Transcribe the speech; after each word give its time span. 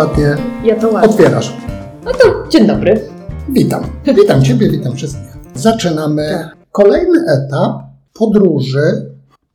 ładnie 0.00 0.36
Ja 0.64 0.80
to 0.80 0.88
ładnie. 0.90 1.08
otwierasz. 1.10 1.56
No 2.04 2.10
to 2.12 2.48
dzień 2.48 2.66
dobry. 2.66 3.00
Witam. 3.48 3.84
Witam 4.16 4.42
Ciebie, 4.42 4.70
witam 4.70 4.96
wszystkich. 4.96 5.36
Zaczynamy 5.54 6.28
Tak. 6.32 6.56
kolejny 6.72 7.18
etap 7.28 7.82
podróży 8.12 8.82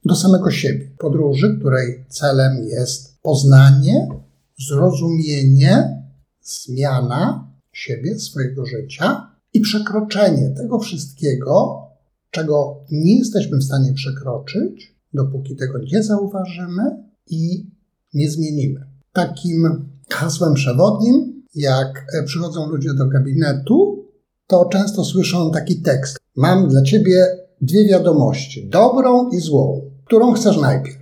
do 0.05 0.16
samego 0.16 0.52
siebie. 0.52 0.88
Podróży, 0.97 1.57
której 1.60 2.05
celem 2.10 2.57
jest 2.68 3.21
poznanie, 3.21 4.07
zrozumienie, 4.68 6.04
zmiana 6.43 7.47
siebie, 7.71 8.19
swojego 8.19 8.66
życia 8.66 9.27
i 9.54 9.60
przekroczenie 9.60 10.50
tego 10.50 10.80
wszystkiego, 10.80 11.82
czego 12.32 12.75
nie 12.91 13.18
jesteśmy 13.18 13.57
w 13.57 13.64
stanie 13.64 13.93
przekroczyć, 13.93 14.96
dopóki 15.14 15.55
tego 15.55 15.80
nie 15.93 16.04
zauważymy 16.04 16.83
i 17.27 17.66
nie 18.14 18.30
zmienimy. 18.32 18.86
Takim 19.14 19.86
hasłem 20.09 20.54
przewodnim, 20.54 21.43
jak 21.55 22.05
e, 22.13 22.23
przychodzą 22.23 22.69
ludzie 22.69 22.93
do 22.93 23.07
gabinetu, 23.07 24.05
to 24.47 24.65
często 24.65 25.04
słyszą 25.04 25.51
taki 25.51 25.82
tekst. 25.82 26.18
Mam 26.36 26.68
dla 26.68 26.82
ciebie 26.82 27.27
dwie 27.61 27.86
wiadomości, 27.86 28.69
dobrą 28.69 29.29
i 29.29 29.39
złą. 29.39 29.82
Którą 30.05 30.33
chcesz 30.33 30.57
najpierw? 30.57 30.99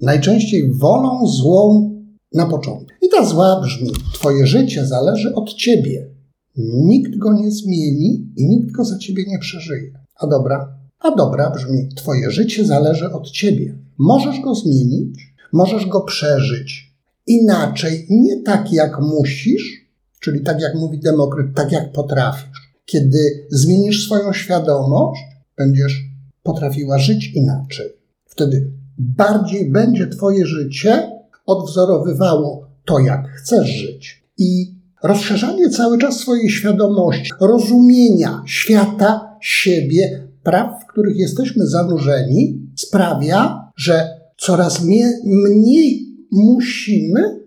Najczęściej 0.00 0.72
wolą 0.74 1.26
złą 1.26 1.90
na 2.34 2.46
początek. 2.46 2.98
I 3.02 3.08
ta 3.08 3.24
zła 3.24 3.60
brzmi: 3.60 3.90
Twoje 4.14 4.46
życie 4.46 4.86
zależy 4.86 5.34
od 5.34 5.52
ciebie. 5.52 6.10
Nikt 6.56 7.16
go 7.16 7.32
nie 7.32 7.50
zmieni 7.50 8.32
i 8.36 8.48
nikt 8.48 8.70
go 8.70 8.84
za 8.84 8.98
ciebie 8.98 9.24
nie 9.28 9.38
przeżyje. 9.38 9.98
A 10.16 10.26
dobra? 10.26 10.78
A 11.00 11.14
dobra 11.14 11.50
brzmi: 11.50 11.88
Twoje 11.96 12.30
życie 12.30 12.64
zależy 12.64 13.12
od 13.12 13.30
ciebie. 13.30 13.78
Możesz 13.98 14.40
go 14.40 14.54
zmienić, 14.54 15.34
możesz 15.52 15.86
go 15.86 16.00
przeżyć 16.00 16.83
inaczej, 17.26 18.06
nie 18.10 18.42
tak 18.42 18.72
jak 18.72 19.00
musisz, 19.00 19.84
czyli 20.20 20.40
tak 20.40 20.60
jak 20.60 20.74
mówi 20.74 21.00
Demokryt, 21.00 21.54
tak 21.54 21.72
jak 21.72 21.92
potrafisz. 21.92 22.74
Kiedy 22.84 23.46
zmienisz 23.50 24.04
swoją 24.04 24.32
świadomość, 24.32 25.20
będziesz 25.56 26.02
potrafiła 26.42 26.98
żyć 26.98 27.32
inaczej. 27.34 27.86
Wtedy 28.26 28.70
bardziej 28.98 29.70
będzie 29.70 30.06
Twoje 30.06 30.46
życie 30.46 31.10
odwzorowywało 31.46 32.66
to, 32.84 32.98
jak 32.98 33.28
chcesz 33.28 33.68
żyć. 33.68 34.24
I 34.38 34.74
rozszerzanie 35.02 35.70
cały 35.70 35.98
czas 35.98 36.16
swojej 36.16 36.50
świadomości, 36.50 37.30
rozumienia 37.40 38.42
świata, 38.46 39.36
siebie, 39.40 40.28
praw, 40.42 40.82
w 40.82 40.86
których 40.86 41.16
jesteśmy 41.16 41.66
zanurzeni, 41.66 42.60
sprawia, 42.76 43.70
że 43.76 44.20
coraz 44.38 44.84
mniej 45.24 46.13
musimy, 46.34 47.40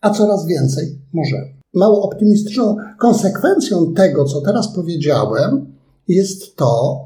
a 0.00 0.10
coraz 0.10 0.46
więcej 0.46 0.98
możemy. 1.12 1.46
Mało 1.74 2.02
optymistyczną 2.02 2.76
konsekwencją 2.98 3.94
tego, 3.94 4.24
co 4.24 4.40
teraz 4.40 4.74
powiedziałem, 4.74 5.74
jest 6.08 6.56
to, 6.56 7.00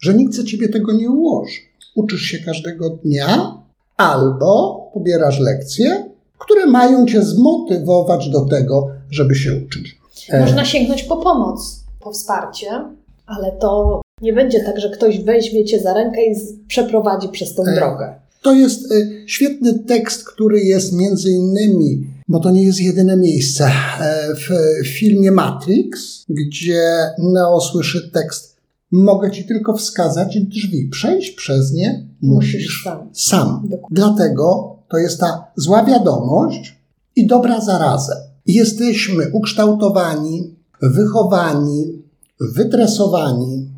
że 0.00 0.14
nikt 0.14 0.34
za 0.34 0.44
ciebie 0.44 0.68
tego 0.68 0.92
nie 0.92 1.10
ułoży. 1.10 1.60
Uczysz 1.94 2.22
się 2.22 2.38
każdego 2.38 2.90
dnia 2.90 3.54
albo 3.96 4.80
pobierasz 4.94 5.40
lekcje, 5.40 6.10
które 6.38 6.66
mają 6.66 7.06
cię 7.06 7.22
zmotywować 7.22 8.28
do 8.30 8.44
tego, 8.44 8.88
żeby 9.10 9.34
się 9.34 9.50
uczyć. 9.66 9.98
E, 10.28 10.40
Można 10.40 10.64
sięgnąć 10.64 11.02
po 11.02 11.16
pomoc, 11.16 11.84
po 12.00 12.12
wsparcie, 12.12 12.66
ale 13.26 13.52
to 13.52 14.00
nie 14.22 14.32
będzie 14.32 14.60
tak, 14.60 14.80
że 14.80 14.90
ktoś 14.90 15.24
weźmie 15.24 15.64
cię 15.64 15.80
za 15.80 15.94
rękę 15.94 16.24
i 16.26 16.34
przeprowadzi 16.68 17.28
przez 17.28 17.54
tą 17.54 17.62
E, 17.62 17.74
drogę. 17.74 18.14
To 18.42 18.52
jest 18.52 18.92
y, 18.92 19.15
świetny 19.26 19.78
tekst, 19.78 20.24
który 20.24 20.60
jest 20.60 20.92
między 20.92 21.30
innymi, 21.30 22.06
bo 22.28 22.40
to 22.40 22.50
nie 22.50 22.62
jest 22.64 22.80
jedyne 22.80 23.16
miejsce, 23.16 23.64
e, 24.00 24.34
w 24.34 24.48
filmie 24.88 25.30
Matrix, 25.30 26.24
gdzie 26.28 26.80
Neo 27.18 27.60
słyszy 27.60 28.10
tekst 28.10 28.56
Mogę 28.92 29.30
ci 29.30 29.44
tylko 29.44 29.76
wskazać 29.76 30.38
drzwi, 30.40 30.88
przejść 30.88 31.30
przez 31.30 31.72
nie 31.72 32.06
Musisz 32.22 32.82
sam. 32.84 33.08
sam. 33.12 33.68
Dlatego 33.90 34.76
to 34.88 34.98
jest 34.98 35.20
ta 35.20 35.46
zła 35.56 35.84
wiadomość 35.84 36.76
i 37.16 37.26
dobra 37.26 37.60
zarazem. 37.60 38.16
Jesteśmy 38.46 39.30
ukształtowani, 39.32 40.54
wychowani, 40.82 42.02
wytresowani 42.40 43.70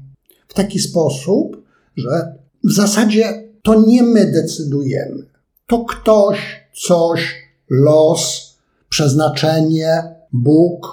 w 0.48 0.54
taki 0.54 0.78
sposób, 0.78 1.62
że 1.96 2.34
w 2.64 2.72
zasadzie 2.72 3.48
to 3.62 3.80
nie 3.80 4.02
my 4.02 4.32
decydujemy. 4.32 5.26
To 5.68 5.84
ktoś, 5.84 6.38
coś, 6.86 7.34
los, 7.70 8.54
przeznaczenie, 8.88 9.88
Bóg 10.32 10.86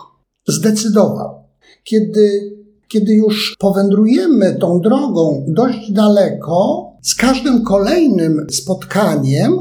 zdecydował. 0.48 1.44
Kiedy, 1.84 2.56
kiedy 2.88 3.14
już 3.14 3.56
powędrujemy 3.60 4.56
tą 4.56 4.82
drogą 4.82 5.46
dość 5.48 5.92
daleko, 5.92 6.92
z 7.02 7.16
każdym 7.16 7.64
kolejnym 7.64 8.48
spotkaniem 8.52 9.52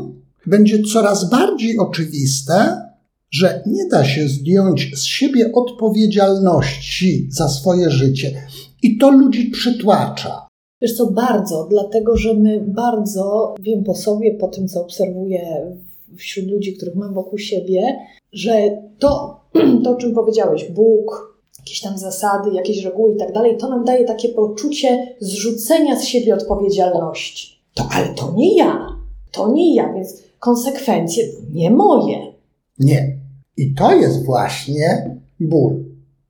będzie 0.46 0.82
coraz 0.82 1.30
bardziej 1.30 1.78
oczywiste, 1.78 2.82
że 3.30 3.62
nie 3.66 3.88
da 3.88 4.04
się 4.04 4.28
zdjąć 4.28 4.90
z 4.94 5.02
siebie 5.02 5.52
odpowiedzialności 5.52 7.28
za 7.30 7.48
swoje 7.48 7.90
życie. 7.90 8.46
I 8.82 8.98
to 8.98 9.10
ludzi 9.10 9.50
przytłacza. 9.50 10.46
Wiesz 10.82 10.96
co, 10.96 11.06
bardzo, 11.06 11.66
dlatego 11.70 12.16
że 12.16 12.34
my 12.34 12.60
bardzo, 12.60 13.54
wiem 13.60 13.84
po 13.84 13.94
sobie, 13.94 14.34
po 14.34 14.48
tym 14.48 14.68
co 14.68 14.82
obserwuję 14.82 15.72
wśród 16.16 16.46
ludzi, 16.46 16.76
których 16.76 16.94
mam 16.94 17.14
wokół 17.14 17.38
siebie, 17.38 17.98
że 18.32 18.82
to, 18.98 19.40
to 19.84 19.90
o 19.90 19.96
czym 19.96 20.14
powiedziałeś, 20.14 20.70
Bóg, 20.70 21.38
jakieś 21.58 21.80
tam 21.80 21.98
zasady, 21.98 22.50
jakieś 22.54 22.84
reguły 22.84 23.14
i 23.14 23.18
tak 23.18 23.32
dalej, 23.32 23.56
to 23.56 23.68
nam 23.68 23.84
daje 23.84 24.04
takie 24.04 24.28
poczucie 24.28 25.16
zrzucenia 25.20 26.00
z 26.00 26.04
siebie 26.04 26.34
odpowiedzialności. 26.34 27.58
To, 27.74 27.84
ale 27.90 28.14
to 28.14 28.32
nie 28.36 28.56
ja, 28.56 28.88
to 29.32 29.52
nie 29.52 29.74
ja, 29.74 29.92
więc 29.92 30.22
konsekwencje 30.38 31.24
nie 31.52 31.70
moje, 31.70 32.34
Nie. 32.78 33.16
I 33.56 33.74
to 33.74 33.94
jest 33.94 34.24
właśnie 34.24 35.16
ból. 35.40 35.83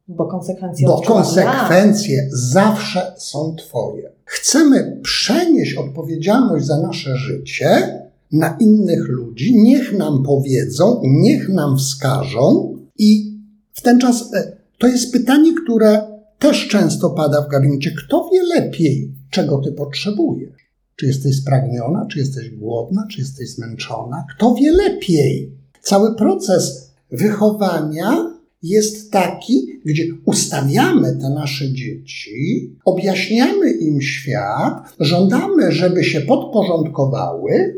Bo 0.09 0.27
konsekwencje 0.27 0.87
Bo 0.87 1.03
konsekwencje 1.03 2.29
zawsze 2.33 3.15
są 3.19 3.57
Twoje. 3.57 4.13
Chcemy 4.25 5.01
przenieść 5.03 5.75
odpowiedzialność 5.75 6.67
za 6.67 6.81
nasze 6.81 7.17
życie 7.17 8.01
na 8.33 8.57
innych 8.61 9.09
ludzi, 9.09 9.55
niech 9.57 9.93
nam 9.93 10.23
powiedzą, 10.23 11.01
niech 11.05 11.49
nam 11.49 11.79
wskażą, 11.79 12.75
i 12.99 13.39
w 13.73 13.83
ten 13.83 13.99
czas 13.99 14.35
e, 14.35 14.57
to 14.79 14.87
jest 14.87 15.13
pytanie, 15.13 15.53
które 15.65 16.03
też 16.39 16.69
często 16.69 17.11
pada 17.11 17.43
w 17.43 17.49
gabinecie. 17.49 17.91
Kto 17.91 18.31
wie 18.33 18.43
lepiej, 18.43 19.15
czego 19.31 19.59
Ty 19.59 19.73
potrzebujesz? 19.73 20.65
Czy 20.97 21.07
jesteś 21.07 21.37
spragniona, 21.37 22.07
czy 22.11 22.19
jesteś 22.19 22.51
głodna, 22.51 23.07
czy 23.11 23.21
jesteś 23.21 23.51
zmęczona? 23.51 24.25
Kto 24.37 24.55
wie 24.55 24.73
lepiej? 24.73 25.53
Cały 25.83 26.15
proces 26.15 26.91
wychowania 27.11 28.34
jest 28.65 29.13
taki, 29.13 29.81
gdzie 29.85 30.05
ustawiamy 30.27 31.17
te 31.21 31.31
nasze 31.31 31.73
dzieci, 31.73 32.71
objaśniamy 32.85 33.71
im 33.71 34.01
świat, 34.01 34.95
żądamy, 35.01 35.73
żeby 35.73 36.05
się 36.05 36.21
podporządkowały 36.21 37.75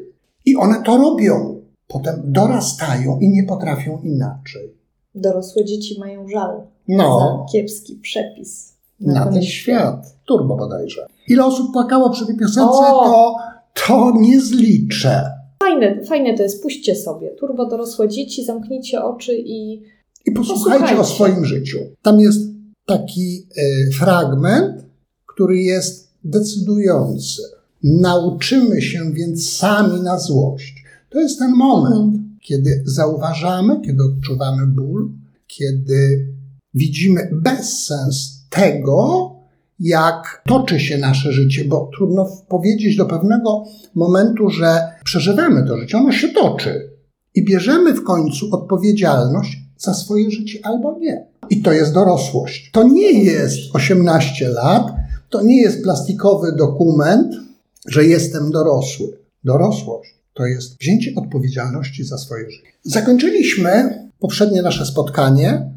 i 0.46 0.56
one 0.56 0.82
to 0.82 0.96
robią. 0.96 1.60
Potem 1.88 2.14
dorastają 2.24 3.18
i 3.20 3.28
nie 3.28 3.44
potrafią 3.44 4.00
inaczej. 4.04 4.74
Dorosłe 5.14 5.64
dzieci 5.64 6.00
mają 6.00 6.28
żal 6.28 6.60
No, 6.88 7.20
za 7.20 7.52
kiepski 7.52 7.94
przepis 7.96 8.76
na 9.00 9.26
ten 9.26 9.42
świat. 9.42 10.16
Turbo 10.26 10.56
bodajże. 10.56 11.06
Ile 11.28 11.44
osób 11.44 11.72
płakało 11.72 12.10
przy 12.10 12.26
tej 12.26 12.36
piosence, 12.36 12.86
O! 12.86 13.04
to, 13.04 13.36
to 13.86 14.12
nie 14.20 14.40
zliczę. 14.40 15.24
Fajne, 15.62 16.04
fajne 16.04 16.34
to 16.36 16.42
jest, 16.42 16.62
puśćcie 16.62 16.94
sobie. 16.96 17.30
Turbo 17.30 17.66
dorosłe 17.66 18.08
dzieci, 18.08 18.44
zamknijcie 18.44 19.04
oczy 19.04 19.36
i 19.38 19.82
I 20.26 20.32
posłuchajcie 20.32 20.98
o 21.00 21.04
swoim 21.04 21.44
życiu. 21.44 21.78
Tam 22.02 22.20
jest 22.20 22.40
taki 22.86 23.46
y, 23.58 23.90
fragment, 23.92 24.84
który 25.26 25.58
jest 25.58 26.10
decydujący. 26.24 27.42
Nauczymy 27.82 28.82
się 28.82 29.12
więc 29.12 29.52
sami 29.52 30.00
na 30.00 30.18
złość. 30.18 30.84
To 31.10 31.20
jest 31.20 31.38
ten 31.38 31.52
moment, 31.52 32.14
Mhm. 32.14 32.36
kiedy 32.42 32.82
zauważamy, 32.86 33.80
kiedy 33.80 34.02
odczuwamy 34.04 34.66
ból, 34.66 35.10
kiedy 35.46 36.26
widzimy 36.74 37.30
bezsens 37.32 38.46
tego, 38.50 39.30
jak 39.80 40.42
toczy 40.46 40.80
się 40.80 40.98
nasze 40.98 41.32
życie, 41.32 41.64
bo 41.64 41.90
trudno 41.96 42.26
powiedzieć 42.48 42.96
do 42.96 43.06
pewnego 43.06 43.64
momentu, 43.94 44.50
że 44.50 44.80
przeżywamy 45.04 45.64
to 45.66 45.78
życie, 45.78 45.98
ono 45.98 46.12
się 46.12 46.28
toczy 46.28 46.90
i 47.34 47.44
bierzemy 47.44 47.94
w 47.94 48.04
końcu 48.04 48.46
odpowiedzialność 48.52 49.65
za 49.78 49.94
swoje 49.94 50.30
życie 50.30 50.58
albo 50.62 50.98
nie. 50.98 51.26
I 51.50 51.62
to 51.62 51.72
jest 51.72 51.94
dorosłość. 51.94 52.70
To 52.72 52.82
nie 52.82 53.12
jest 53.12 53.58
18 53.72 54.48
lat, 54.48 54.86
to 55.30 55.42
nie 55.42 55.62
jest 55.62 55.82
plastikowy 55.82 56.52
dokument, 56.52 57.34
że 57.88 58.04
jestem 58.04 58.50
dorosły. 58.50 59.18
Dorosłość 59.44 60.16
to 60.34 60.46
jest 60.46 60.78
wzięcie 60.80 61.12
odpowiedzialności 61.16 62.04
za 62.04 62.18
swoje 62.18 62.50
życie. 62.50 62.68
Zakończyliśmy 62.82 63.98
poprzednie 64.18 64.62
nasze 64.62 64.86
spotkanie 64.86 65.70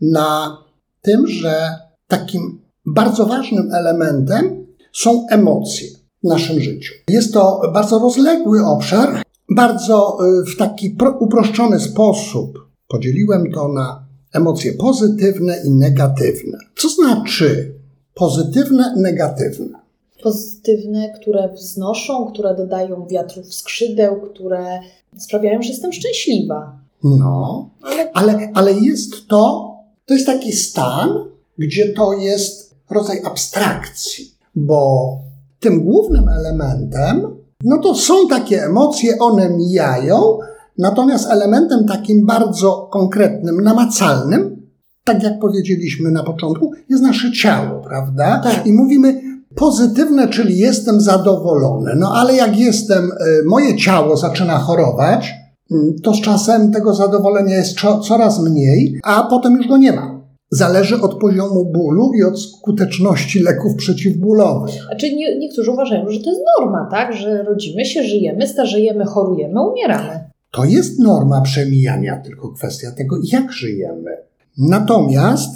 na 0.00 0.58
tym, 1.02 1.26
że 1.26 1.78
takim 2.08 2.60
bardzo 2.86 3.26
ważnym 3.26 3.72
elementem 3.72 4.66
są 4.92 5.26
emocje 5.30 5.88
w 6.24 6.28
naszym 6.28 6.60
życiu. 6.60 6.94
Jest 7.08 7.34
to 7.34 7.70
bardzo 7.74 7.98
rozległy 7.98 8.66
obszar, 8.66 9.22
bardzo 9.50 10.18
y, 10.42 10.50
w 10.50 10.56
taki 10.56 10.96
uproszczony 11.20 11.80
sposób 11.80 12.63
podzieliłem 12.88 13.52
to 13.52 13.68
na 13.68 14.04
emocje 14.32 14.72
pozytywne 14.72 15.56
i 15.64 15.70
negatywne. 15.70 16.58
Co 16.76 16.88
znaczy 16.88 17.74
pozytywne, 18.14 18.94
negatywne? 18.96 19.78
Pozytywne, 20.22 21.12
które 21.20 21.48
wznoszą, 21.54 22.26
które 22.32 22.56
dodają 22.56 23.06
wiatru 23.06 23.42
w 23.42 23.54
skrzydeł, 23.54 24.20
które 24.20 24.80
sprawiają, 25.18 25.62
że 25.62 25.68
jestem 25.68 25.92
szczęśliwa. 25.92 26.78
No, 27.04 27.70
ale, 28.12 28.50
ale 28.54 28.72
jest 28.72 29.28
to, 29.28 29.74
to 30.06 30.14
jest 30.14 30.26
taki 30.26 30.52
stan, 30.52 31.10
gdzie 31.58 31.92
to 31.92 32.12
jest 32.12 32.74
rodzaj 32.90 33.22
abstrakcji, 33.24 34.34
bo 34.54 35.18
tym 35.60 35.84
głównym 35.84 36.28
elementem, 36.28 37.36
no 37.64 37.78
to 37.78 37.94
są 37.94 38.28
takie 38.28 38.64
emocje, 38.64 39.18
one 39.18 39.50
mijają, 39.50 40.38
natomiast 40.78 41.30
elementem 41.30 41.86
takim 41.86 42.26
bardzo 42.26 42.88
konkretnym, 42.92 43.60
namacalnym, 43.60 44.62
tak 45.04 45.22
jak 45.22 45.38
powiedzieliśmy 45.38 46.10
na 46.10 46.22
początku, 46.22 46.72
jest 46.88 47.02
nasze 47.02 47.32
ciało, 47.32 47.80
prawda? 47.80 48.40
Tak. 48.44 48.66
I 48.66 48.72
mówimy 48.72 49.20
pozytywne, 49.54 50.28
czyli 50.28 50.58
jestem 50.58 51.00
zadowolony. 51.00 51.92
No 51.96 52.12
ale 52.14 52.34
jak 52.34 52.58
jestem, 52.58 53.04
y, 53.04 53.44
moje 53.46 53.76
ciało 53.76 54.16
zaczyna 54.16 54.58
chorować, 54.58 55.34
mm, 55.70 55.94
to 56.02 56.14
z 56.14 56.20
czasem 56.20 56.72
tego 56.72 56.94
zadowolenia 56.94 57.56
jest 57.56 57.78
coraz 58.08 58.42
mniej, 58.42 59.00
a 59.04 59.22
potem 59.30 59.56
już 59.56 59.68
go 59.68 59.76
nie 59.76 59.92
ma 59.92 60.14
zależy 60.50 61.00
od 61.00 61.14
poziomu 61.14 61.64
bólu 61.64 62.12
i 62.14 62.24
od 62.24 62.40
skuteczności 62.40 63.40
leków 63.40 63.74
przeciwbólowych. 63.76 64.82
Znaczy 64.82 65.14
nie, 65.14 65.38
niektórzy 65.38 65.70
uważają, 65.70 66.08
że 66.08 66.20
to 66.20 66.30
jest 66.30 66.42
norma, 66.58 66.88
tak? 66.90 67.16
Że 67.16 67.42
rodzimy 67.42 67.84
się, 67.84 68.02
żyjemy, 68.02 68.46
starzejemy, 68.46 69.04
chorujemy, 69.04 69.68
umieramy. 69.68 70.24
To 70.54 70.64
jest 70.64 70.98
norma 70.98 71.40
przemijania, 71.40 72.16
tylko 72.16 72.48
kwestia 72.48 72.92
tego, 72.92 73.16
jak 73.32 73.52
żyjemy. 73.52 74.16
Natomiast, 74.58 75.50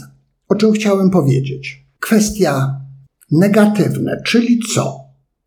o 0.48 0.54
czym 0.54 0.72
chciałem 0.72 1.10
powiedzieć, 1.10 1.86
kwestia 2.00 2.80
negatywne, 3.30 4.22
czyli 4.26 4.60
co? 4.74 5.00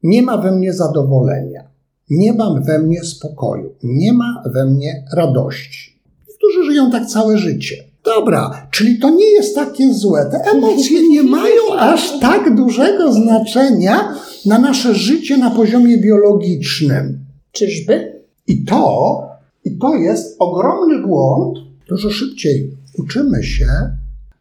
Nie 0.04 0.22
ma 0.22 0.38
we 0.38 0.52
mnie 0.52 0.74
zadowolenia, 0.74 1.64
nie 2.10 2.34
mam 2.34 2.64
we 2.64 2.80
mnie 2.80 3.04
spokoju, 3.04 3.76
nie 3.84 4.14
ma 4.14 4.44
we 4.54 4.66
mnie 4.66 5.06
radości. 5.14 6.02
Niektórzy 6.30 6.66
żyją 6.66 6.92
tak 6.92 7.06
całe 7.06 7.38
życie. 7.38 7.76
Dobra, 8.06 8.68
czyli 8.72 9.00
to 9.00 9.10
nie 9.10 9.32
jest 9.32 9.56
takie 9.56 9.94
złe. 9.94 10.26
Te 10.32 10.52
emocje 10.52 11.10
nie 11.10 11.24
mają 11.24 11.74
aż 11.80 12.20
tak 12.20 12.56
dużego 12.56 13.14
znaczenia 13.14 14.16
na 14.46 14.60
nasze 14.60 14.96
życie 14.96 15.38
na 15.38 15.52
poziomie 15.52 15.98
biologicznym. 15.98 17.26
Czyżby? 17.52 18.22
I 18.48 18.66
to, 18.66 19.31
i 19.64 19.78
to 19.78 19.96
jest 19.96 20.36
ogromny 20.40 21.08
błąd. 21.08 21.60
Dużo 21.90 22.10
szybciej 22.10 22.78
uczymy 22.98 23.44
się 23.44 23.68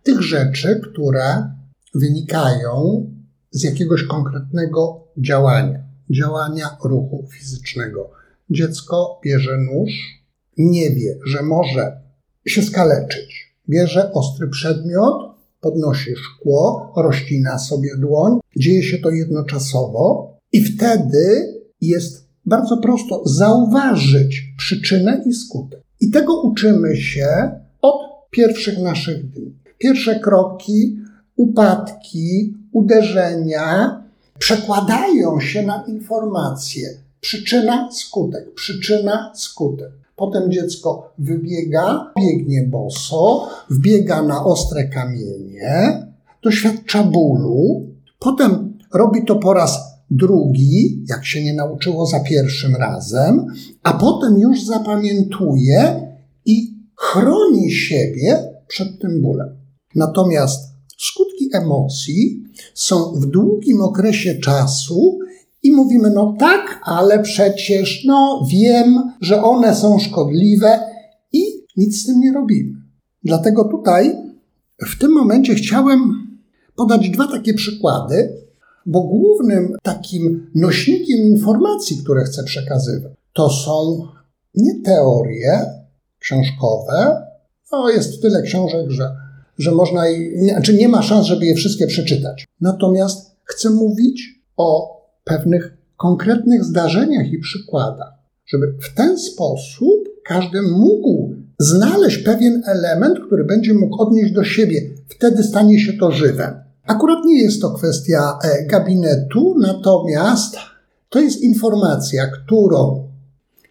tych 0.03 0.23
rzeczy, 0.23 0.81
które 0.91 1.51
wynikają 1.95 3.07
z 3.51 3.63
jakiegoś 3.63 4.05
konkretnego 4.05 5.05
działania, 5.19 5.79
działania 6.11 6.77
ruchu 6.85 7.27
fizycznego. 7.33 8.11
Dziecko 8.51 9.21
bierze 9.25 9.59
nóż, 9.59 9.91
nie 10.59 10.91
wie, 10.91 11.19
że 11.27 11.43
może 11.43 12.01
się 12.47 12.63
skaleczyć 12.63 13.51
bierze 13.71 14.13
ostry 14.13 14.49
przedmiot, 14.49 15.23
podnosi 15.61 16.17
szkło, 16.17 16.93
rozcina 16.97 17.59
sobie 17.59 17.97
dłoń, 17.97 18.33
dzieje 18.57 18.83
się 18.83 18.99
to 18.99 19.11
jednoczasowo 19.11 20.35
i 20.53 20.65
wtedy 20.65 21.55
jest 21.81 22.30
bardzo 22.47 22.77
prosto 22.77 23.23
zauważyć 23.25 24.43
przyczynę 24.59 25.23
i 25.27 25.33
skutek. 25.33 25.81
I 26.01 26.11
tego 26.11 26.43
uczymy 26.43 26.97
się 26.97 27.27
od 27.83 28.01
pierwszych 28.31 28.79
naszych 28.79 29.31
dni. 29.31 29.55
Pierwsze 29.79 30.21
kroki, 30.21 30.97
upadki, 31.37 32.55
uderzenia 32.73 34.01
przekładają 34.39 35.41
się 35.41 35.63
na 35.63 35.85
informacje. 35.89 36.89
Przyczyna, 37.21 37.89
skutek, 37.93 38.55
przyczyna, 38.55 39.33
skutek. 39.35 39.91
Potem 40.17 40.53
dziecko 40.53 41.13
wybiega, 41.19 42.13
biegnie 42.19 42.63
boso, 42.63 43.49
wbiega 43.71 44.23
na 44.23 44.45
ostre 44.45 44.89
kamienie, 44.89 46.07
doświadcza 46.43 47.03
bólu, 47.03 47.87
potem 48.19 48.79
robi 48.95 49.25
to 49.25 49.37
po 49.37 49.55
raz 49.55 49.90
drugi, 50.11 51.05
jak 51.09 51.27
się 51.27 51.45
nie 51.45 51.55
nauczyło 51.55 52.07
za 52.07 52.21
pierwszym 52.21 52.77
razem, 52.77 53.47
a 53.83 53.93
potem 53.93 54.39
już 54.39 54.65
zapamiętuje 54.65 56.07
i 56.47 56.75
chroni 56.97 57.73
siebie 57.73 58.39
przed 58.67 59.01
tym 59.01 59.23
bólem. 59.23 59.49
Natomiast 59.95 60.75
skutki 60.99 61.49
emocji 61.53 62.43
są 62.75 63.13
w 63.15 63.27
długim 63.27 63.83
okresie 63.83 64.35
czasu 64.35 65.19
i 65.63 65.73
mówimy, 65.73 66.11
no 66.11 66.37
tak, 66.39 66.81
ale 66.85 67.23
przecież, 67.23 68.05
no 68.07 68.47
wiem, 68.53 69.13
że 69.21 69.43
one 69.43 69.75
są 69.75 69.99
szkodliwe 69.99 70.81
i 71.33 71.43
nic 71.77 72.03
z 72.03 72.07
tym 72.07 72.21
nie 72.21 72.33
robimy. 72.33 72.73
Dlatego 73.25 73.65
tutaj 73.65 74.17
w 74.87 74.99
tym 74.99 75.13
momencie 75.13 75.55
chciałem 75.55 76.01
podać 76.77 77.11
dwa 77.11 77.29
takie 77.29 77.55
przykłady, 77.55 78.40
bo 78.87 79.01
głównym 79.01 79.77
takim 79.83 80.51
nośnikiem 80.55 81.19
informacji, 81.19 81.97
które 81.97 82.25
chcę 82.25 82.45
przekazywać, 82.45 83.13
to 83.33 83.51
są 83.51 84.03
nie 84.55 84.81
teorie 84.85 85.61
książkowe, 86.19 87.27
no 87.73 87.91
jest 87.91 88.23
tyle 88.23 88.43
książek, 88.43 88.91
że, 88.91 89.11
że 89.59 89.73
można, 89.73 90.09
i, 90.09 90.49
znaczy 90.49 90.75
nie 90.75 90.89
ma 90.89 91.03
szans, 91.03 91.27
żeby 91.27 91.47
je 91.47 91.55
wszystkie 91.55 91.87
przeczytać. 91.87 92.47
Natomiast 92.61 93.37
chcę 93.45 93.71
mówić 93.71 94.41
o 94.57 95.01
pewnych 95.25 95.77
konkretnych 95.97 96.65
zdarzeniach 96.65 97.33
i 97.33 97.39
przykładach, 97.39 98.13
żeby 98.47 98.75
w 98.81 98.95
ten 98.95 99.19
sposób 99.19 100.09
każdy 100.25 100.63
mógł 100.63 101.35
znaleźć 101.59 102.19
pewien 102.19 102.63
element, 102.67 103.19
który 103.27 103.45
będzie 103.45 103.75
mógł 103.75 104.03
odnieść 104.03 104.33
do 104.33 104.45
siebie. 104.45 104.91
Wtedy 105.09 105.43
stanie 105.43 105.81
się 105.81 105.93
to 105.93 106.13
żywe. 106.13 106.65
Akurat 106.91 107.25
nie 107.25 107.43
jest 107.43 107.63
to 107.63 107.71
kwestia 107.71 108.39
e, 108.45 108.67
gabinetu, 108.67 109.55
natomiast 109.59 110.57
to 111.09 111.21
jest 111.21 111.41
informacja, 111.41 112.27
którą 112.27 113.09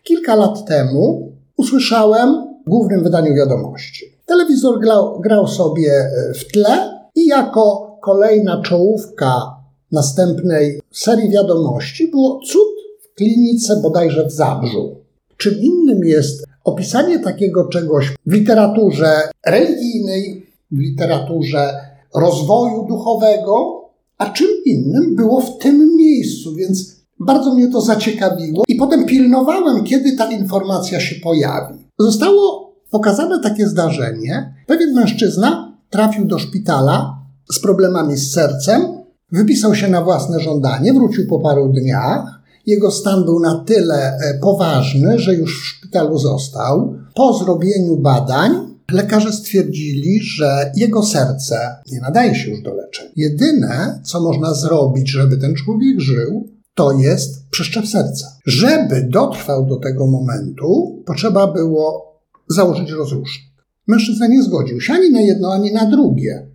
kilka 0.03 0.35
lat 0.35 0.65
temu 0.65 1.31
usłyszałem 1.57 2.29
w 2.65 2.69
głównym 2.69 3.03
wydaniu 3.03 3.35
wiadomości. 3.35 4.05
Telewizor 4.25 4.79
grał, 4.79 5.19
grał 5.19 5.47
sobie 5.47 5.91
e, 5.91 6.33
w 6.33 6.51
tle 6.51 6.99
i 7.15 7.25
jako 7.25 7.97
kolejna 8.01 8.61
czołówka 8.61 9.55
następnej 9.91 10.81
serii 10.91 11.29
wiadomości 11.29 12.07
było 12.11 12.39
cud 12.39 12.67
w 13.01 13.15
klinice 13.15 13.81
bodajże 13.81 14.27
w 14.27 14.31
Zabrzu. 14.31 14.95
Czym 15.37 15.59
innym 15.59 16.05
jest 16.05 16.45
opisanie 16.63 17.19
takiego 17.19 17.67
czegoś 17.67 18.15
w 18.25 18.33
literaturze 18.33 19.11
religijnej, 19.45 20.45
w 20.71 20.79
literaturze 20.79 21.88
rozwoju 22.15 22.85
duchowego, 22.87 23.85
a 24.17 24.29
czym 24.29 24.47
innym 24.65 25.15
było 25.15 25.41
w 25.41 25.57
tym 25.57 25.95
miejscu, 25.95 26.55
więc 26.55 26.95
bardzo 27.19 27.53
mnie 27.53 27.67
to 27.67 27.81
zaciekawiło 27.81 28.63
i 28.67 28.75
potem 28.75 29.05
pilnowałem, 29.05 29.83
kiedy 29.83 30.15
ta 30.15 30.31
informacja 30.31 30.99
się 30.99 31.15
pojawi. 31.15 31.75
Zostało 31.99 32.73
pokazane 32.91 33.39
takie 33.39 33.67
zdarzenie. 33.67 34.53
Pewien 34.67 34.93
mężczyzna 34.93 35.77
trafił 35.89 36.25
do 36.25 36.39
szpitala 36.39 37.19
z 37.51 37.59
problemami 37.59 38.17
z 38.17 38.33
sercem, 38.33 38.99
Wypisał 39.31 39.75
się 39.75 39.87
na 39.87 40.01
własne 40.01 40.39
żądanie, 40.39 40.93
wrócił 40.93 41.27
po 41.27 41.39
paru 41.39 41.73
dniach. 41.73 42.39
Jego 42.65 42.91
stan 42.91 43.25
był 43.25 43.39
na 43.39 43.63
tyle 43.65 44.17
e, 44.17 44.39
poważny, 44.41 45.19
że 45.19 45.33
już 45.33 45.61
w 45.61 45.65
szpitalu 45.65 46.17
został. 46.17 46.93
Po 47.15 47.33
zrobieniu 47.33 47.97
badań 47.97 48.68
lekarze 48.91 49.33
stwierdzili, 49.33 50.19
że 50.21 50.71
jego 50.75 51.03
serce 51.03 51.75
nie 51.91 51.99
nadaje 51.99 52.35
się 52.35 52.49
już 52.49 52.61
do 52.61 52.73
leczenia. 52.73 53.11
Jedyne, 53.15 54.01
co 54.03 54.21
można 54.21 54.53
zrobić, 54.53 55.09
żeby 55.09 55.37
ten 55.37 55.55
człowiek 55.55 55.99
żył, 55.99 56.49
to 56.75 56.91
jest 56.91 57.49
przeszczep 57.49 57.87
serca. 57.87 58.37
Żeby 58.45 59.01
dotrwał 59.01 59.65
do 59.65 59.77
tego 59.77 60.07
momentu, 60.07 61.01
potrzeba 61.05 61.53
było 61.53 62.15
założyć 62.47 62.91
rozrusznik. 62.91 63.49
Mężczyzna 63.87 64.27
nie 64.27 64.43
zgodził 64.43 64.81
się 64.81 64.93
ani 64.93 65.11
na 65.11 65.21
jedno, 65.21 65.53
ani 65.53 65.73
na 65.73 65.85
drugie. 65.85 66.47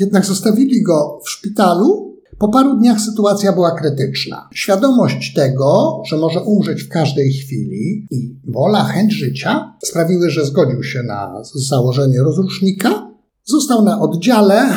Jednak 0.00 0.24
zostawili 0.24 0.82
go 0.82 1.20
w 1.24 1.30
szpitalu 1.30 2.07
Po 2.38 2.48
paru 2.48 2.76
dniach 2.76 3.00
sytuacja 3.00 3.52
była 3.52 3.70
krytyczna. 3.70 4.48
Świadomość 4.54 5.34
tego, 5.34 6.02
że 6.06 6.16
może 6.16 6.40
umrzeć 6.40 6.82
w 6.82 6.88
każdej 6.88 7.32
chwili 7.32 8.06
i 8.10 8.36
wola, 8.48 8.84
chęć 8.84 9.12
życia 9.12 9.74
sprawiły, 9.84 10.30
że 10.30 10.46
zgodził 10.46 10.82
się 10.82 11.02
na 11.02 11.42
założenie 11.54 12.18
rozrusznika. 12.18 13.10
Został 13.44 13.84
na 13.84 14.00
oddziale, 14.00 14.68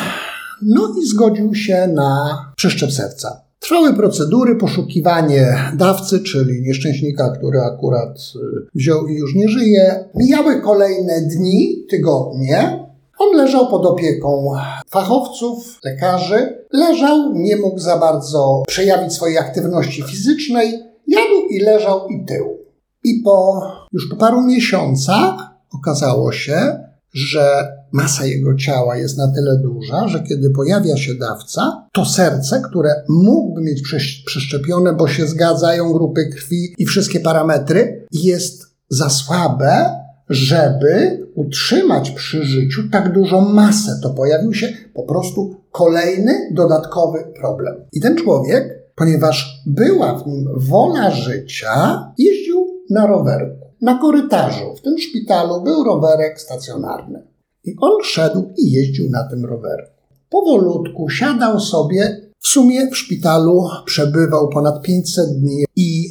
no 0.61 0.93
i 1.01 1.07
zgodził 1.07 1.55
się 1.55 1.87
na 1.87 2.37
przeszczep 2.55 2.91
serca. 2.91 3.41
Trwały 3.59 3.93
procedury, 3.93 4.55
poszukiwanie 4.55 5.55
dawcy, 5.77 6.19
czyli 6.19 6.61
nieszczęśnika, 6.61 7.29
który 7.37 7.59
akurat 7.59 8.17
y, 8.17 8.39
wziął 8.75 9.07
i 9.07 9.13
już 9.13 9.35
nie 9.35 9.49
żyje. 9.49 10.09
Mijały 10.15 10.61
kolejne 10.61 11.21
dni, 11.21 11.85
tygodnie. 11.89 12.90
On 13.23 13.37
leżał 13.37 13.67
pod 13.67 13.85
opieką 13.85 14.53
fachowców, 14.89 15.79
lekarzy. 15.83 16.65
Leżał, 16.73 17.33
nie 17.33 17.55
mógł 17.55 17.79
za 17.79 17.97
bardzo 17.97 18.63
przejawić 18.67 19.13
swojej 19.13 19.37
aktywności 19.37 20.03
fizycznej. 20.03 20.83
Jadł 21.07 21.47
i 21.49 21.59
leżał 21.59 22.07
i 22.07 22.25
tył. 22.25 22.57
I 23.03 23.21
po 23.23 23.61
już 23.91 24.09
po 24.09 24.15
paru 24.15 24.41
miesiącach 24.41 25.33
okazało 25.73 26.31
się, 26.31 26.79
że 27.13 27.67
masa 27.91 28.25
jego 28.25 28.55
ciała 28.55 28.97
jest 28.97 29.17
na 29.17 29.31
tyle 29.31 29.57
duża, 29.57 30.07
że 30.07 30.23
kiedy 30.23 30.49
pojawia 30.49 30.97
się 30.97 31.15
dawca, 31.15 31.87
to 31.93 32.05
serce, 32.05 32.61
które 32.69 32.93
mógłby 33.09 33.61
mieć 33.61 33.81
przeszczepione, 34.25 34.93
bo 34.93 35.07
się 35.07 35.27
zgadzają 35.27 35.93
grupy 35.93 36.29
krwi 36.35 36.75
i 36.77 36.85
wszystkie 36.85 37.19
parametry, 37.19 38.07
jest 38.11 38.65
za 38.89 39.09
słabe, 39.09 40.01
żeby 40.29 41.21
utrzymać 41.41 42.11
przy 42.11 42.43
życiu 42.43 42.81
tak 42.91 43.13
dużą 43.13 43.41
masę. 43.41 43.91
To 44.03 44.09
pojawił 44.09 44.53
się 44.53 44.67
po 44.93 45.03
prostu 45.03 45.55
kolejny 45.71 46.49
dodatkowy 46.51 47.33
problem. 47.39 47.75
I 47.93 48.01
ten 48.01 48.15
człowiek, 48.17 48.93
ponieważ 48.95 49.63
była 49.65 50.19
w 50.19 50.27
nim 50.27 50.47
wola 50.55 51.11
życia, 51.11 52.05
jeździł 52.17 52.67
na 52.89 53.07
rowerku. 53.07 53.67
Na 53.81 53.97
korytarzu 53.97 54.75
w 54.75 54.81
tym 54.81 54.97
szpitalu 54.97 55.63
był 55.63 55.83
rowerek 55.83 56.41
stacjonarny. 56.41 57.27
I 57.63 57.75
on 57.81 58.03
szedł 58.03 58.53
i 58.57 58.71
jeździł 58.71 59.09
na 59.09 59.29
tym 59.29 59.45
rowerku. 59.45 60.01
Powolutku 60.29 61.09
siadał 61.09 61.59
sobie. 61.59 62.31
W 62.39 62.47
sumie 62.47 62.89
w 62.91 62.97
szpitalu 62.97 63.67
przebywał 63.85 64.49
ponad 64.49 64.81
500 64.81 65.39
dni 65.39 65.65
i 65.75 66.07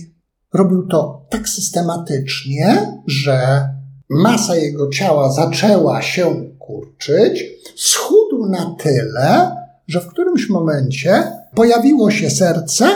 robił 0.55 0.87
to 0.87 1.27
tak 1.31 1.49
systematycznie, 1.49 3.01
że 3.07 3.69
masa 4.11 4.57
jego 4.57 4.89
ciała 4.89 5.33
zaczęła 5.33 6.03
się 6.03 6.51
kurczyć, 6.59 7.45
schudł 7.77 8.47
na 8.47 8.77
tyle, 8.79 9.57
że 9.87 10.01
w 10.01 10.07
którymś 10.07 10.49
momencie 10.49 11.33
pojawiło 11.55 12.11
się 12.11 12.31
serce 12.31 12.89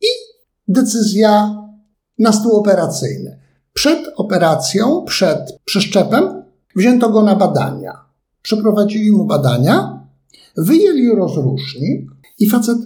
i 0.00 0.06
decyzja 0.68 1.62
na 2.18 2.32
stół 2.32 2.56
operacyjny. 2.56 3.38
Przed 3.72 4.12
operacją, 4.16 5.04
przed 5.06 5.58
przeszczepem, 5.64 6.42
wzięto 6.76 7.10
go 7.10 7.22
na 7.22 7.36
badania. 7.36 8.04
Przeprowadzili 8.42 9.12
mu 9.12 9.24
badania, 9.24 10.06
wyjęli 10.56 11.08
rozrusznik 11.16 12.10
i 12.38 12.50
facet 12.50 12.78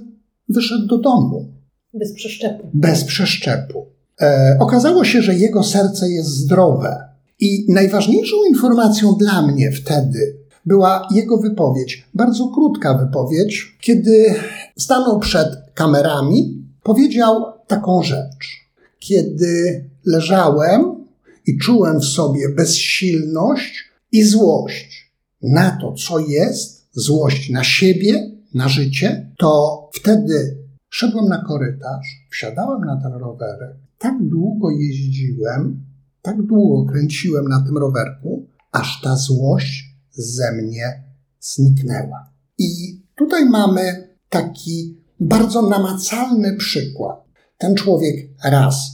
wyszedł 0.48 0.86
do 0.86 0.98
domu. 0.98 1.52
Bez 1.94 2.14
przeszczepu. 2.14 2.70
Bez 2.74 3.04
przeszczepu. 3.04 3.86
E, 4.20 4.56
okazało 4.60 5.04
się, 5.04 5.22
że 5.22 5.34
jego 5.34 5.64
serce 5.64 6.08
jest 6.08 6.28
zdrowe. 6.28 7.07
I 7.40 7.72
najważniejszą 7.72 8.36
informacją 8.48 9.14
dla 9.14 9.46
mnie 9.46 9.72
wtedy 9.72 10.36
była 10.66 11.08
jego 11.10 11.38
wypowiedź, 11.38 12.08
bardzo 12.14 12.48
krótka 12.48 12.98
wypowiedź, 12.98 13.76
kiedy 13.80 14.34
stanął 14.78 15.20
przed 15.20 15.48
kamerami, 15.74 16.64
powiedział 16.82 17.44
taką 17.66 18.02
rzecz. 18.02 18.68
Kiedy 18.98 19.84
leżałem 20.04 21.04
i 21.46 21.58
czułem 21.58 22.00
w 22.00 22.04
sobie 22.04 22.48
bezsilność 22.48 23.84
i 24.12 24.22
złość 24.22 25.12
na 25.42 25.78
to, 25.80 25.92
co 25.92 26.18
jest, 26.18 26.86
złość 26.92 27.50
na 27.50 27.64
siebie, 27.64 28.30
na 28.54 28.68
życie, 28.68 29.30
to 29.38 29.82
wtedy 29.94 30.56
szedłem 30.90 31.28
na 31.28 31.44
korytarz, 31.44 32.26
wsiadałem 32.30 32.84
na 32.84 33.00
ten 33.02 33.12
rowerek, 33.12 33.76
tak 33.98 34.14
długo 34.20 34.70
jeździłem, 34.70 35.87
tak 36.22 36.42
długo 36.42 36.92
kręciłem 36.92 37.48
na 37.48 37.64
tym 37.66 37.78
rowerku, 37.78 38.46
aż 38.72 39.00
ta 39.02 39.16
złość 39.16 39.84
ze 40.10 40.52
mnie 40.52 41.02
zniknęła. 41.40 42.30
I 42.58 43.00
tutaj 43.16 43.44
mamy 43.44 44.08
taki 44.28 44.98
bardzo 45.20 45.62
namacalny 45.62 46.56
przykład. 46.56 47.24
Ten 47.58 47.74
człowiek 47.74 48.30
raz 48.44 48.90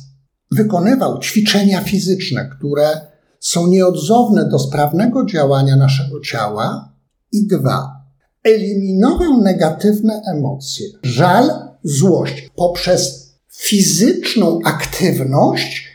wykonywał 0.51 1.21
ćwiczenia 1.21 1.81
fizyczne, 1.81 2.51
które 2.59 3.01
są 3.41 3.67
nieodzowne 3.67 4.49
do 4.49 4.59
sprawnego 4.59 5.25
działania 5.25 5.77
naszego 5.77 6.21
ciała, 6.21 6.95
i 7.35 7.47
dwa, 7.47 8.05
eliminował 8.45 9.41
negatywne 9.41 10.23
emocje, 10.27 10.87
żal, 11.03 11.51
złość 11.85 12.51
poprzez 12.57 13.33
fizyczną 13.53 14.59
aktywność 14.65 15.94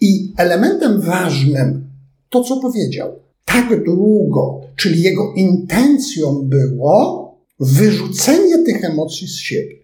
i 0.00 0.32
elementem 0.36 1.00
ważnym 1.00 1.90
to, 2.30 2.44
co 2.44 2.56
powiedział. 2.56 3.12
Tak 3.44 3.84
długo, 3.84 4.60
czyli 4.76 5.02
jego 5.02 5.32
intencją 5.36 6.42
było 6.42 7.30
wyrzucenie 7.60 8.58
tych 8.58 8.84
emocji 8.84 9.28
z 9.28 9.36
siebie. 9.36 9.76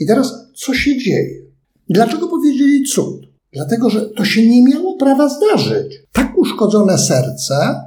I 0.00 0.06
teraz 0.06 0.34
co 0.54 0.74
się 0.74 0.98
dzieje? 0.98 1.42
Dlaczego 1.88 2.28
powiedzieli 2.28 2.84
cud? 2.84 3.26
Dlatego, 3.52 3.90
że 3.90 4.10
to 4.10 4.24
się 4.24 4.46
nie 4.46 4.64
miało 4.64 4.96
prawa 4.96 5.28
zdarzyć. 5.28 6.02
Tak 6.12 6.38
uszkodzone 6.38 6.98
serce, 6.98 7.80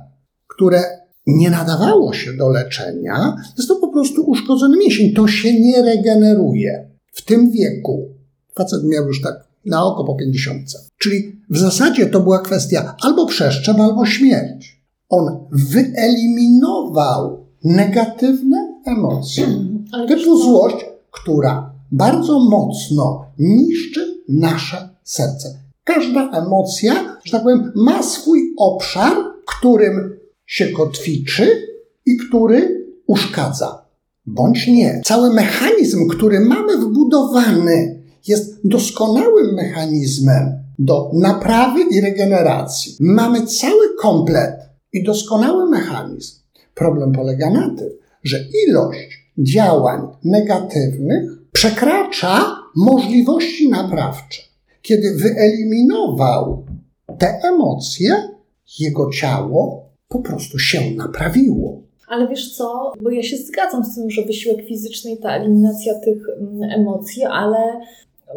które 0.48 0.84
nie 1.28 1.50
nadawało 1.50 2.14
się 2.14 2.34
do 2.34 2.50
leczenia, 2.50 3.36
jest 3.58 3.70
to 3.70 3.76
po 3.76 3.88
prostu 3.88 4.24
uszkodzony 4.30 4.78
mięsień. 4.78 5.14
To 5.14 5.28
się 5.28 5.60
nie 5.60 5.82
regeneruje. 5.82 6.90
W 7.12 7.26
tym 7.26 7.52
wieku 7.52 8.10
facet 8.56 8.84
miał 8.84 9.08
już 9.08 9.22
tak 9.22 9.45
na 9.66 9.84
oko 9.86 10.04
po 10.04 10.16
pięćdziesiątce. 10.16 10.80
Czyli 10.98 11.42
w 11.50 11.58
zasadzie 11.58 12.06
to 12.06 12.20
była 12.20 12.40
kwestia 12.40 12.96
albo 13.02 13.26
przeszczep, 13.26 13.80
albo 13.80 14.06
śmierć. 14.06 14.82
On 15.10 15.40
wyeliminował 15.52 17.46
negatywne 17.64 18.82
emocje, 18.86 19.48
typu 20.10 20.38
złość, 20.38 20.86
która 21.12 21.74
bardzo 21.92 22.40
mocno 22.40 23.26
niszczy 23.40 24.22
nasze 24.30 24.90
serce. 25.04 25.60
Każda 25.84 26.30
emocja, 26.32 27.18
że 27.24 27.32
tak 27.32 27.44
powiem, 27.44 27.72
ma 27.76 28.04
swój 28.04 28.54
obszar, 28.58 29.14
którym 29.46 30.18
się 30.46 30.68
kotwiczy 30.68 31.68
i 32.06 32.18
który 32.18 32.86
uszkadza. 33.08 33.86
Bądź 34.26 34.68
nie. 34.68 35.02
Cały 35.06 35.34
mechanizm, 35.34 36.08
który 36.08 36.40
mamy 36.40 36.78
wbudowany, 36.78 37.95
jest 38.28 38.60
doskonałym 38.64 39.54
mechanizmem 39.54 40.64
do 40.80 41.12
naprawy 41.14 41.80
i 41.92 42.02
regeneracji. 42.02 42.96
Mamy 43.00 43.46
cały 43.46 43.96
komplet 44.00 44.56
i 44.94 45.04
doskonały 45.04 45.70
mechanizm. 45.70 46.40
Problem 46.76 47.12
polega 47.12 47.50
na 47.50 47.76
tym, 47.78 47.90
że 48.24 48.38
ilość 48.68 49.32
działań 49.38 50.02
negatywnych 50.24 51.32
przekracza 51.52 52.56
możliwości 52.76 53.70
naprawcze. 53.70 54.42
Kiedy 54.82 55.16
wyeliminował 55.16 56.66
te 57.20 57.40
emocje, 57.44 58.16
jego 58.80 59.10
ciało 59.12 59.90
po 60.08 60.20
prostu 60.20 60.60
się 60.60 60.92
naprawiło. 60.92 61.82
Ale 62.08 62.28
wiesz 62.28 62.56
co, 62.58 62.94
bo 63.02 63.10
ja 63.10 63.24
się 63.24 63.38
zgadzam 63.38 63.84
z 63.84 63.96
tym, 63.96 64.10
że 64.10 64.22
wysiłek 64.22 64.68
fizyczny 64.68 65.12
i 65.12 65.18
ta 65.18 65.36
eliminacja 65.36 66.00
tych 66.00 66.18
mm, 66.40 66.72
emocji, 66.72 67.24
ale 67.24 67.58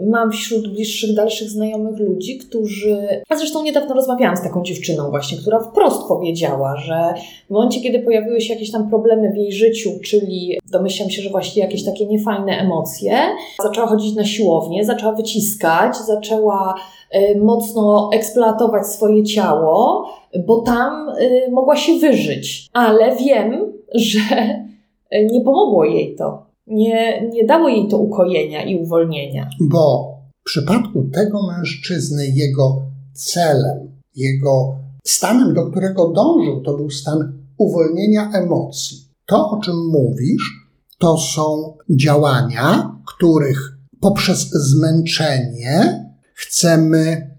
mam 0.06 0.32
wśród 0.32 0.68
bliższych, 0.72 1.14
dalszych 1.14 1.50
znajomych 1.50 1.98
ludzi, 1.98 2.38
którzy. 2.38 3.22
A 3.28 3.36
zresztą 3.36 3.62
niedawno 3.62 3.94
rozmawiałam 3.94 4.36
z 4.36 4.42
taką 4.42 4.62
dziewczyną, 4.62 5.10
właśnie, 5.10 5.38
która 5.38 5.60
wprost 5.60 6.08
powiedziała, 6.08 6.76
że 6.76 7.14
w 7.46 7.50
momencie, 7.50 7.80
kiedy 7.80 7.98
pojawiły 7.98 8.40
się 8.40 8.54
jakieś 8.54 8.72
tam 8.72 8.88
problemy 8.88 9.32
w 9.32 9.36
jej 9.36 9.52
życiu, 9.52 9.90
czyli 10.04 10.58
domyślam 10.72 11.10
się, 11.10 11.22
że 11.22 11.30
właśnie 11.30 11.62
jakieś 11.62 11.84
takie 11.84 12.06
niefajne 12.06 12.52
emocje, 12.52 13.18
zaczęła 13.62 13.86
chodzić 13.86 14.14
na 14.14 14.24
siłownię, 14.24 14.84
zaczęła 14.84 15.12
wyciskać, 15.12 15.96
zaczęła 15.96 16.74
y, 17.14 17.40
mocno 17.40 18.10
eksploatować 18.12 18.86
swoje 18.86 19.24
ciało, 19.24 20.08
bo 20.46 20.60
tam 20.60 21.08
y, 21.08 21.50
mogła 21.50 21.76
się 21.76 21.98
wyżyć. 21.98 22.68
Ale 22.72 23.16
wiem, 23.16 23.72
że 23.94 24.20
nie 25.12 25.40
pomogło 25.40 25.84
jej 25.84 26.16
to 26.16 26.47
nie, 26.70 27.28
nie 27.32 27.44
dało 27.44 27.68
jej 27.68 27.88
to 27.88 27.98
ukojenia 27.98 28.64
i 28.64 28.76
uwolnienia. 28.76 29.50
Bo 29.60 30.14
w 30.40 30.44
przypadku 30.44 31.04
tego 31.12 31.46
mężczyzny 31.46 32.26
jego 32.26 32.82
celem, 33.12 33.78
jego 34.16 34.76
stanem, 35.04 35.54
do 35.54 35.70
którego 35.70 36.08
dążył, 36.08 36.62
to 36.62 36.76
był 36.76 36.90
stan 36.90 37.32
uwolnienia 37.58 38.30
emocji. 38.34 38.98
To, 39.26 39.50
o 39.50 39.60
czym 39.60 39.74
mówisz, 39.92 40.68
to 40.98 41.18
są 41.18 41.76
działania, 41.90 42.96
których 43.06 43.78
poprzez 44.00 44.50
zmęczenie 44.50 46.04
chcemy 46.34 47.30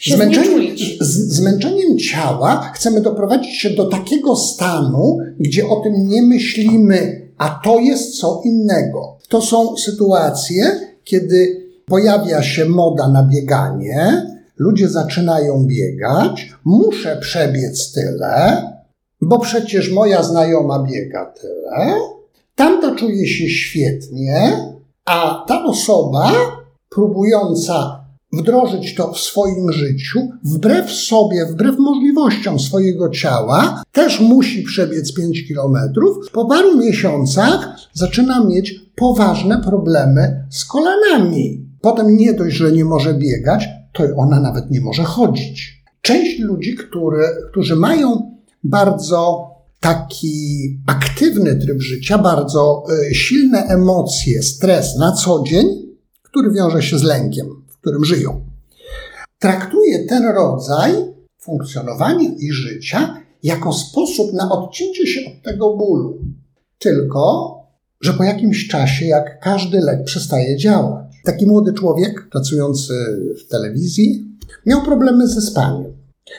Się 0.00 0.14
Zmęczenie, 0.14 0.46
znieczulić. 0.46 0.98
z, 1.00 1.34
zmęczeniem 1.36 1.98
ciała 1.98 2.70
chcemy 2.74 3.00
doprowadzić 3.00 3.54
się 3.56 3.70
do 3.70 3.84
takiego 3.84 4.36
stanu, 4.36 5.18
gdzie 5.40 5.68
o 5.68 5.80
tym 5.80 6.08
nie 6.08 6.22
myślimy, 6.22 7.29
a 7.40 7.60
to 7.64 7.78
jest 7.78 8.20
co 8.20 8.42
innego. 8.44 9.18
To 9.28 9.42
są 9.42 9.76
sytuacje, 9.76 10.80
kiedy 11.04 11.66
pojawia 11.86 12.42
się 12.42 12.64
moda 12.64 13.08
na 13.08 13.22
bieganie, 13.22 14.26
ludzie 14.56 14.88
zaczynają 14.88 15.66
biegać, 15.66 16.52
muszę 16.64 17.16
przebiec 17.20 17.92
tyle, 17.92 18.62
bo 19.20 19.38
przecież 19.38 19.92
moja 19.92 20.22
znajoma 20.22 20.86
biega 20.90 21.26
tyle, 21.26 21.94
tamta 22.54 22.94
czuje 22.94 23.26
się 23.26 23.48
świetnie, 23.48 24.56
a 25.04 25.44
ta 25.48 25.64
osoba 25.64 26.32
próbująca 26.88 27.99
wdrożyć 28.32 28.94
to 28.94 29.12
w 29.12 29.18
swoim 29.18 29.72
życiu, 29.72 30.28
wbrew 30.44 30.90
sobie, 30.90 31.46
wbrew 31.46 31.78
możliwościom 31.78 32.58
swojego 32.58 33.08
ciała, 33.08 33.82
też 33.92 34.20
musi 34.20 34.62
przebiec 34.62 35.14
5 35.14 35.48
kilometrów. 35.48 36.16
Po 36.32 36.44
paru 36.44 36.78
miesiącach 36.78 37.76
zaczyna 37.92 38.44
mieć 38.44 38.74
poważne 38.96 39.62
problemy 39.62 40.46
z 40.50 40.64
kolanami. 40.64 41.66
Potem 41.80 42.16
nie 42.16 42.32
dość, 42.32 42.56
że 42.56 42.72
nie 42.72 42.84
może 42.84 43.14
biegać, 43.14 43.68
to 43.92 44.04
ona 44.16 44.40
nawet 44.40 44.70
nie 44.70 44.80
może 44.80 45.02
chodzić. 45.04 45.84
Część 46.02 46.38
ludzi, 46.38 46.74
które, 46.74 47.28
którzy 47.50 47.76
mają 47.76 48.36
bardzo 48.64 49.50
taki 49.80 50.78
aktywny 50.86 51.56
tryb 51.56 51.80
życia, 51.80 52.18
bardzo 52.18 52.84
y, 53.10 53.14
silne 53.14 53.58
emocje, 53.58 54.42
stres 54.42 54.96
na 54.98 55.12
co 55.12 55.42
dzień, 55.46 55.66
który 56.22 56.50
wiąże 56.50 56.82
się 56.82 56.98
z 56.98 57.02
lękiem, 57.02 57.46
w 57.80 57.82
którym 57.82 58.04
żyją. 58.04 58.40
Traktuje 59.38 60.06
ten 60.06 60.24
rodzaj 60.24 60.92
funkcjonowania 61.38 62.28
i 62.38 62.52
życia 62.52 63.16
jako 63.42 63.72
sposób 63.72 64.32
na 64.32 64.50
odcięcie 64.50 65.06
się 65.06 65.20
od 65.30 65.42
tego 65.42 65.76
bólu. 65.76 66.18
Tylko, 66.78 67.54
że 68.00 68.12
po 68.12 68.24
jakimś 68.24 68.68
czasie, 68.68 69.06
jak 69.06 69.40
każdy 69.40 69.80
lek, 69.80 70.04
przestaje 70.04 70.56
działać. 70.56 71.06
Taki 71.24 71.46
młody 71.46 71.72
człowiek, 71.72 72.28
pracujący 72.30 72.94
w 73.44 73.48
telewizji, 73.50 74.36
miał 74.66 74.82
problemy 74.82 75.28
ze 75.28 75.40
spaniem. 75.40 75.92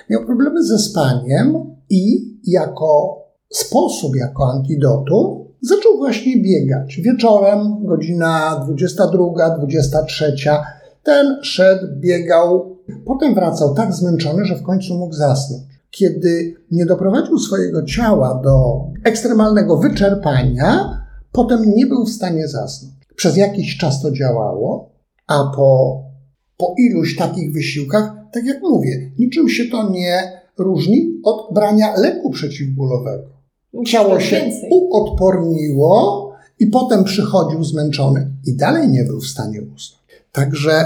Miał 0.10 0.26
problemy 0.26 0.64
ze 0.64 0.80
spaniem 0.80 1.76
i 1.90 2.32
jako 2.48 3.18
sposób, 3.50 4.16
jako 4.16 4.52
antidotum, 4.52 5.46
zaczął 5.62 5.98
właśnie 5.98 6.42
biegać. 6.42 6.96
Wieczorem, 6.96 7.86
godzina 7.86 8.64
22, 8.66 9.58
23, 9.58 10.36
ten 11.04 11.38
szedł, 11.44 11.88
biegał, 12.00 12.78
potem 13.06 13.36
wracał 13.36 13.74
tak 13.74 13.94
zmęczony, 13.94 14.46
że 14.46 14.56
w 14.56 14.64
końcu 14.64 14.98
mógł 14.98 15.14
zasnąć. 15.14 15.64
Kiedy 15.92 16.56
nie 16.72 16.86
doprowadził 16.86 17.40
swojego 17.40 17.84
ciała 17.84 18.42
do 18.44 18.86
ekstremalnego 19.04 19.78
wyczerpania, 19.78 21.02
potem 21.32 21.74
nie 21.76 21.86
był 21.86 22.06
w 22.06 22.10
stanie 22.12 22.48
zasnąć. 22.48 22.94
Przez 23.16 23.38
jakiś 23.38 23.78
czas 23.78 24.02
to 24.02 24.12
działało, 24.12 24.90
a 25.28 25.52
po, 25.56 26.02
po 26.58 26.76
iluś 26.78 27.18
takich 27.18 27.54
wysiłkach, 27.54 28.14
tak 28.32 28.46
jak 28.46 28.62
mówię, 28.62 29.12
niczym 29.20 29.50
się 29.50 29.66
to 29.66 29.90
nie 29.90 30.42
różni 30.58 31.20
od 31.24 31.54
brania 31.54 31.98
leku 31.98 32.30
przeciwbólowego. 32.30 33.24
Ciało 33.86 34.20
się 34.20 34.50
uodporniło 34.72 36.32
i 36.60 36.68
potem 36.68 37.04
przychodził 37.04 37.64
zmęczony 37.64 38.32
i 38.46 38.56
dalej 38.56 38.90
nie 38.90 39.04
był 39.04 39.20
w 39.20 39.28
stanie 39.28 39.62
usnąć. 39.62 40.01
Także 40.32 40.86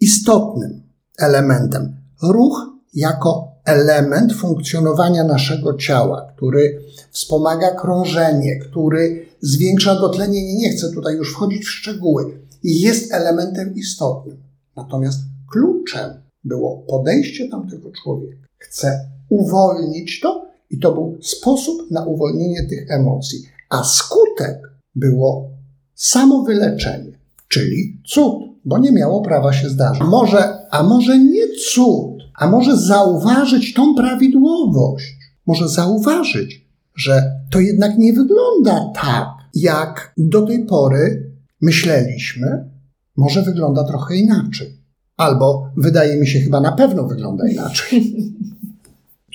istotnym 0.00 0.82
elementem 1.18 1.96
ruch 2.22 2.66
jako 2.94 3.48
element 3.64 4.32
funkcjonowania 4.32 5.24
naszego 5.24 5.74
ciała, 5.76 6.32
który 6.36 6.80
wspomaga 7.10 7.70
krążenie, 7.70 8.56
który 8.56 9.26
zwiększa 9.40 9.94
dotlenienie. 9.94 10.56
Nie 10.56 10.70
chcę 10.70 10.92
tutaj 10.92 11.16
już 11.16 11.32
wchodzić 11.32 11.64
w 11.64 11.70
szczegóły. 11.70 12.40
Jest 12.62 13.12
elementem 13.12 13.74
istotnym. 13.74 14.36
Natomiast 14.76 15.18
kluczem 15.50 16.10
było 16.44 16.78
podejście 16.78 17.48
tamtego 17.48 17.90
człowieka. 18.02 18.46
Chce 18.58 19.08
uwolnić 19.28 20.20
to 20.20 20.46
i 20.70 20.78
to 20.78 20.92
był 20.92 21.18
sposób 21.22 21.90
na 21.90 22.04
uwolnienie 22.04 22.66
tych 22.68 22.90
emocji. 22.90 23.38
A 23.70 23.84
skutek 23.84 24.58
było 24.94 25.50
samowyleczenie, 25.94 27.12
czyli 27.48 28.02
cud, 28.06 28.34
bo 28.68 28.78
nie 28.78 28.92
miało 28.92 29.22
prawa 29.22 29.52
się 29.52 29.68
zdarzyć. 29.68 30.02
Może, 30.02 30.58
a 30.70 30.82
może 30.82 31.18
nie 31.18 31.48
cud, 31.72 32.22
a 32.34 32.46
może 32.46 32.76
zauważyć 32.76 33.74
tą 33.74 33.94
prawidłowość. 33.94 35.16
Może 35.46 35.68
zauważyć, 35.68 36.66
że 36.96 37.32
to 37.50 37.60
jednak 37.60 37.98
nie 37.98 38.12
wygląda 38.12 38.92
tak, 38.94 39.28
jak 39.54 40.12
do 40.16 40.42
tej 40.42 40.66
pory 40.66 41.32
myśleliśmy. 41.60 42.70
Może 43.16 43.42
wygląda 43.42 43.84
trochę 43.84 44.16
inaczej. 44.16 44.78
Albo 45.16 45.70
wydaje 45.76 46.16
mi 46.16 46.26
się, 46.26 46.40
chyba 46.40 46.60
na 46.60 46.72
pewno 46.72 47.04
wygląda 47.04 47.48
inaczej. 47.48 47.98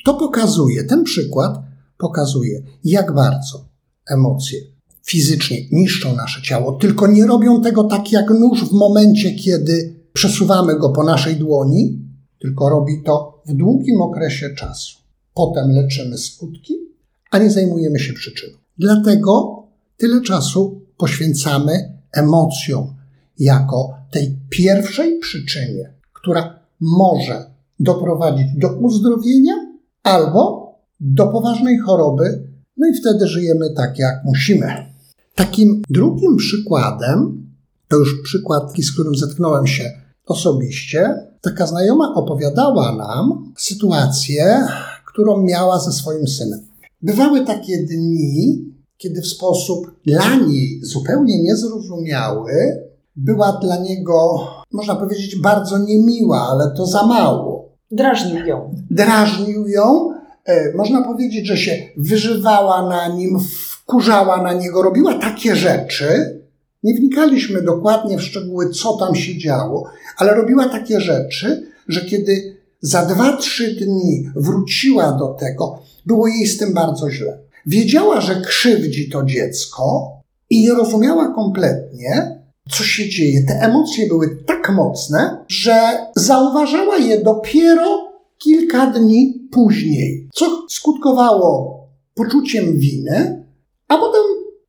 To 0.06 0.14
pokazuje, 0.14 0.84
ten 0.84 1.04
przykład 1.04 1.60
pokazuje, 1.98 2.62
jak 2.84 3.14
bardzo 3.14 3.66
emocje 4.10 4.60
fizycznie 5.04 5.58
niszczą 5.72 6.16
nasze 6.16 6.42
ciało, 6.42 6.72
tylko 6.72 7.08
nie 7.08 7.26
robią 7.26 7.62
tego 7.62 7.84
tak 7.84 8.12
jak 8.12 8.30
nóż 8.30 8.70
w 8.70 8.72
momencie, 8.72 9.36
kiedy 9.36 9.96
przesuwamy 10.14 10.80
go 10.80 10.90
po 10.90 11.04
naszej 11.04 11.36
dłoni, 11.36 12.00
tylko 12.40 12.70
robi 12.70 13.04
to 13.06 13.42
w 13.46 13.54
długim 13.54 14.02
okresie 14.02 14.50
czasu. 14.56 14.98
Potem 15.34 15.72
leczymy 15.72 16.18
skutki, 16.18 16.74
a 17.32 17.38
nie 17.38 17.52
zajmujemy 17.52 18.00
się 18.00 18.14
przyczyną. 18.14 18.58
Dlatego 18.78 19.64
tyle 19.98 20.22
czasu 20.22 20.82
poświęcamy 20.98 21.94
emocjom 22.12 22.94
jako 23.40 23.94
tej 24.12 24.38
pierwszej 24.50 25.20
przyczynie, 25.20 25.94
która 26.14 26.60
może 26.80 27.46
doprowadzić 27.80 28.48
do 28.58 28.74
uzdrowienia 28.74 29.54
albo 30.04 30.74
do 31.00 31.28
poważnej 31.28 31.78
choroby, 31.78 32.48
no 32.78 32.88
i 32.88 32.94
wtedy 32.94 33.28
żyjemy 33.28 33.74
tak, 33.76 34.00
jak 34.00 34.22
musimy. 34.26 34.93
Takim 35.36 35.82
drugim 35.90 36.38
przykładem, 36.38 37.48
to 37.88 37.98
już 37.98 38.22
przykład, 38.24 38.64
z 38.78 38.92
którym 38.94 39.16
zetknąłem 39.16 39.68
się 39.68 39.92
osobiście, 40.26 41.16
taka 41.42 41.68
znajoma 41.68 42.14
opowiadała 42.16 42.96
nam 42.96 43.54
sytuację, 43.58 44.68
którą 45.06 45.44
miała 45.44 45.80
ze 45.80 45.92
swoim 45.92 46.28
synem. 46.28 46.60
Bywały 47.02 47.46
takie 47.46 47.78
dni, 47.78 48.66
kiedy 48.98 49.22
w 49.22 49.28
sposób 49.28 49.92
dla 50.06 50.36
niej 50.36 50.80
zupełnie 50.84 51.44
niezrozumiały 51.44 52.54
była 53.16 53.60
dla 53.62 53.78
niego, 53.78 54.48
można 54.72 54.96
powiedzieć, 54.96 55.42
bardzo 55.42 55.78
niemiła, 55.78 56.48
ale 56.52 56.72
to 56.78 56.86
za 56.86 57.08
mało. 57.08 57.70
Drażnił 57.92 58.46
ją. 58.46 58.76
Drażnił 58.92 59.68
ją, 59.68 60.10
e, 60.46 60.74
można 60.78 61.02
powiedzieć, 61.02 61.48
że 61.48 61.58
się 61.58 61.78
wyżywała 61.98 62.90
na 62.90 63.08
nim, 63.08 63.40
wkurzała 63.84 64.44
na 64.44 64.54
niego, 64.54 64.82
robiła 64.82 65.20
takie 65.20 65.56
rzeczy. 65.56 66.40
Nie 66.84 66.94
wnikaliśmy 66.94 67.62
dokładnie 67.62 68.18
w 68.18 68.22
szczegóły, 68.22 68.70
co 68.70 68.98
tam 68.98 69.16
się 69.16 69.38
działo, 69.38 69.90
ale 70.18 70.36
robiła 70.36 70.70
takie 70.70 71.02
rzeczy, 71.02 71.68
że 71.88 72.02
kiedy 72.02 72.58
za 72.82 73.06
dwa, 73.06 73.38
trzy 73.38 73.76
dni 73.76 74.30
wróciła 74.36 75.12
do 75.12 75.28
tego, 75.28 75.80
było 76.06 76.28
jej 76.28 76.48
z 76.48 76.58
tym 76.58 76.74
bardzo 76.74 77.12
źle. 77.12 77.38
Wiedziała, 77.66 78.22
że 78.22 78.42
krzywdzi 78.42 79.10
to 79.10 79.24
dziecko 79.24 80.12
i 80.50 80.62
nie 80.62 80.74
rozumiała 80.74 81.34
kompletnie, 81.36 82.40
co 82.70 82.84
się 82.84 83.10
dzieje. 83.10 83.44
Te 83.48 83.54
emocje 83.54 84.08
były 84.08 84.38
tak 84.46 84.72
mocne, 84.76 85.46
że 85.48 85.76
zauważała 86.16 86.98
je 86.98 87.22
dopiero 87.22 88.14
kilka 88.38 88.88
dni 88.88 89.48
później, 89.52 90.30
co 90.34 90.66
skutkowało 90.70 91.84
poczuciem 92.14 92.78
winy, 92.78 93.43
a 93.88 93.98
potem 93.98 94.22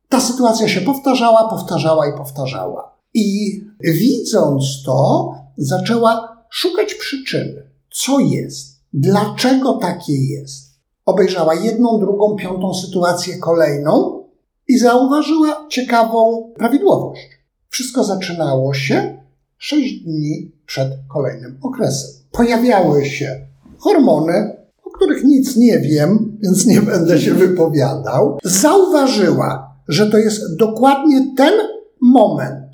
ta 0.09 0.19
sytuacja 0.21 0.67
się 0.67 0.81
powtarzała, 0.81 1.49
powtarzała 1.49 2.07
i 2.07 2.17
powtarzała. 2.17 2.95
I 3.13 3.61
widząc 3.79 4.83
to, 4.85 5.31
zaczęła 5.57 6.37
szukać 6.49 6.93
przyczyny. 6.93 7.69
Co 7.91 8.19
jest? 8.19 8.75
Dlaczego 8.93 9.73
takie 9.73 10.13
jest? 10.13 10.65
Obejrzała 11.05 11.55
jedną, 11.55 11.99
drugą, 11.99 12.35
piątą 12.35 12.73
sytuację, 12.73 13.37
kolejną 13.37 14.23
i 14.67 14.77
zauważyła 14.77 15.65
ciekawą 15.69 16.51
prawidłowość. 16.57 17.29
Wszystko 17.69 18.03
zaczynało 18.03 18.73
się 18.73 19.17
sześć 19.57 19.93
dni 19.93 20.51
przed 20.65 20.89
kolejnym 21.13 21.57
okresem. 21.61 22.09
Pojawiały 22.31 23.05
się 23.05 23.47
hormony, 23.77 24.55
o 24.83 24.89
których 24.89 25.23
nic 25.23 25.55
nie 25.55 25.79
wiem, 25.79 26.24
więc 26.41 26.65
nie 26.65 26.81
będę 26.81 27.19
się 27.19 27.33
wypowiadał. 27.33 28.39
Zauważyła, 28.43 29.75
że 29.87 30.11
to 30.11 30.17
jest 30.17 30.57
dokładnie 30.57 31.33
ten 31.37 31.53
moment, 32.01 32.65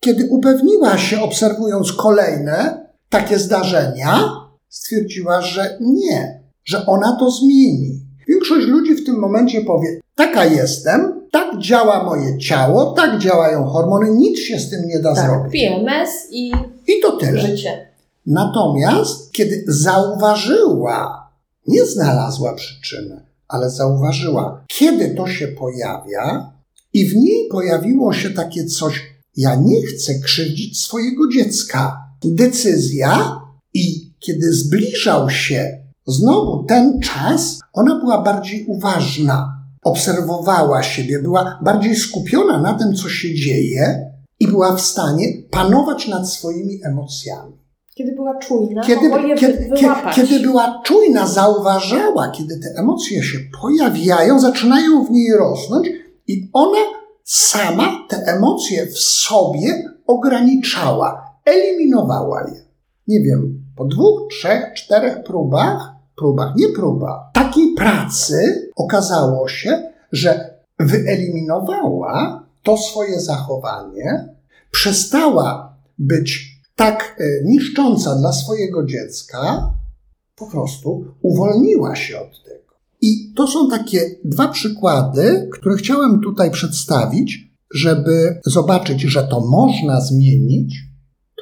kiedy 0.00 0.28
upewniła 0.30 0.98
się, 0.98 1.20
obserwując 1.20 1.92
kolejne 1.92 2.86
takie 3.08 3.38
zdarzenia, 3.38 4.30
stwierdziła, 4.68 5.40
że 5.40 5.76
nie, 5.80 6.40
że 6.64 6.86
ona 6.86 7.16
to 7.20 7.30
zmieni. 7.30 8.00
Większość 8.28 8.66
ludzi 8.66 8.94
w 8.94 9.06
tym 9.06 9.18
momencie 9.18 9.60
powie: 9.60 10.00
Taka 10.14 10.44
jestem, 10.44 11.20
tak 11.30 11.58
działa 11.58 12.04
moje 12.04 12.38
ciało, 12.38 12.92
tak 12.92 13.18
działają 13.18 13.64
hormony, 13.64 14.10
nic 14.10 14.38
się 14.38 14.58
z 14.58 14.70
tym 14.70 14.80
nie 14.86 14.98
da 14.98 15.14
tak, 15.14 15.26
zrobić. 15.26 15.52
PMS 15.62 16.10
i, 16.30 16.52
I 16.86 17.00
to 17.02 17.16
tyle. 17.16 17.40
życie. 17.40 17.86
Natomiast, 18.26 19.32
kiedy 19.32 19.64
zauważyła, 19.66 21.21
nie 21.66 21.86
znalazła 21.86 22.54
przyczyny, 22.54 23.26
ale 23.48 23.70
zauważyła, 23.70 24.64
kiedy 24.68 25.14
to 25.14 25.28
się 25.28 25.48
pojawia, 25.48 26.52
i 26.92 27.06
w 27.06 27.16
niej 27.16 27.48
pojawiło 27.50 28.12
się 28.12 28.30
takie 28.30 28.64
coś: 28.64 29.02
Ja 29.36 29.54
nie 29.54 29.86
chcę 29.86 30.18
krzywdzić 30.18 30.80
swojego 30.80 31.28
dziecka. 31.28 31.96
Decyzja, 32.24 33.40
i 33.74 34.12
kiedy 34.18 34.52
zbliżał 34.52 35.30
się 35.30 35.78
znowu 36.06 36.64
ten 36.64 37.00
czas, 37.00 37.58
ona 37.72 38.00
była 38.00 38.22
bardziej 38.22 38.64
uważna, 38.66 39.62
obserwowała 39.82 40.82
siebie, 40.82 41.18
była 41.18 41.58
bardziej 41.64 41.96
skupiona 41.96 42.60
na 42.60 42.74
tym, 42.74 42.94
co 42.94 43.08
się 43.08 43.34
dzieje, 43.34 44.12
i 44.40 44.48
była 44.48 44.76
w 44.76 44.80
stanie 44.80 45.26
panować 45.50 46.08
nad 46.08 46.30
swoimi 46.30 46.80
emocjami. 46.84 47.61
Kiedy 47.94 48.12
była 48.12 48.38
czujna, 48.38 48.82
Kiedy, 48.82 49.10
kiedy, 49.38 49.70
kiedy, 49.76 49.94
kiedy 50.14 50.40
była 50.40 50.82
czujna, 50.84 51.26
zauważała, 51.26 52.30
kiedy 52.30 52.58
te 52.58 52.80
emocje 52.80 53.22
się 53.22 53.38
pojawiają, 53.62 54.40
zaczynają 54.40 55.04
w 55.04 55.10
niej 55.10 55.32
rosnąć, 55.32 55.88
i 56.28 56.50
ona 56.52 56.78
sama 57.24 58.06
te 58.08 58.16
emocje 58.16 58.86
w 58.86 58.98
sobie 58.98 59.84
ograniczała, 60.06 61.38
eliminowała 61.44 62.40
je. 62.40 62.64
Nie 63.08 63.20
wiem, 63.20 63.64
po 63.76 63.84
dwóch, 63.84 64.20
trzech, 64.30 64.72
czterech 64.74 65.24
próbach, 65.24 65.92
próbach, 66.16 66.56
nie 66.56 66.68
próbach, 66.68 67.20
takiej 67.32 67.74
pracy 67.74 68.70
okazało 68.76 69.48
się, 69.48 69.92
że 70.12 70.54
wyeliminowała 70.78 72.44
to 72.62 72.76
swoje 72.76 73.20
zachowanie, 73.20 74.34
przestała 74.70 75.76
być 75.98 76.51
tak 76.82 77.16
e, 77.18 77.44
niszcząca 77.44 78.16
dla 78.16 78.32
swojego 78.32 78.86
dziecka, 78.86 79.72
po 80.36 80.46
prostu 80.46 81.04
uwolniła 81.20 81.96
się 81.96 82.20
od 82.20 82.44
tego. 82.44 82.74
I 83.00 83.32
to 83.36 83.46
są 83.46 83.70
takie 83.70 84.00
dwa 84.24 84.48
przykłady, 84.48 85.48
które 85.52 85.76
chciałem 85.76 86.20
tutaj 86.20 86.50
przedstawić, 86.50 87.52
żeby 87.74 88.40
zobaczyć, 88.46 89.02
że 89.02 89.22
to 89.22 89.40
można 89.40 90.00
zmienić. 90.00 90.74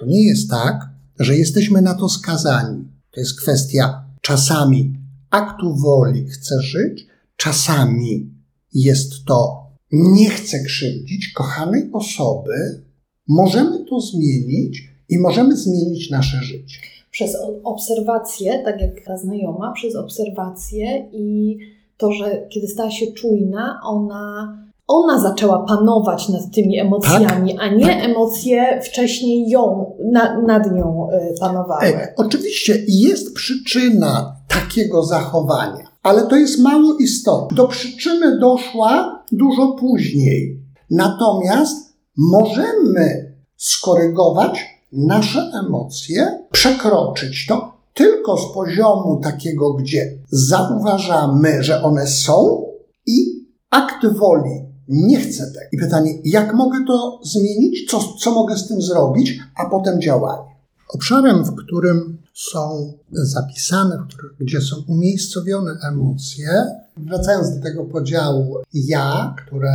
To 0.00 0.06
nie 0.06 0.26
jest 0.26 0.50
tak, 0.50 0.88
że 1.18 1.36
jesteśmy 1.36 1.82
na 1.82 1.94
to 1.94 2.08
skazani. 2.08 2.84
To 3.10 3.20
jest 3.20 3.40
kwestia 3.40 4.04
czasami 4.20 4.96
aktu 5.30 5.76
woli 5.76 6.26
chcę 6.26 6.62
żyć, 6.62 7.06
czasami 7.36 8.34
jest 8.74 9.24
to 9.26 9.66
nie 9.92 10.30
chcę 10.30 10.64
krzywdzić 10.64 11.32
kochanej 11.32 11.90
osoby. 11.92 12.84
Możemy 13.28 13.84
to 13.90 14.00
zmienić 14.00 14.89
i 15.10 15.18
możemy 15.18 15.56
zmienić 15.56 16.10
nasze 16.10 16.36
życie. 16.42 16.76
Przez 17.10 17.36
obserwację, 17.64 18.62
tak 18.64 18.80
jak 18.80 19.04
ta 19.04 19.16
znajoma, 19.16 19.72
przez 19.72 19.96
obserwację 19.96 21.08
i 21.12 21.58
to, 21.96 22.12
że 22.12 22.46
kiedy 22.48 22.68
stała 22.68 22.90
się 22.90 23.06
czujna, 23.06 23.80
ona, 23.84 24.56
ona 24.86 25.20
zaczęła 25.20 25.58
panować 25.58 26.28
nad 26.28 26.42
tymi 26.54 26.78
emocjami, 26.78 27.58
a 27.58 27.74
nie 27.74 28.02
emocje 28.02 28.80
wcześniej 28.84 29.48
ją, 29.48 29.92
na, 30.12 30.40
nad 30.40 30.72
nią 30.72 31.08
y, 31.10 31.40
panowały. 31.40 31.84
E, 31.84 32.14
oczywiście 32.16 32.84
jest 32.88 33.34
przyczyna 33.34 34.36
takiego 34.48 35.02
zachowania, 35.02 35.84
ale 36.02 36.26
to 36.26 36.36
jest 36.36 36.60
mało 36.60 36.96
istotne. 36.96 37.56
Do 37.56 37.68
przyczyny 37.68 38.38
doszła 38.38 39.24
dużo 39.32 39.72
później. 39.72 40.60
Natomiast 40.90 41.94
możemy 42.16 43.34
skorygować 43.56 44.79
nasze 44.92 45.50
emocje, 45.66 46.38
przekroczyć 46.50 47.46
to 47.46 47.80
tylko 47.94 48.36
z 48.36 48.54
poziomu 48.54 49.20
takiego, 49.22 49.74
gdzie 49.74 50.18
zauważamy, 50.28 51.62
że 51.62 51.82
one 51.82 52.06
są 52.06 52.66
i 53.06 53.46
akt 53.70 54.06
woli 54.06 54.70
nie 54.88 55.20
chcę 55.20 55.46
tego. 55.46 55.66
I 55.72 55.78
pytanie, 55.78 56.12
jak 56.24 56.54
mogę 56.54 56.78
to 56.86 57.20
zmienić, 57.24 57.90
co, 57.90 58.00
co 58.20 58.30
mogę 58.30 58.56
z 58.56 58.68
tym 58.68 58.82
zrobić, 58.82 59.38
a 59.56 59.70
potem 59.70 60.00
działanie. 60.00 60.50
Obszarem, 60.94 61.44
w 61.44 61.54
którym 61.54 62.18
są 62.34 62.92
zapisane, 63.12 63.98
gdzie 64.40 64.60
są 64.60 64.76
umiejscowione 64.88 65.72
emocje, 65.92 66.66
wracając 66.96 67.56
do 67.56 67.62
tego 67.62 67.84
podziału 67.84 68.56
ja, 68.74 69.34
które 69.44 69.72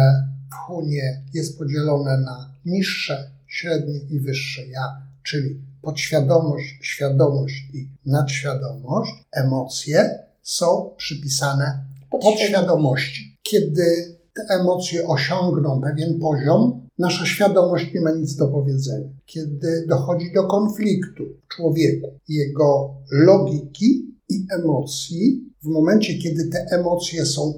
w 0.52 0.56
Hunie 0.56 1.24
jest 1.34 1.58
podzielone 1.58 2.18
na 2.18 2.50
niższe, 2.66 3.32
średnie 3.56 4.00
i 4.10 4.20
wyższe 4.20 4.68
ja, 4.68 5.02
czyli 5.24 5.60
podświadomość, 5.82 6.80
świadomość 6.82 7.56
i 7.74 7.90
nadświadomość, 8.06 9.12
emocje 9.32 10.20
są 10.42 10.94
przypisane 10.98 11.84
podświadomości. 12.10 13.38
Kiedy 13.44 14.18
te 14.34 14.56
emocje 14.56 15.08
osiągną 15.08 15.82
pewien 15.82 16.20
poziom, 16.20 16.88
nasza 16.98 17.26
świadomość 17.26 17.94
nie 17.94 18.02
ma 18.02 18.12
nic 18.12 18.36
do 18.36 18.48
powiedzenia. 18.48 19.10
Kiedy 19.26 19.86
dochodzi 19.88 20.34
do 20.34 20.44
konfliktu 20.44 21.24
w 21.44 21.56
człowieku, 21.56 22.20
jego 22.28 22.96
logiki 23.12 24.16
i 24.30 24.48
emocji, 24.60 25.54
w 25.66 25.68
momencie, 25.68 26.18
kiedy 26.18 26.50
te 26.50 26.66
emocje 26.72 27.26
są 27.26 27.54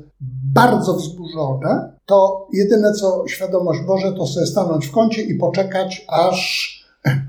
bardzo 0.53 0.93
wzburzone, 0.93 1.93
to 2.05 2.47
jedyne 2.53 2.93
co 2.93 3.23
świadomość 3.27 3.79
może, 3.87 4.13
to 4.13 4.27
sobie 4.27 4.45
stanąć 4.45 4.85
w 4.85 4.91
kącie 4.91 5.21
i 5.21 5.35
poczekać, 5.35 6.05
aż, 6.07 6.71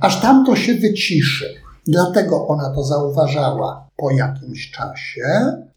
aż 0.00 0.20
tamto 0.20 0.56
się 0.56 0.74
wyciszy. 0.74 1.54
Dlatego 1.86 2.48
ona 2.48 2.74
to 2.74 2.84
zauważała 2.84 3.88
po 3.96 4.10
jakimś 4.10 4.70
czasie, 4.70 5.22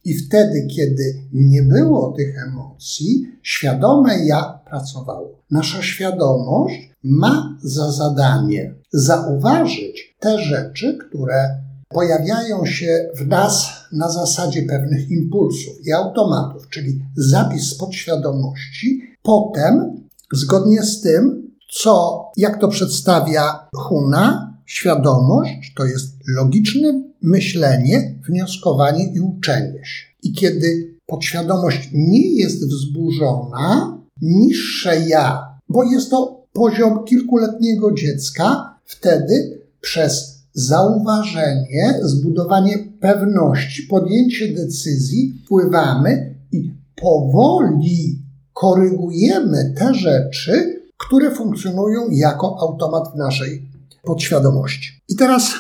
i 0.06 0.14
wtedy, 0.14 0.68
kiedy 0.76 1.22
nie 1.34 1.64
było 1.64 2.12
tych 2.12 2.44
emocji, 2.48 3.28
świadome 3.42 4.26
ja 4.26 4.60
pracowało. 4.70 5.30
Nasza 5.52 5.82
świadomość 5.82 6.92
ma 7.04 7.58
za 7.64 7.92
zadanie 7.92 8.74
zauważyć 8.92 10.16
te 10.20 10.40
rzeczy, 10.40 10.98
które 10.98 11.62
pojawiają 11.94 12.66
się 12.66 13.10
w 13.16 13.28
nas 13.28 13.68
na 13.92 14.10
zasadzie 14.10 14.64
pewnych 14.64 15.10
impulsów 15.10 15.74
i 15.88 15.92
automatów, 15.92 16.70
czyli 16.70 17.02
zapis 17.16 17.70
z 17.70 17.78
podświadomości. 17.78 19.02
Potem, 19.24 20.02
zgodnie 20.34 20.84
z 20.84 21.02
tym, 21.02 21.52
co, 21.74 22.26
jak 22.38 22.62
to 22.62 22.68
przedstawia 22.68 23.68
Huna, 23.76 24.58
świadomość 24.66 25.74
to 25.78 25.86
jest 25.86 26.16
logiczne 26.28 27.04
myślenie, 27.22 28.16
wnioskowanie 28.30 29.14
i 29.14 29.20
uczenie 29.20 29.86
się. 29.86 30.06
I 30.24 30.34
kiedy 30.34 30.98
podświadomość 31.06 31.90
nie 31.94 32.36
jest 32.36 32.68
wzburzona, 32.68 33.98
niższe 34.22 35.00
ja, 35.08 35.58
bo 35.70 35.84
jest 35.84 36.10
to 36.10 36.42
poziom 36.54 37.04
kilkuletniego 37.04 37.92
dziecka, 37.92 38.76
wtedy 38.86 39.62
przez 39.82 40.31
zauważenie, 40.54 42.00
zbudowanie 42.02 42.78
pewności, 43.00 43.84
podjęcie 43.84 44.54
decyzji 44.54 45.42
wpływamy 45.44 46.36
i 46.52 46.72
powoli 47.02 48.22
korygujemy 48.54 49.74
te 49.78 49.94
rzeczy, 49.94 50.82
które 50.98 51.32
funkcjonują 51.32 52.10
jako 52.10 52.58
automat 52.60 53.04
w 53.14 53.18
naszej 53.18 53.70
podświadomości. 54.04 55.02
I 55.10 55.16
teraz, 55.16 55.54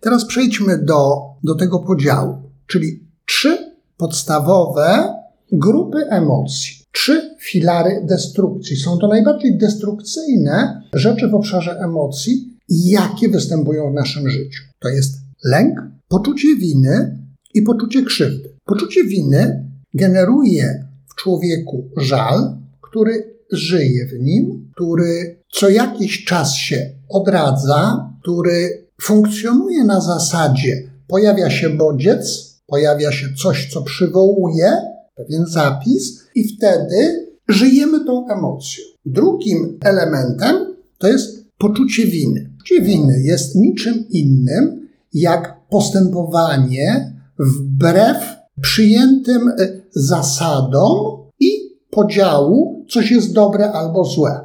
teraz 0.00 0.24
przejdźmy 0.24 0.78
do, 0.78 1.20
do 1.44 1.54
tego 1.54 1.78
podziału, 1.78 2.36
czyli 2.66 3.00
trzy 3.26 3.74
podstawowe 3.96 5.14
grupy 5.52 5.98
emocji, 6.08 6.84
trzy 6.92 7.36
filary 7.40 8.02
destrukcji. 8.04 8.76
Są 8.76 8.98
to 8.98 9.08
najbardziej 9.08 9.58
destrukcyjne 9.58 10.82
rzeczy 10.94 11.28
w 11.28 11.34
obszarze 11.34 11.78
emocji, 11.80 12.53
jakie 12.68 13.28
występują 13.28 13.90
w 13.90 13.94
naszym 13.94 14.30
życiu. 14.30 14.62
To 14.80 14.88
jest 14.88 15.14
lęk, 15.44 15.78
poczucie 16.08 16.56
winy 16.56 17.18
i 17.54 17.62
poczucie 17.62 18.02
krzywdy. 18.02 18.56
Poczucie 18.64 19.04
winy 19.04 19.70
generuje 19.94 20.88
w 21.10 21.14
człowieku 21.14 21.90
żal, 21.96 22.56
który 22.80 23.34
żyje 23.52 24.06
w 24.06 24.22
nim, 24.22 24.70
który 24.74 25.42
co 25.52 25.68
jakiś 25.68 26.24
czas 26.24 26.54
się 26.54 26.90
odradza, 27.08 28.10
który 28.22 28.86
funkcjonuje 29.02 29.84
na 29.84 30.00
zasadzie 30.00 30.90
pojawia 31.06 31.50
się 31.50 31.70
bodziec, 31.70 32.54
pojawia 32.66 33.12
się 33.12 33.26
coś, 33.42 33.68
co 33.72 33.82
przywołuje 33.82 34.72
pewien 35.16 35.46
zapis, 35.46 36.24
i 36.34 36.44
wtedy 36.44 37.26
żyjemy 37.48 38.04
tą 38.04 38.28
emocją. 38.28 38.84
Drugim 39.06 39.78
elementem 39.84 40.76
to 40.98 41.08
jest 41.08 41.44
poczucie 41.58 42.06
winy. 42.06 42.50
Poczucie 42.64 42.82
winy 42.82 43.20
jest 43.22 43.54
niczym 43.54 44.04
innym 44.10 44.88
jak 45.14 45.56
postępowanie 45.70 47.12
wbrew 47.38 48.16
przyjętym 48.60 49.48
e, 49.48 49.68
zasadom 49.90 50.96
i 51.40 51.50
podziału, 51.90 52.84
coś 52.90 53.10
jest 53.10 53.32
dobre 53.32 53.72
albo 53.72 54.04
złe. 54.04 54.40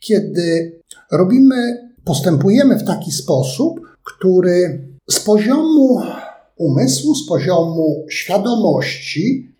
Kiedy 0.00 0.80
robimy, 1.12 1.90
postępujemy 2.04 2.78
w 2.78 2.84
taki 2.84 3.12
sposób, 3.12 3.80
który 4.04 4.88
z 5.10 5.20
poziomu 5.20 6.00
umysłu, 6.56 7.14
z 7.14 7.26
poziomu 7.26 8.06
świadomości 8.10 9.52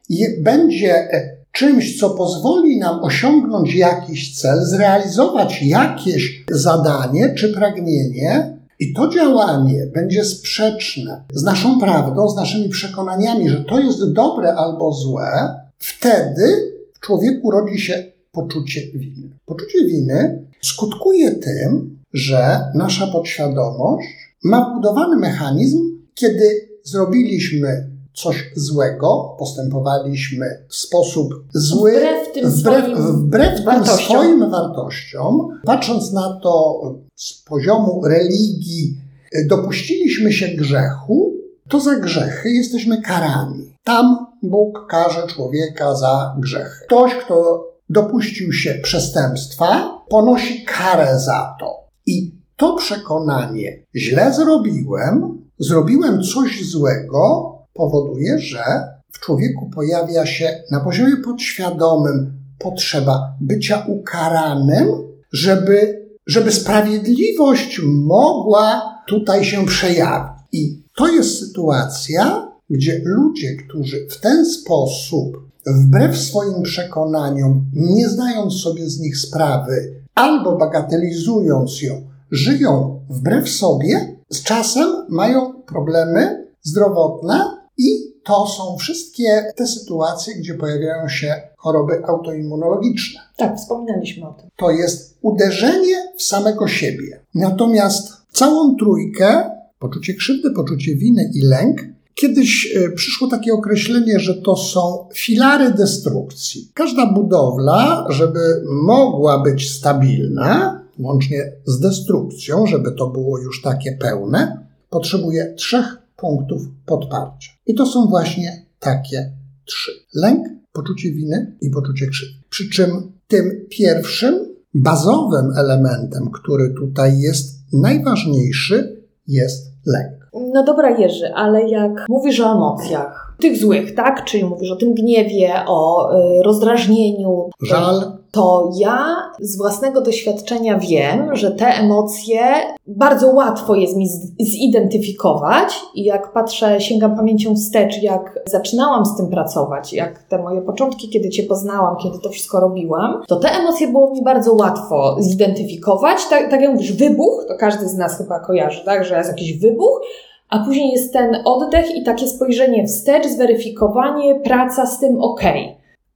będzie 0.43 0.95
e, 0.95 1.38
czymś, 1.59 2.01
co 2.01 2.11
pozwoli 2.11 2.79
nam 2.79 3.05
osiągnąć 3.05 3.75
jakiś 3.75 4.41
cel, 4.41 4.65
zrealizować 4.65 5.63
jakieś 5.63 6.45
zadanie 6.51 7.35
czy 7.35 7.53
pragnienie, 7.53 8.59
i 8.81 8.93
to 8.93 9.09
działanie 9.09 9.87
będzie 9.95 10.25
sprzeczne 10.25 11.25
z 11.33 11.43
naszą 11.43 11.81
prawdą, 11.81 12.29
z 12.29 12.37
naszymi 12.37 12.69
przekonaniami, 12.69 13.49
że 13.49 13.65
to 13.65 13.81
jest 13.81 14.13
dobre 14.13 14.55
albo 14.55 14.93
złe, 14.93 15.55
wtedy 15.79 16.73
w 16.95 17.01
człowieku 17.01 17.51
rodzi 17.51 17.79
się 17.79 18.05
poczucie 18.33 18.81
winy. 18.95 19.29
Poczucie 19.47 19.85
winy 19.85 20.43
skutkuje 20.63 21.31
tym, 21.31 21.99
że 22.13 22.61
nasza 22.75 23.07
podświadomość 23.07 24.09
ma 24.45 24.71
wbudowany 24.71 25.17
mechanizm, 25.17 25.79
kiedy 26.15 26.69
zrobiliśmy 26.85 27.98
coś 28.23 28.53
złego, 28.57 29.37
postępowaliśmy 29.39 30.65
w 30.69 30.75
sposób 30.75 31.35
zły, 31.55 31.93
wbrew 31.93 32.33
tym 32.33 32.51
wbrew, 32.51 32.85
swoim, 32.85 33.13
wbrew 33.13 33.57
tym 33.57 33.65
wartościom. 33.65 34.17
swoim 34.17 34.51
wartościom, 34.51 35.59
patrząc 35.65 36.13
na 36.13 36.41
to 36.43 36.81
z 37.17 37.43
poziomu 37.43 38.03
religii, 38.05 39.01
dopuściliśmy 39.47 40.33
się 40.33 40.49
grzechu, 40.49 41.35
to 41.69 41.81
za 41.81 41.97
grzechy 41.97 42.51
jesteśmy 42.51 43.03
karani. 43.03 43.75
Tam 43.85 44.27
Bóg 44.43 44.87
karze 44.91 45.27
człowieka 45.27 45.95
za 45.95 46.37
grzechy. 46.39 46.85
Ktoś, 46.87 47.15
kto 47.15 47.65
dopuścił 47.91 48.53
się 48.53 48.75
przestępstwa, 48.83 49.99
ponosi 50.09 50.65
karę 50.65 51.21
za 51.21 51.57
to. 51.61 51.89
I 52.07 52.35
to 52.57 52.77
przekonanie, 52.77 53.83
źle 53.97 54.35
zrobiłem, 54.35 55.43
zrobiłem 55.59 56.23
coś 56.23 56.71
złego, 56.71 57.58
powoduje, 57.79 58.39
że 58.39 58.65
w 59.13 59.21
człowieku 59.21 59.71
pojawia 59.75 60.27
się 60.27 60.63
na 60.71 60.81
poziomie 60.81 61.17
podświadomym 61.17 62.33
potrzeba 62.59 63.37
bycia 63.41 63.85
ukaranym, 63.89 64.89
żeby, 65.33 66.07
żeby 66.27 66.53
sprawiedliwość 66.53 67.81
mogła 67.85 68.99
tutaj 69.09 69.45
się 69.45 69.67
przejawić. 69.67 70.39
I 70.53 70.83
to 70.97 71.09
jest 71.09 71.39
sytuacja, 71.39 72.49
gdzie 72.71 73.01
ludzie, 73.05 73.57
którzy 73.57 74.07
w 74.11 74.21
ten 74.21 74.47
sposób, 74.47 75.49
wbrew 75.67 76.17
swoim 76.17 76.63
przekonaniom, 76.63 77.65
nie 77.73 78.09
zdając 78.09 78.55
sobie 78.55 78.91
z 78.91 79.01
nich 79.01 79.19
sprawy, 79.19 80.03
albo 80.15 80.57
bagatelizując 80.57 81.83
ją, 81.83 82.03
żyją 82.31 83.01
wbrew 83.11 83.49
sobie, 83.49 84.17
z 84.31 84.43
czasem 84.43 84.89
mają 85.09 85.63
problemy 85.63 86.49
zdrowotne 86.63 87.58
i 87.79 88.09
to 88.25 88.47
są 88.47 88.77
wszystkie 88.77 89.53
te 89.57 89.67
sytuacje, 89.67 90.35
gdzie 90.35 90.55
pojawiają 90.55 91.09
się 91.09 91.43
choroby 91.57 92.05
autoimmunologiczne. 92.07 93.21
Tak, 93.37 93.57
wspominaliśmy 93.57 94.29
o 94.29 94.33
tym. 94.33 94.49
To 94.57 94.71
jest 94.71 95.19
uderzenie 95.23 96.13
w 96.17 96.23
samego 96.23 96.69
siebie. 96.69 97.21
Natomiast 97.35 98.13
całą 98.33 98.77
trójkę, 98.77 99.51
poczucie 99.79 100.15
krzywdy, 100.15 100.51
poczucie 100.51 100.97
winy 100.97 101.31
i 101.35 101.43
lęk, 101.43 101.81
kiedyś 102.15 102.77
e, 102.77 102.91
przyszło 102.91 103.29
takie 103.29 103.53
określenie, 103.53 104.21
że 104.21 104.35
to 104.35 104.57
są 104.57 105.09
filary 105.15 105.71
destrukcji. 105.71 106.71
Każda 106.75 107.13
budowla, 107.13 108.07
żeby 108.09 108.63
mogła 108.87 109.43
być 109.43 109.71
stabilna, 109.71 110.81
łącznie 110.99 111.53
z 111.65 111.81
destrukcją, 111.81 112.67
żeby 112.67 112.93
to 112.93 113.07
było 113.07 113.39
już 113.39 113.63
takie 113.63 113.93
pełne, 113.93 114.67
potrzebuje 114.91 115.55
trzech 115.55 116.08
punktów 116.19 116.63
podparcia. 116.87 117.51
I 117.67 117.75
to 117.75 117.87
są 117.87 118.07
właśnie 118.07 118.67
takie 118.79 119.33
trzy: 119.65 119.93
lęk, 120.15 120.49
poczucie 120.73 121.13
winy 121.13 121.57
i 121.61 121.71
poczucie 121.71 122.07
krzywdy. 122.07 122.35
Przy 122.51 122.71
czym 122.71 123.13
tym 123.29 123.67
pierwszym, 123.71 124.35
bazowym 124.75 125.53
elementem, 125.57 126.31
który 126.31 126.75
tutaj 126.75 127.19
jest 127.19 127.73
najważniejszy, 127.73 129.03
jest 129.27 129.73
lęk. 129.87 130.31
No 130.55 130.65
dobra, 130.65 130.99
Jerzy, 130.99 131.35
ale 131.35 131.69
jak 131.69 132.07
mówisz 132.09 132.41
o 132.41 132.53
emocjach, 132.53 133.37
tych 133.41 133.59
złych, 133.59 133.95
tak? 133.95 134.25
Czyli 134.25 134.45
mówisz 134.45 134.71
o 134.71 134.77
tym 134.77 134.95
gniewie, 134.95 135.53
o 135.67 136.11
y, 136.13 136.43
rozdrażnieniu. 136.43 137.51
Żal, 137.63 138.18
To 138.31 138.71
ja 138.79 139.17
z 139.41 139.57
własnego 139.57 140.01
doświadczenia 140.01 140.79
wiem, 140.79 141.37
że 141.37 141.51
te 141.51 141.67
emocje 141.67 142.41
bardzo 142.87 143.29
łatwo 143.29 143.75
jest 143.75 143.97
mi 143.97 144.09
zidentyfikować 144.41 145.81
i 145.95 146.05
jak 146.05 146.33
patrzę, 146.33 146.81
sięgam 146.81 147.17
pamięcią 147.17 147.55
wstecz, 147.55 148.03
jak 148.03 148.39
zaczynałam 148.47 149.07
z 149.07 149.17
tym 149.17 149.29
pracować, 149.29 149.93
jak 149.93 150.23
te 150.23 150.39
moje 150.39 150.63
początki, 150.63 151.09
kiedy 151.09 151.31
Cię 151.31 151.43
poznałam, 151.43 151.97
kiedy 151.97 152.19
to 152.19 152.31
wszystko 152.31 152.61
robiłam, 152.61 153.23
to 153.29 153.37
te 153.37 153.49
emocje 153.51 153.89
było 153.89 154.11
mi 154.11 154.23
bardzo 154.23 154.55
łatwo 154.55 155.17
zidentyfikować. 155.19 156.19
Tak, 156.31 156.51
tak 156.51 156.61
jak 156.61 156.73
mówisz, 156.73 156.93
wybuch, 156.93 157.45
to 157.49 157.55
każdy 157.55 157.89
z 157.89 157.95
nas 157.95 158.19
chyba 158.19 158.41
kojarzy, 158.41 158.85
tak, 158.85 159.05
że 159.05 159.17
jest 159.17 159.31
jakiś 159.31 159.59
wybuch, 159.59 160.01
a 160.49 160.65
później 160.65 160.93
jest 160.93 161.13
ten 161.13 161.37
oddech 161.45 161.97
i 161.97 162.05
takie 162.05 162.27
spojrzenie 162.27 162.87
wstecz, 162.87 163.27
zweryfikowanie, 163.27 164.41
praca 164.41 164.87
z 164.87 165.01
tym 165.01 165.21
ok. 165.21 165.43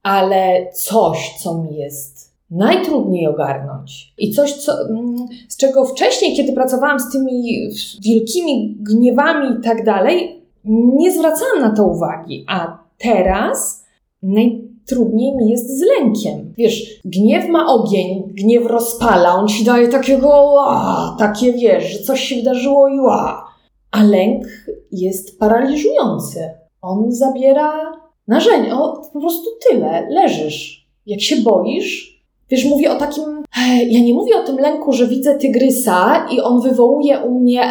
Ale 0.03 0.71
coś, 0.73 1.35
co 1.43 1.57
mi 1.57 1.77
jest 1.77 2.33
najtrudniej 2.51 3.27
ogarnąć 3.27 4.13
i 4.17 4.31
coś, 4.31 4.53
co, 4.53 4.71
mm, 4.89 5.15
z 5.49 5.57
czego 5.57 5.85
wcześniej, 5.85 6.35
kiedy 6.35 6.53
pracowałam 6.53 6.99
z 6.99 7.11
tymi 7.11 7.69
wielkimi 8.01 8.77
gniewami 8.79 9.59
i 9.59 9.63
tak 9.63 9.85
dalej, 9.85 10.41
nie 10.65 11.11
zwracałam 11.11 11.59
na 11.61 11.75
to 11.75 11.83
uwagi, 11.83 12.45
a 12.47 12.77
teraz 12.97 13.85
najtrudniej 14.23 15.35
mi 15.35 15.49
jest 15.49 15.79
z 15.79 15.81
lękiem. 15.81 16.53
Wiesz, 16.57 17.01
gniew 17.05 17.49
ma 17.49 17.73
ogień, 17.73 18.23
gniew 18.27 18.65
rozpala, 18.65 19.35
on 19.35 19.47
ci 19.47 19.63
daje 19.63 19.87
takiego, 19.87 20.27
ła, 20.27 21.15
takie 21.19 21.53
wiesz, 21.53 21.83
że 21.93 21.99
coś 21.99 22.19
się 22.19 22.35
wydarzyło 22.35 22.87
i 22.87 22.99
ła. 22.99 23.47
A 23.91 24.03
lęk 24.03 24.45
jest 24.91 25.39
paraliżujący. 25.39 26.49
On 26.81 27.11
zabiera 27.11 28.02
narzędzia. 28.27 28.79
O, 28.79 29.01
po 29.13 29.19
prostu 29.19 29.49
tyle. 29.69 30.07
Leżysz. 30.09 30.87
Jak 31.05 31.21
się 31.21 31.35
boisz, 31.35 32.23
wiesz, 32.49 32.65
mówię 32.65 32.91
o 32.91 32.95
takim. 32.95 33.43
Ja 33.89 33.99
nie 33.99 34.13
mówię 34.13 34.37
o 34.37 34.43
tym 34.43 34.57
lęku, 34.57 34.93
że 34.93 35.07
widzę 35.07 35.37
tygrysa 35.37 36.27
i 36.31 36.41
on 36.41 36.61
wywołuje 36.61 37.19
u 37.19 37.39
mnie 37.39 37.61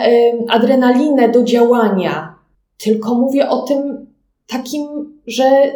adrenalinę 0.49 1.29
do 1.29 1.43
działania. 1.43 2.35
Tylko 2.79 3.15
mówię 3.15 3.49
o 3.49 3.63
tym 3.63 4.07
takim, 4.47 4.83
że 5.27 5.73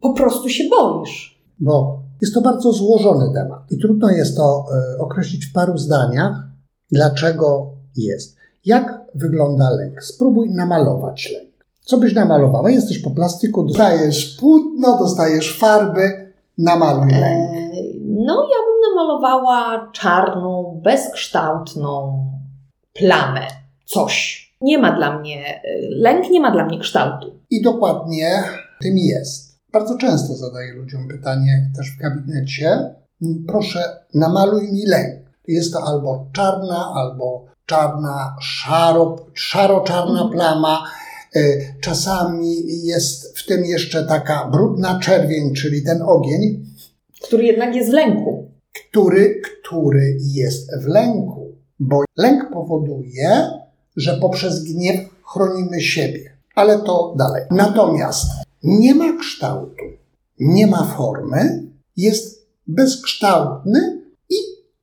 po 0.00 0.12
prostu 0.12 0.48
się 0.48 0.64
boisz. 0.70 1.40
bo 1.58 1.98
jest 2.22 2.34
to 2.34 2.40
bardzo 2.40 2.72
złożony 2.72 3.34
temat 3.34 3.60
i 3.70 3.78
trudno 3.78 4.10
jest 4.10 4.36
to 4.36 4.64
e, 4.96 4.98
określić 4.98 5.46
w 5.46 5.52
paru 5.52 5.78
zdaniach, 5.78 6.46
dlaczego 6.90 7.70
jest. 7.96 8.36
Jak 8.64 9.00
wygląda 9.14 9.70
lęk? 9.70 10.02
Spróbuj 10.02 10.50
namalować 10.50 11.32
lęk. 11.32 11.55
Co 11.86 11.98
byś 11.98 12.14
namalowała? 12.14 12.70
Jesteś 12.70 12.98
po 12.98 13.10
plastyku, 13.10 13.64
dostajesz 13.64 14.36
płótno, 14.40 14.98
dostajesz 14.98 15.58
farby, 15.58 16.32
namaluj 16.58 17.10
lęk. 17.12 17.50
E, 17.50 17.56
No, 18.04 18.34
ja 18.42 18.58
bym 18.66 18.80
namalowała 18.96 19.88
czarną, 19.92 20.80
bezkształtną 20.84 22.24
plamę. 22.92 23.46
Coś. 23.84 24.46
Nie 24.60 24.78
ma 24.78 24.96
dla 24.96 25.18
mnie, 25.18 25.46
e, 25.46 25.60
lęk 25.90 26.30
nie 26.30 26.40
ma 26.40 26.50
dla 26.50 26.64
mnie 26.66 26.78
kształtu. 26.78 27.26
I 27.50 27.62
dokładnie 27.62 28.42
tym 28.80 28.98
jest. 28.98 29.58
Bardzo 29.72 29.98
często 29.98 30.34
zadaję 30.34 30.72
ludziom 30.74 31.08
pytanie 31.08 31.70
też 31.76 31.86
w 31.90 32.02
gabinecie. 32.02 32.94
Proszę, 33.48 33.80
namaluj 34.14 34.72
mi 34.72 34.86
lęk. 34.86 35.26
Jest 35.48 35.72
to 35.72 35.78
albo 35.86 36.26
czarna, 36.32 36.92
albo 36.94 37.44
czarna, 37.66 38.36
szaro, 38.40 39.16
szaro-czarna 39.34 40.10
Mhm. 40.22 40.30
plama. 40.30 40.84
Y, 41.36 41.74
Czasami 41.80 42.56
jest 42.86 43.38
w 43.38 43.46
tym 43.46 43.64
jeszcze 43.64 44.04
taka 44.06 44.48
brudna 44.52 45.00
czerwień, 45.00 45.54
czyli 45.54 45.82
ten 45.82 46.02
ogień, 46.02 46.66
Który 47.22 47.44
jednak 47.44 47.74
jest 47.76 47.90
w 47.90 47.92
lęku. 47.92 48.50
który, 48.90 49.40
który 49.40 50.16
jest 50.20 50.70
w 50.82 50.86
lęku. 50.86 51.46
Bo 51.78 52.04
lęk 52.16 52.50
powoduje, 52.52 53.50
że 53.96 54.18
poprzez 54.20 54.64
gniew 54.64 55.00
chronimy 55.24 55.80
siebie. 55.80 56.36
Ale 56.54 56.78
to 56.78 57.14
dalej. 57.18 57.42
Natomiast 57.50 58.26
nie 58.62 58.94
ma 58.94 59.18
kształtu, 59.20 59.84
nie 60.40 60.66
ma 60.66 60.84
formy, 60.96 61.62
jest 61.96 62.46
bezkształtny 62.66 64.02
i 64.30 64.34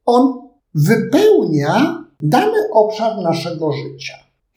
on 0.05 0.33
wypełnia 0.75 2.03
dany 2.21 2.57
obszar 2.73 3.17
naszego 3.23 3.71
życia. 3.71 4.13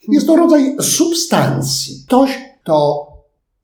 Jest 0.09 0.27
to 0.27 0.37
rodzaj 0.37 0.77
substancji. 0.81 2.03
Ktoś, 2.07 2.39
kto 2.63 3.07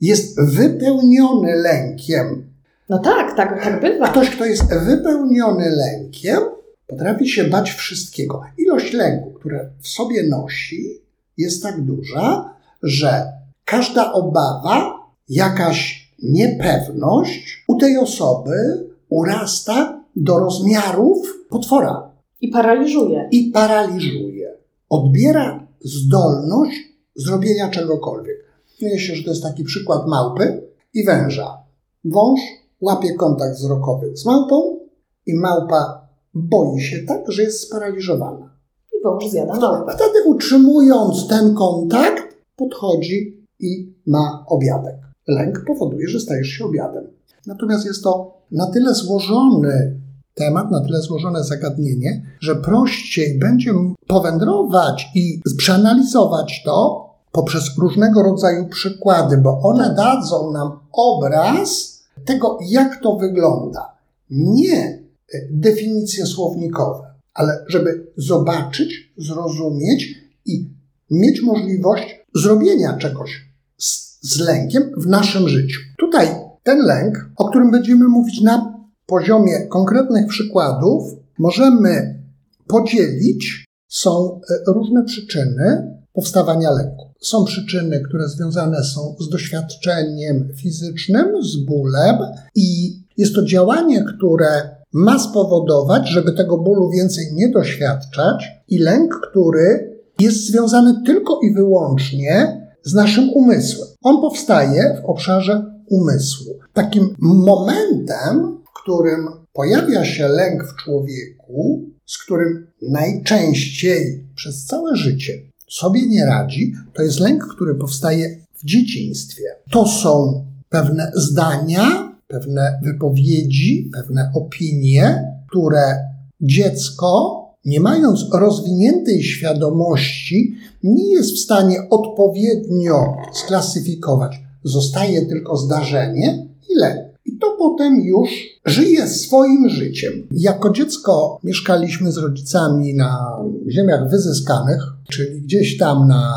jest 0.01 0.41
wypełniony 0.41 1.55
lękiem, 1.57 2.53
No 2.89 2.99
tak, 2.99 3.37
tak, 3.37 3.65
tak 3.65 3.81
bywa. 3.81 4.09
ktoś, 4.09 4.31
kto 4.31 4.45
jest 4.45 4.75
wypełniony 4.87 5.71
lękiem, 5.71 6.39
potrafi 6.87 7.29
się 7.29 7.45
bać 7.45 7.71
wszystkiego. 7.71 8.43
Ilość 8.59 8.93
lęku, 8.93 9.31
które 9.31 9.69
w 9.81 9.89
sobie 9.89 10.23
nosi, 10.23 11.01
jest 11.39 11.63
tak 11.63 11.81
duża, 11.81 12.55
że 12.83 13.25
każda 13.65 14.13
obawa, 14.13 14.99
jakaś 15.29 16.09
niepewność 16.23 17.65
u 17.69 17.75
tej 17.79 17.99
osoby 17.99 18.87
urasta 19.09 20.01
do 20.17 20.39
rozmiarów 20.39 21.35
potwora 21.49 22.11
I 22.41 22.49
paraliżuje. 22.49 23.29
i 23.31 23.51
paraliżuje. 23.51 24.53
Odbiera 24.89 25.67
zdolność 25.85 26.77
zrobienia 27.15 27.71
czegokolwiek. 27.71 28.37
Myślę, 28.83 28.99
się, 28.99 29.15
że 29.15 29.25
to 29.25 29.31
jest 29.31 29.43
taki 29.43 29.65
przykład 29.65 30.07
małpy 30.07 30.63
i 30.95 31.05
węża. 31.05 31.59
Wąż 32.05 32.41
łapie 32.81 33.15
kontakt 33.15 33.57
wzrokowy 33.57 34.17
z 34.17 34.27
małpą 34.27 34.79
i 35.27 35.35
małpa 35.35 36.09
boi 36.35 36.81
się 36.81 36.99
tak, 36.99 37.31
że 37.31 37.43
jest 37.43 37.61
sparaliżowana. 37.61 38.57
I 38.93 39.05
wąż 39.05 39.31
zjada 39.31 39.55
małpę. 39.55 39.93
Wtedy 39.95 40.23
utrzymując 40.27 41.29
ten 41.29 41.55
kontakt, 41.55 42.37
podchodzi 42.57 43.47
i 43.61 43.95
ma 44.07 44.45
obiadek. 44.49 44.97
Lęk 45.29 45.65
powoduje, 45.67 46.09
że 46.09 46.21
stajesz 46.21 46.49
się 46.49 46.65
obiadem. 46.65 47.05
Natomiast 47.47 47.87
jest 47.87 48.03
to 48.03 48.35
na 48.51 48.67
tyle 48.67 48.95
złożony 48.95 50.02
temat, 50.35 50.71
na 50.71 50.81
tyle 50.81 51.01
złożone 51.01 51.45
zagadnienie, 51.45 52.23
że 52.41 52.57
prościej 52.57 53.39
będzie 53.39 53.73
powędrować 54.07 55.09
i 55.15 55.41
przeanalizować 55.59 56.63
to 56.65 57.09
poprzez 57.33 57.79
różnego 57.79 58.23
rodzaju 58.23 58.69
przykłady, 58.69 59.39
bo 59.39 59.61
one 59.61 59.95
dadzą 59.95 60.53
nam 60.53 60.79
obraz 60.93 62.03
tego, 62.25 62.59
jak 62.69 63.03
to 63.03 63.17
wygląda. 63.17 63.93
Nie 64.31 64.79
e, 64.85 65.39
definicje 65.51 66.27
słownikowe, 66.27 67.15
ale 67.35 67.65
żeby 67.69 68.07
zobaczyć, 68.17 69.13
zrozumieć 69.17 70.15
i 70.47 70.71
mieć 71.11 71.43
możliwość 71.43 72.07
zrobienia 72.35 72.97
czegoś 72.97 73.31
z, 73.79 74.19
z 74.23 74.41
lękiem 74.41 74.83
w 74.97 75.07
naszym 75.07 75.49
życiu. 75.49 75.81
Tutaj 75.99 76.29
ten 76.63 76.79
lęk, 76.79 77.31
o 77.37 77.49
którym 77.49 77.71
będziemy 77.71 78.09
mówić 78.09 78.41
na 78.41 78.72
poziomie 79.13 79.67
konkretnych 79.67 80.27
przykładów, 80.27 81.03
możemy 81.39 82.23
podzielić. 82.67 83.65
Są 83.89 84.41
e, 84.51 84.73
różne 84.73 85.05
przyczyny 85.05 85.97
powstawania 86.13 86.71
lęku. 86.71 87.13
Są 87.21 87.45
przyczyny, 87.45 88.01
które 88.01 88.29
związane 88.29 88.85
są 88.85 89.17
z 89.21 89.29
doświadczeniem 89.29 90.49
fizycznym, 90.57 91.43
z 91.43 91.57
bólem, 91.57 92.17
i 92.55 92.97
jest 93.17 93.35
to 93.35 93.45
działanie, 93.45 94.05
które 94.17 94.77
ma 94.93 95.19
spowodować, 95.19 96.09
żeby 96.09 96.33
tego 96.33 96.59
bólu 96.59 96.91
więcej 96.91 97.25
nie 97.35 97.49
doświadczać, 97.49 98.45
i 98.69 98.79
lęk, 98.79 99.21
który 99.31 99.99
jest 100.21 100.47
związany 100.47 101.03
tylko 101.07 101.41
i 101.43 101.55
wyłącznie 101.55 102.63
z 102.83 102.95
naszym 102.95 103.31
umysłem. 103.31 103.89
On 104.03 104.21
powstaje 104.21 105.01
w 105.03 105.05
obszarze 105.05 105.65
umysłu. 105.91 106.55
Takim 106.73 107.15
momentem, 107.19 108.62
którym 108.83 109.29
pojawia 109.53 110.05
się 110.05 110.29
lęk 110.29 110.65
w 110.65 110.77
człowieku, 110.77 111.91
z 112.07 112.19
którym 112.19 112.67
najczęściej 112.83 114.27
przez 114.35 114.67
całe 114.67 114.97
życie 114.97 115.53
sobie 115.73 116.07
nie 116.07 116.27
radzi, 116.27 116.75
to 116.95 117.03
jest 117.03 117.21
lęk, 117.21 117.47
który 117.55 117.75
powstaje 117.75 118.39
w 118.55 118.65
dzieciństwie. 118.65 119.43
To 119.71 119.89
są 119.89 120.45
pewne 120.69 121.13
zdania, 121.15 122.13
pewne 122.29 122.81
wypowiedzi, 122.83 123.91
pewne 123.93 124.33
opinie, 124.35 125.33
które 125.49 125.99
dziecko, 126.41 127.39
nie 127.65 127.81
mając 127.81 128.27
rozwiniętej 128.33 129.23
świadomości, 129.23 130.55
nie 130.83 131.13
jest 131.13 131.35
w 131.35 131.39
stanie 131.39 131.77
odpowiednio 131.91 133.17
sklasyfikować. 133.33 134.41
Zostaje 134.65 135.27
tylko 135.27 135.57
zdarzenie 135.57 136.47
i 136.71 136.75
lęk. 136.81 137.12
To 137.43 137.57
potem 137.59 138.01
już 138.01 138.31
żyje 138.65 139.09
swoim 139.09 139.69
życiem. 139.69 140.13
Jako 140.33 140.71
dziecko 140.71 141.39
mieszkaliśmy 141.45 142.13
z 142.13 142.19
rodzicami 142.19 142.95
na 142.95 143.37
ziemiach 143.69 144.11
wyzyskanych, 144.11 144.83
czyli 145.11 145.41
gdzieś 145.41 145.79
tam 145.79 146.09
na 146.09 146.33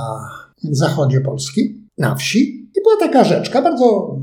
zachodzie 0.71 1.21
Polski, 1.21 1.81
na 1.97 2.15
wsi. 2.15 2.69
I 2.75 2.81
była 2.83 2.95
taka 2.99 3.23
rzeczka, 3.23 3.61
bardzo 3.61 4.15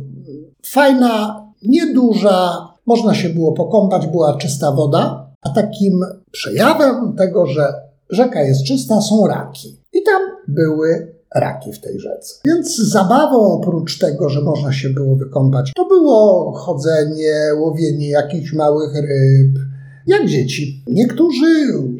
fajna, 0.62 1.42
nieduża, 1.62 2.68
można 2.86 3.14
się 3.14 3.28
było 3.28 3.52
pokąpać, 3.52 4.06
była 4.06 4.36
czysta 4.36 4.72
woda. 4.72 5.26
A 5.42 5.50
takim 5.50 6.00
przejawem 6.30 7.16
tego, 7.16 7.46
że 7.46 7.72
rzeka 8.10 8.42
jest 8.42 8.64
czysta, 8.64 9.00
są 9.00 9.26
raki. 9.26 9.76
I 9.92 10.02
tam 10.02 10.22
były 10.48 11.11
raki 11.34 11.72
w 11.72 11.80
tej 11.80 11.98
rzece. 11.98 12.34
Więc 12.44 12.76
zabawą 12.76 13.52
oprócz 13.52 13.98
tego, 13.98 14.28
że 14.28 14.40
można 14.40 14.72
się 14.72 14.88
było 14.88 15.16
wykąpać, 15.16 15.72
to 15.76 15.84
było 15.84 16.52
chodzenie, 16.52 17.34
łowienie 17.58 18.08
jakichś 18.08 18.52
małych 18.52 18.94
ryb, 18.94 19.62
jak 20.06 20.26
dzieci. 20.26 20.84
Niektórzy 20.86 21.46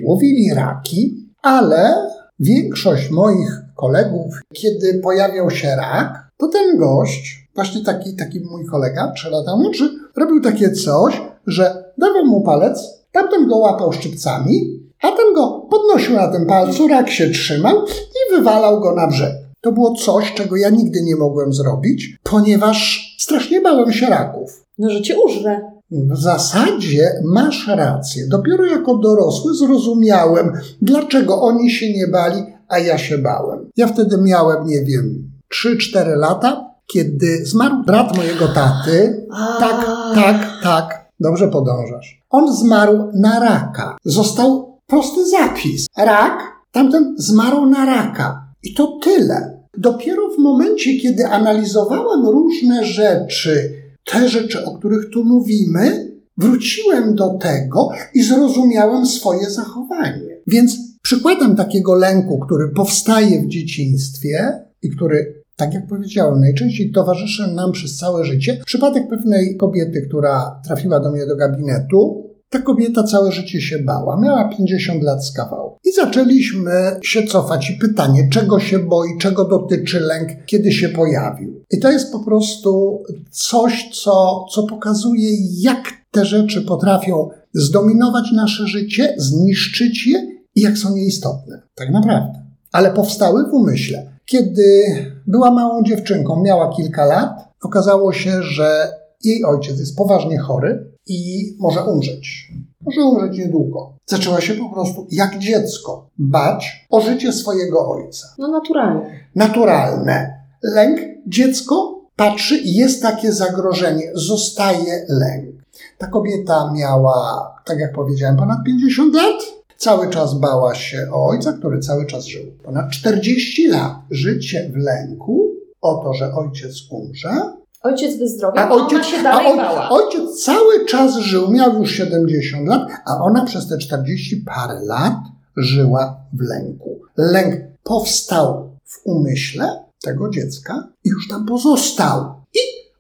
łowili 0.05 0.55
raki, 0.55 1.29
ale 1.43 1.95
większość 2.41 3.11
moich 3.11 3.63
kolegów, 3.77 4.41
kiedy 4.53 4.95
pojawiał 4.95 5.51
się 5.51 5.77
rak, 5.77 6.31
to 6.37 6.49
ten 6.49 6.79
gość, 6.79 7.49
właśnie 7.55 7.85
taki, 7.85 8.17
taki 8.17 8.41
mój 8.41 8.67
kolega, 8.67 9.13
trzy 9.17 9.31
lata 9.31 9.57
młodszy, 9.57 9.91
robił 10.17 10.41
takie 10.41 10.71
coś, 10.71 11.23
że 11.47 11.85
dawał 11.99 12.25
mu 12.27 12.43
palec, 12.43 13.05
tamten 13.13 13.49
go 13.49 13.57
łapał 13.57 13.93
szczypcami, 13.93 14.83
a 15.03 15.09
ten 15.09 15.35
go 15.35 15.67
podnosił 15.71 16.17
na 16.17 16.29
tym 16.29 16.47
palcu, 16.47 16.89
rak 16.89 17.11
się 17.11 17.31
trzymał 17.31 17.77
i 17.87 18.37
wywalał 18.37 18.81
go 18.81 18.95
na 18.95 19.07
brzeg. 19.07 19.33
To 19.61 19.73
było 19.73 19.95
coś, 19.95 20.33
czego 20.35 20.57
ja 20.57 20.71
nigdy 20.71 21.03
nie 21.03 21.17
mogłem 21.17 21.53
zrobić, 21.53 22.17
ponieważ 22.23 23.07
strasznie 23.19 23.61
bałem 23.61 23.93
się 23.93 24.07
raków. 24.07 24.65
No, 24.79 24.91
że 24.91 25.03
cię 25.03 25.17
użre. 25.27 25.61
W 25.91 26.17
zasadzie 26.17 27.11
masz 27.25 27.69
rację. 27.69 28.27
Dopiero 28.29 28.67
jako 28.67 28.97
dorosły 28.97 29.55
zrozumiałem, 29.55 30.53
dlaczego 30.83 31.43
oni 31.43 31.71
się 31.71 31.93
nie 31.93 32.07
bali, 32.07 32.43
a 32.69 32.79
ja 32.79 32.99
się 32.99 33.19
bałem. 33.19 33.71
Ja 33.77 33.87
wtedy 33.87 34.19
miałem, 34.19 34.67
nie 34.67 34.85
wiem, 34.85 35.31
3-4 35.67 36.17
lata, 36.17 36.71
kiedy 36.87 37.47
zmarł 37.47 37.77
brat 37.87 38.17
mojego 38.17 38.49
taty. 38.49 39.27
Tak, 39.61 39.87
tak, 40.15 40.53
tak. 40.63 41.03
Dobrze 41.21 41.49
podążasz. 41.49 42.23
On 42.31 42.57
zmarł 42.57 43.11
na 43.15 43.41
raka. 43.41 43.97
Został 44.05 44.72
prosty 44.93 45.29
zapis. 45.29 45.87
Rak, 45.97 46.39
tamten 46.73 47.15
zmarł 47.19 47.67
na 47.67 47.85
raka. 47.85 48.55
I 48.63 48.75
to 48.75 48.99
tyle. 49.03 49.59
Dopiero 49.79 50.23
w 50.29 50.39
momencie, 50.39 50.97
kiedy 51.01 51.27
analizowałem 51.27 52.27
różne 52.27 52.85
rzeczy, 52.85 53.73
te 54.05 54.29
rzeczy, 54.29 54.65
o 54.65 54.79
których 54.79 55.11
tu 55.13 55.25
mówimy, 55.25 56.13
wróciłem 56.37 57.15
do 57.15 57.29
tego 57.29 57.89
i 58.15 58.23
zrozumiałem 58.23 59.07
swoje 59.07 59.51
zachowanie. 59.51 60.37
Więc 60.47 60.77
przykładem 61.03 61.57
takiego 61.57 61.95
lęku, 61.95 62.39
który 62.39 62.69
powstaje 62.69 63.43
w 63.43 63.49
dzieciństwie 63.49 64.63
i 64.83 64.91
który, 64.91 65.43
tak 65.57 65.75
jak 65.75 65.87
powiedziałem, 65.87 66.41
najczęściej 66.41 66.93
towarzyszy 66.93 67.47
nam 67.47 67.73
przez 67.73 67.97
całe 67.97 68.25
życie, 68.25 68.61
przypadek 68.67 69.09
pewnej 69.09 69.57
kobiety, 69.57 70.03
która 70.09 70.61
trafiła 70.67 71.01
do 71.01 71.13
mnie 71.13 71.27
do 71.27 71.37
gabinetu, 71.37 72.32
ta 72.53 72.63
kobieta 72.63 73.03
całe 73.03 73.33
życie 73.33 73.61
się 73.61 73.79
bała, 73.79 74.21
miała 74.21 74.49
50 74.49 75.03
lat 75.03 75.27
z 75.27 75.33
kawału. 75.33 75.77
I 75.85 75.93
zaczęliśmy 75.93 76.73
się 77.03 77.23
cofać 77.23 77.71
i 77.71 77.79
pytanie, 77.79 78.29
czego 78.33 78.61
się 78.61 78.79
boi, 78.79 79.19
czego 79.21 79.45
dotyczy 79.45 80.01
lęk, 80.01 80.29
kiedy 80.47 80.73
się 80.73 80.89
pojawił. 80.89 81.65
I 81.71 81.81
to 81.81 81.91
jest 81.91 82.13
po 82.13 82.25
prostu 82.25 83.03
coś, 83.31 83.91
co, 83.93 84.45
co 84.55 84.63
pokazuje, 84.63 85.31
jak 85.61 85.93
te 86.11 86.25
rzeczy 86.25 86.63
potrafią 86.63 87.29
zdominować 87.55 88.33
nasze 88.33 88.67
życie, 88.67 89.15
zniszczyć 89.19 90.07
je 90.07 90.27
i 90.55 90.61
jak 90.61 90.79
są 90.79 90.95
nieistotne. 90.95 91.63
Tak 91.75 91.91
naprawdę. 91.91 92.43
Ale 92.73 92.91
powstały 92.91 93.51
w 93.51 93.55
umyśle. 93.55 94.13
Kiedy 94.27 94.85
była 95.27 95.51
małą 95.51 95.83
dziewczynką, 95.83 96.43
miała 96.43 96.77
kilka 96.77 97.05
lat, 97.05 97.49
okazało 97.63 98.13
się, 98.13 98.43
że 98.43 98.89
jej 99.25 99.45
ojciec 99.45 99.79
jest 99.79 99.97
poważnie 99.97 100.39
chory 100.39 100.92
i 101.07 101.51
może 101.61 101.85
umrzeć. 101.85 102.53
Może 102.81 103.03
umrzeć 103.05 103.39
niedługo. 103.39 103.93
Zaczęła 104.07 104.41
się 104.41 104.55
po 104.55 104.69
prostu, 104.69 105.07
jak 105.11 105.39
dziecko, 105.39 106.11
bać 106.19 106.87
o 106.91 107.01
życie 107.01 107.33
swojego 107.33 107.91
ojca. 107.91 108.27
No 108.39 108.49
naturalnie. 108.49 109.29
Naturalne. 109.35 110.43
Lęk, 110.63 111.01
dziecko 111.27 112.03
patrzy 112.17 112.59
i 112.59 112.75
jest 112.75 113.03
takie 113.03 113.33
zagrożenie, 113.33 114.11
zostaje 114.15 115.07
lęk. 115.09 115.63
Ta 115.99 116.07
kobieta 116.07 116.73
miała, 116.75 117.55
tak 117.65 117.79
jak 117.79 117.93
powiedziałem, 117.93 118.37
ponad 118.37 118.59
50 118.67 119.15
lat. 119.15 119.43
Cały 119.77 120.11
czas 120.11 120.35
bała 120.35 120.75
się 120.75 121.09
o 121.13 121.27
ojca, 121.27 121.53
który 121.53 121.81
cały 121.81 122.07
czas 122.07 122.25
żył. 122.25 122.43
Ponad 122.65 122.91
40 122.91 123.69
lat 123.69 123.97
życie 124.11 124.71
w 124.75 124.77
lęku 124.77 125.51
o 125.81 125.95
to, 125.95 126.15
że 126.15 126.35
ojciec 126.35 126.73
umrze. 126.91 127.53
Ojciec 127.83 128.19
wyzdrowiał, 128.19 128.67
a 128.67 128.71
ojciec, 128.71 128.93
ona 128.93 129.05
się 129.05 129.23
dalej 129.23 129.47
oj, 129.47 129.57
bała. 129.57 129.89
Ojciec 129.89 130.45
cały 130.45 130.87
czas 130.87 131.17
żył, 131.17 131.51
miał 131.51 131.79
już 131.79 131.91
70 131.91 132.69
lat, 132.69 132.89
a 133.07 133.25
ona 133.25 133.45
przez 133.45 133.69
te 133.69 133.79
40 133.79 134.45
parę 134.47 134.81
lat 134.83 135.15
żyła 135.57 136.17
w 136.33 136.41
lęku. 136.41 137.01
Lęk 137.17 137.55
powstał 137.85 138.71
w 138.85 139.07
umyśle 139.07 139.85
tego 140.03 140.31
dziecka 140.31 140.89
i 141.05 141.09
już 141.09 141.29
tam 141.29 141.47
pozostał. 141.47 142.25
I 142.55 142.59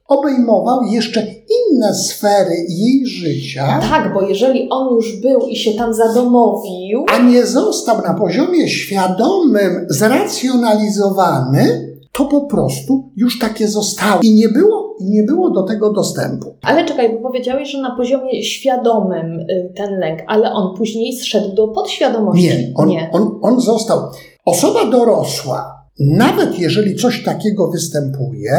obejmował 0.08 0.82
jeszcze 0.82 1.26
inne 1.30 1.94
sfery 1.94 2.54
jej 2.68 3.06
życia. 3.06 3.80
Tak, 3.90 4.14
bo 4.14 4.22
jeżeli 4.22 4.68
on 4.70 4.94
już 4.94 5.20
był 5.20 5.40
i 5.40 5.56
się 5.56 5.72
tam 5.72 5.94
zadomowił. 5.94 7.04
A 7.08 7.18
nie 7.18 7.46
został 7.46 8.02
na 8.02 8.14
poziomie 8.14 8.68
świadomym, 8.68 9.86
zracjonalizowany, 9.88 11.91
to 12.12 12.24
po 12.24 12.40
prostu 12.40 13.10
już 13.16 13.38
takie 13.38 13.68
zostało. 13.68 14.20
I 14.22 14.34
nie 14.34 14.48
było, 14.48 14.96
nie 15.00 15.22
było 15.22 15.50
do 15.50 15.62
tego 15.62 15.92
dostępu. 15.92 16.56
Ale 16.62 16.84
czekaj, 16.84 17.12
bo 17.12 17.28
powiedziałeś, 17.28 17.70
że 17.70 17.80
na 17.80 17.96
poziomie 17.96 18.42
świadomym 18.42 19.40
y, 19.40 19.72
ten 19.76 19.98
lęk, 19.98 20.20
ale 20.26 20.52
on 20.52 20.76
później 20.76 21.12
zszedł 21.12 21.54
do 21.54 21.68
podświadomości. 21.68 22.44
Nie, 22.44 22.72
on, 22.74 22.88
nie. 22.88 23.10
on, 23.12 23.38
on 23.42 23.60
został. 23.60 23.98
Osoba 24.44 24.90
dorosła, 24.90 25.84
nawet 25.98 26.58
jeżeli 26.58 26.96
coś 26.96 27.24
takiego 27.24 27.70
występuje, 27.70 28.52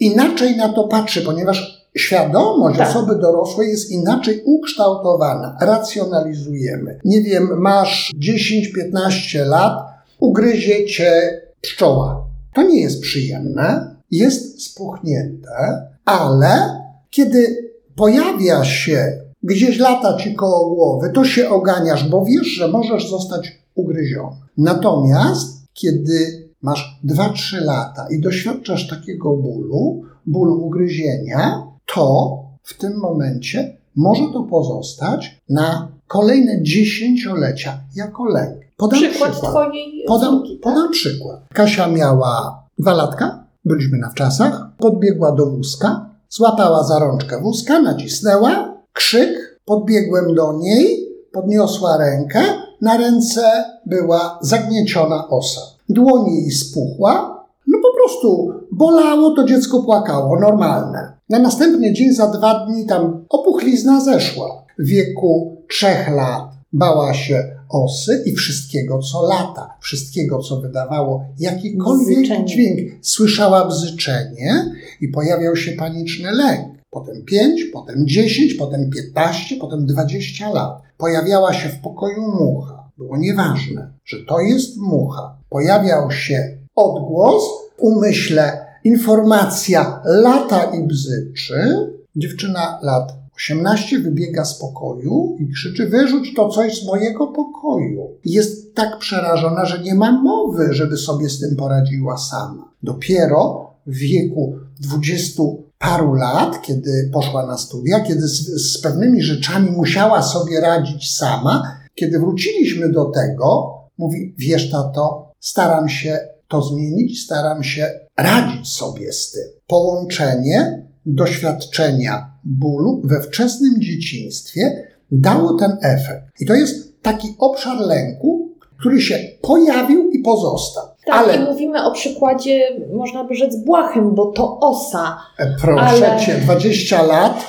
inaczej 0.00 0.56
na 0.56 0.68
to 0.68 0.88
patrzy, 0.88 1.22
ponieważ 1.22 1.86
świadomość 1.96 2.78
tak. 2.78 2.88
osoby 2.88 3.18
dorosłej 3.18 3.68
jest 3.68 3.90
inaczej 3.90 4.42
ukształtowana. 4.44 5.56
Racjonalizujemy. 5.60 6.98
Nie 7.04 7.22
wiem, 7.22 7.48
masz 7.58 8.12
10-15 8.18 9.46
lat, 9.46 9.78
ugryzie 10.20 10.86
cię 10.86 11.40
pszczoła. 11.60 12.29
To 12.54 12.62
nie 12.62 12.80
jest 12.80 13.00
przyjemne, 13.00 13.96
jest 14.10 14.62
spuchnięte, 14.62 15.88
ale 16.04 16.80
kiedy 17.10 17.70
pojawia 17.96 18.64
się 18.64 19.20
gdzieś 19.42 19.78
lata 19.78 20.16
ci 20.16 20.34
koło 20.34 20.74
głowy, 20.74 21.10
to 21.14 21.24
się 21.24 21.48
oganiasz, 21.48 22.08
bo 22.08 22.24
wiesz, 22.24 22.46
że 22.46 22.68
możesz 22.68 23.10
zostać 23.10 23.58
ugryziony. 23.74 24.36
Natomiast 24.56 25.64
kiedy 25.72 26.48
masz 26.62 27.00
2-3 27.04 27.64
lata 27.64 28.06
i 28.10 28.20
doświadczasz 28.20 28.88
takiego 28.88 29.36
bólu, 29.36 30.02
bólu 30.26 30.64
ugryzienia, 30.64 31.66
to 31.94 32.38
w 32.62 32.78
tym 32.78 32.98
momencie 32.98 33.76
może 33.96 34.22
to 34.32 34.42
pozostać 34.42 35.40
na 35.48 35.92
kolejne 36.06 36.62
dziesięciolecia 36.62 37.80
jako 37.94 38.24
lęk. 38.24 38.59
Podam 38.80 39.00
przykład, 39.00 39.30
przykład. 39.30 39.52
twojej 39.52 40.04
podam, 40.06 40.38
córki, 40.38 40.58
tak? 40.58 40.62
podam 40.62 40.90
przykład. 40.90 41.40
Kasia 41.54 41.88
miała 41.88 42.62
dwa 42.78 42.94
latka, 42.94 43.44
byliśmy 43.64 43.98
na 43.98 44.10
wczasach, 44.10 44.66
podbiegła 44.78 45.32
do 45.32 45.46
wózka, 45.46 46.06
złapała 46.28 46.84
za 46.84 46.98
rączkę 46.98 47.40
wózka, 47.40 47.82
nacisnęła, 47.82 48.74
krzyk, 48.92 49.60
podbiegłem 49.64 50.34
do 50.34 50.52
niej, 50.52 51.08
podniosła 51.32 51.98
rękę, 51.98 52.40
na 52.80 52.96
ręce 52.96 53.64
była 53.86 54.38
zagnieciona 54.42 55.28
osa. 55.28 55.60
Dłoń 55.88 56.30
jej 56.30 56.50
spuchła, 56.50 57.44
no 57.66 57.78
po 57.82 57.94
prostu 57.98 58.52
bolało, 58.72 59.30
to 59.30 59.44
dziecko 59.44 59.82
płakało, 59.82 60.40
normalne. 60.40 61.12
Na 61.28 61.38
następny 61.38 61.92
dzień, 61.92 62.12
za 62.12 62.26
dwa 62.26 62.66
dni, 62.66 62.86
tam 62.86 63.24
opuchlizna 63.28 64.00
zeszła. 64.00 64.64
W 64.78 64.86
wieku 64.86 65.56
trzech 65.68 66.08
lat 66.08 66.44
bała 66.72 67.14
się 67.14 67.59
osy 67.70 68.22
i 68.26 68.32
wszystkiego, 68.32 68.98
co 68.98 69.22
lata, 69.22 69.76
wszystkiego, 69.80 70.38
co 70.38 70.60
wydawało 70.60 71.24
jakikolwiek 71.38 72.18
bzyczenie. 72.18 72.44
dźwięk. 72.44 72.90
Słyszała 73.02 73.68
bzyczenie 73.68 74.74
i 75.00 75.08
pojawiał 75.08 75.56
się 75.56 75.72
paniczny 75.72 76.32
lęk. 76.32 76.80
Potem 76.90 77.24
pięć, 77.24 77.64
potem 77.72 78.08
dziesięć, 78.08 78.54
potem 78.54 78.90
piętnaście, 78.90 79.56
potem 79.56 79.86
dwadzieścia 79.86 80.50
lat. 80.50 80.82
Pojawiała 80.98 81.52
się 81.52 81.68
w 81.68 81.80
pokoju 81.80 82.22
mucha. 82.22 82.90
Było 82.98 83.16
nieważne, 83.16 83.92
że 84.04 84.16
to 84.28 84.40
jest 84.40 84.76
mucha. 84.76 85.36
Pojawiał 85.50 86.10
się 86.10 86.58
odgłos, 86.76 87.42
umyśle 87.78 88.66
informacja 88.84 90.02
lata 90.04 90.64
i 90.64 90.86
bzyczy. 90.86 91.90
Dziewczyna 92.16 92.78
lat 92.82 93.19
18 93.40 93.98
wybiega 93.98 94.44
z 94.44 94.58
pokoju 94.58 95.36
i 95.38 95.52
krzyczy: 95.52 95.88
Wyrzuć 95.88 96.34
to 96.34 96.48
coś 96.48 96.80
z 96.80 96.86
mojego 96.86 97.26
pokoju. 97.26 98.08
Jest 98.24 98.74
tak 98.74 98.98
przerażona, 98.98 99.64
że 99.64 99.82
nie 99.82 99.94
ma 99.94 100.12
mowy, 100.12 100.68
żeby 100.74 100.96
sobie 100.96 101.28
z 101.28 101.40
tym 101.40 101.56
poradziła 101.56 102.18
sama. 102.18 102.72
Dopiero 102.82 103.70
w 103.86 103.96
wieku 103.96 104.54
20 104.80 105.42
paru 105.78 106.14
lat, 106.14 106.62
kiedy 106.62 107.10
poszła 107.12 107.46
na 107.46 107.58
studia, 107.58 108.00
kiedy 108.00 108.28
z, 108.28 108.72
z 108.72 108.80
pewnymi 108.80 109.22
rzeczami 109.22 109.70
musiała 109.70 110.22
sobie 110.22 110.60
radzić 110.60 111.10
sama, 111.10 111.62
kiedy 111.94 112.18
wróciliśmy 112.18 112.92
do 112.92 113.04
tego, 113.04 113.74
mówi: 113.98 114.34
Wiesz, 114.38 114.70
tato, 114.70 115.32
staram 115.40 115.88
się 115.88 116.18
to 116.48 116.62
zmienić, 116.62 117.22
staram 117.24 117.64
się 117.64 117.90
radzić 118.16 118.68
sobie 118.68 119.12
z 119.12 119.30
tym. 119.30 119.42
Połączenie 119.66 120.86
doświadczenia 121.06 122.29
bólu 122.44 123.00
we 123.04 123.20
wczesnym 123.20 123.80
dzieciństwie 123.80 124.86
dało 125.12 125.54
ten 125.58 125.76
efekt. 125.82 126.40
I 126.40 126.46
to 126.46 126.54
jest 126.54 127.02
taki 127.02 127.28
obszar 127.38 127.78
lęku, 127.78 128.50
który 128.78 129.00
się 129.00 129.18
pojawił 129.42 130.10
i 130.10 130.18
pozostał. 130.18 130.84
Tak, 131.04 131.16
ale 131.16 131.36
i 131.36 131.40
mówimy 131.40 131.84
o 131.84 131.92
przykładzie, 131.92 132.60
można 132.94 133.24
by 133.24 133.34
rzec, 133.34 133.56
błahym, 133.56 134.14
bo 134.14 134.26
to 134.26 134.58
osa. 134.60 135.18
E, 135.38 135.56
proszę 135.60 136.12
ale... 136.12 136.20
cię, 136.20 136.34
20 136.34 137.02
lat, 137.02 137.46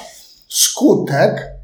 skutek 0.50 1.62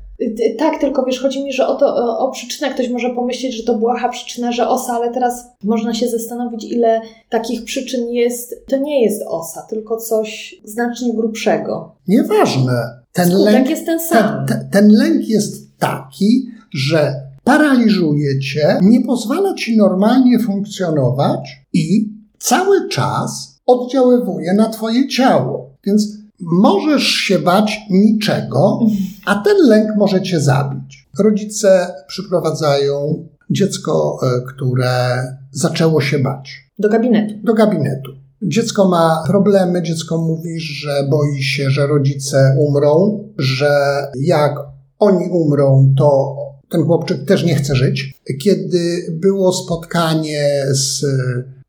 tak, 0.57 0.82
tylko 0.82 1.05
wiesz, 1.05 1.21
chodzi 1.21 1.43
mi, 1.43 1.53
że 1.53 1.67
o, 1.67 1.75
to, 1.75 2.19
o 2.19 2.32
przyczynę 2.32 2.73
ktoś 2.73 2.89
może 2.89 3.09
pomyśleć, 3.09 3.53
że 3.53 3.63
to 3.63 3.75
błaha 3.75 4.09
przyczyna, 4.09 4.51
że 4.51 4.69
osa, 4.69 4.93
ale 4.93 5.11
teraz 5.11 5.47
można 5.63 5.93
się 5.93 6.07
zastanowić, 6.07 6.63
ile 6.63 7.01
takich 7.30 7.63
przyczyn 7.63 8.09
jest. 8.09 8.65
To 8.67 8.78
nie 8.78 9.03
jest 9.03 9.23
osa, 9.28 9.65
tylko 9.69 9.97
coś 9.97 10.55
znacznie 10.63 11.13
grubszego. 11.13 11.95
Nieważne. 12.07 12.73
Ten 13.18 13.30
Skutek 13.30 13.53
lęk 13.53 13.70
jest 13.70 13.86
ten 13.86 13.99
sam. 13.99 14.45
Ten, 14.45 14.59
ten, 14.59 14.70
ten 14.70 14.91
lęk 14.91 15.28
jest 15.28 15.78
taki, 15.78 16.49
że 16.72 17.15
paraliżuje 17.43 18.39
cię, 18.39 18.80
nie 18.82 19.01
pozwala 19.01 19.53
ci 19.53 19.78
normalnie 19.78 20.39
funkcjonować 20.39 21.65
i 21.74 22.13
cały 22.39 22.89
czas 22.89 23.59
oddziaływuje 23.65 24.53
na 24.53 24.70
twoje 24.70 25.07
ciało. 25.07 25.70
Więc 25.86 26.18
możesz 26.39 27.03
się 27.03 27.39
bać 27.39 27.80
niczego, 27.89 28.80
a 29.26 29.36
ten 29.36 29.57
lęk 29.68 29.89
może 29.97 30.22
cię 30.22 30.39
zabić. 30.39 31.07
Rodzice 31.20 31.93
przyprowadzają 32.07 33.28
dziecko, 33.49 34.20
e, 34.24 34.41
które 34.47 35.24
zaczęło 35.51 36.01
się 36.01 36.20
bać. 36.20 36.70
Do 36.80 36.89
gabinetu. 36.89 37.34
Do 37.43 37.53
gabinetu. 37.53 38.11
Dziecko 38.42 38.88
ma 38.88 39.24
problemy, 39.28 39.82
dziecko 39.82 40.18
mówi, 40.18 40.60
że 40.60 41.08
boi 41.10 41.44
się, 41.44 41.70
że 41.70 41.88
rodzice 41.88 42.56
umrą, 42.60 43.24
że 43.38 43.72
jak 44.20 44.56
oni 45.00 45.30
umrą, 45.30 45.94
to 45.98 46.36
ten 46.70 46.86
chłopczyk 46.86 47.26
też 47.26 47.44
nie 47.44 47.56
chce 47.56 47.76
żyć. 47.76 48.14
Kiedy 48.42 49.08
było 49.22 49.54
spotkanie 49.54 50.66
z 50.70 51.06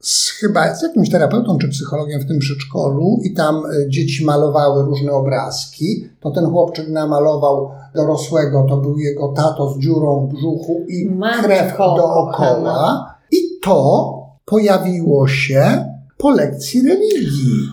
z, 0.00 0.30
chyba 0.30 0.74
z 0.74 0.82
jakimś 0.82 1.10
terapeutą 1.10 1.58
czy 1.58 1.68
psychologiem 1.68 2.20
w 2.20 2.26
tym 2.26 2.38
przedszkolu 2.38 3.18
i 3.22 3.34
tam 3.34 3.56
e, 3.56 3.88
dzieci 3.88 4.24
malowały 4.24 4.84
różne 4.84 5.12
obrazki, 5.12 6.04
to 6.20 6.30
ten 6.30 6.46
chłopczyk 6.46 6.88
namalował 6.88 7.70
dorosłego, 7.94 8.66
to 8.68 8.76
był 8.76 8.98
jego 8.98 9.28
tato 9.28 9.74
z 9.74 9.78
dziurą 9.78 10.26
w 10.26 10.34
brzuchu 10.34 10.84
i 10.88 11.10
Matko, 11.10 11.42
krew 11.42 11.78
dookoła. 11.78 12.32
Kochana. 12.32 13.14
I 13.32 13.36
to 13.62 14.12
pojawiło 14.44 15.28
się 15.28 15.87
po 16.18 16.30
lekcji 16.30 16.82
religii. 16.82 17.68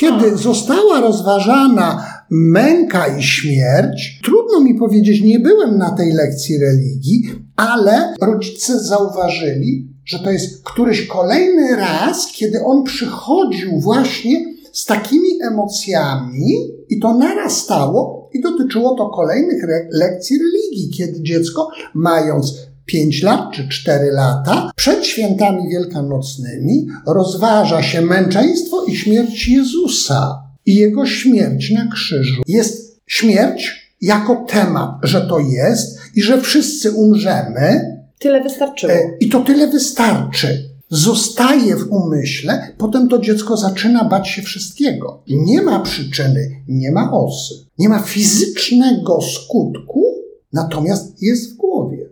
Kiedy 0.00 0.36
została 0.36 1.00
rozważana 1.00 2.06
męka 2.30 3.06
i 3.18 3.22
śmierć, 3.22 4.20
trudno 4.24 4.60
mi 4.60 4.74
powiedzieć, 4.74 5.22
nie 5.22 5.40
byłem 5.40 5.78
na 5.78 5.90
tej 5.90 6.12
lekcji 6.12 6.58
religii, 6.58 7.22
ale 7.56 8.14
rodzice 8.20 8.78
zauważyli, 8.78 9.88
że 10.04 10.18
to 10.18 10.30
jest 10.30 10.64
któryś 10.64 11.06
kolejny 11.06 11.76
raz, 11.76 12.32
kiedy 12.32 12.64
on 12.64 12.84
przychodził 12.84 13.80
właśnie 13.80 14.54
z 14.72 14.84
takimi 14.84 15.28
emocjami 15.42 16.54
i 16.88 17.00
to 17.00 17.14
narastało 17.14 18.30
i 18.32 18.40
dotyczyło 18.40 18.94
to 18.94 19.10
kolejnych 19.10 19.62
lekcji 19.90 20.38
religii, 20.38 20.90
kiedy 20.90 21.22
dziecko 21.22 21.68
mając 21.94 22.56
5 22.86 23.22
lat 23.22 23.52
czy 23.52 23.68
4 23.68 24.10
lata, 24.12 24.70
przed 24.76 25.06
świętami 25.06 25.68
wielkanocnymi 25.68 26.86
rozważa 27.06 27.82
się 27.82 28.02
męczeństwo 28.02 28.84
i 28.84 28.96
śmierć 28.96 29.48
Jezusa 29.48 30.42
i 30.66 30.74
jego 30.74 31.06
śmierć 31.06 31.70
na 31.70 31.88
krzyżu. 31.92 32.42
Jest 32.46 33.00
śmierć 33.06 33.84
jako 34.00 34.44
temat, 34.48 34.90
że 35.02 35.20
to 35.20 35.38
jest 35.38 35.98
i 36.14 36.22
że 36.22 36.40
wszyscy 36.40 36.92
umrzemy. 36.92 37.96
Tyle 38.18 38.42
wystarczyło. 38.42 38.92
E, 38.92 39.16
I 39.20 39.28
to 39.28 39.40
tyle 39.40 39.68
wystarczy. 39.68 40.74
Zostaje 40.90 41.76
w 41.76 41.92
umyśle, 41.92 42.74
potem 42.78 43.08
to 43.08 43.18
dziecko 43.18 43.56
zaczyna 43.56 44.04
bać 44.04 44.28
się 44.28 44.42
wszystkiego. 44.42 45.22
Nie 45.28 45.62
ma 45.62 45.80
przyczyny, 45.80 46.50
nie 46.68 46.92
ma 46.92 47.12
osy, 47.12 47.54
nie 47.78 47.88
ma 47.88 47.98
fizycznego 47.98 49.18
skutku, 49.20 50.04
natomiast 50.52 51.22
jest. 51.22 51.53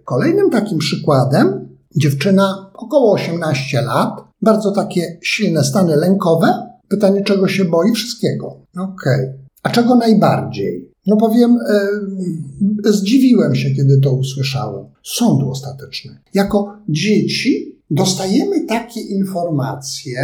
Kolejnym 0.05 0.51
takim 0.51 0.79
przykładem 0.79 1.69
dziewczyna 1.97 2.71
około 2.75 3.13
18 3.13 3.83
lat, 3.83 4.11
bardzo 4.43 4.73
takie 4.73 5.19
silne 5.23 5.65
stany 5.65 5.97
lękowe. 5.97 6.67
Pytanie, 6.89 7.23
czego 7.23 7.49
się 7.49 7.65
boi? 7.65 7.93
Wszystkiego. 7.93 8.47
Okej. 8.77 9.25
Okay. 9.25 9.39
A 9.63 9.71
czego 9.71 9.95
najbardziej? 9.95 10.93
No 11.07 11.17
powiem, 11.17 11.59
e, 12.87 12.93
zdziwiłem 12.93 13.55
się, 13.55 13.71
kiedy 13.71 14.01
to 14.01 14.13
usłyszałem. 14.13 14.85
Sąd 15.05 15.43
ostateczny. 15.43 16.19
Jako 16.35 16.77
dzieci 16.89 17.79
dostajemy 17.91 18.67
takie 18.67 19.01
informacje 19.01 20.15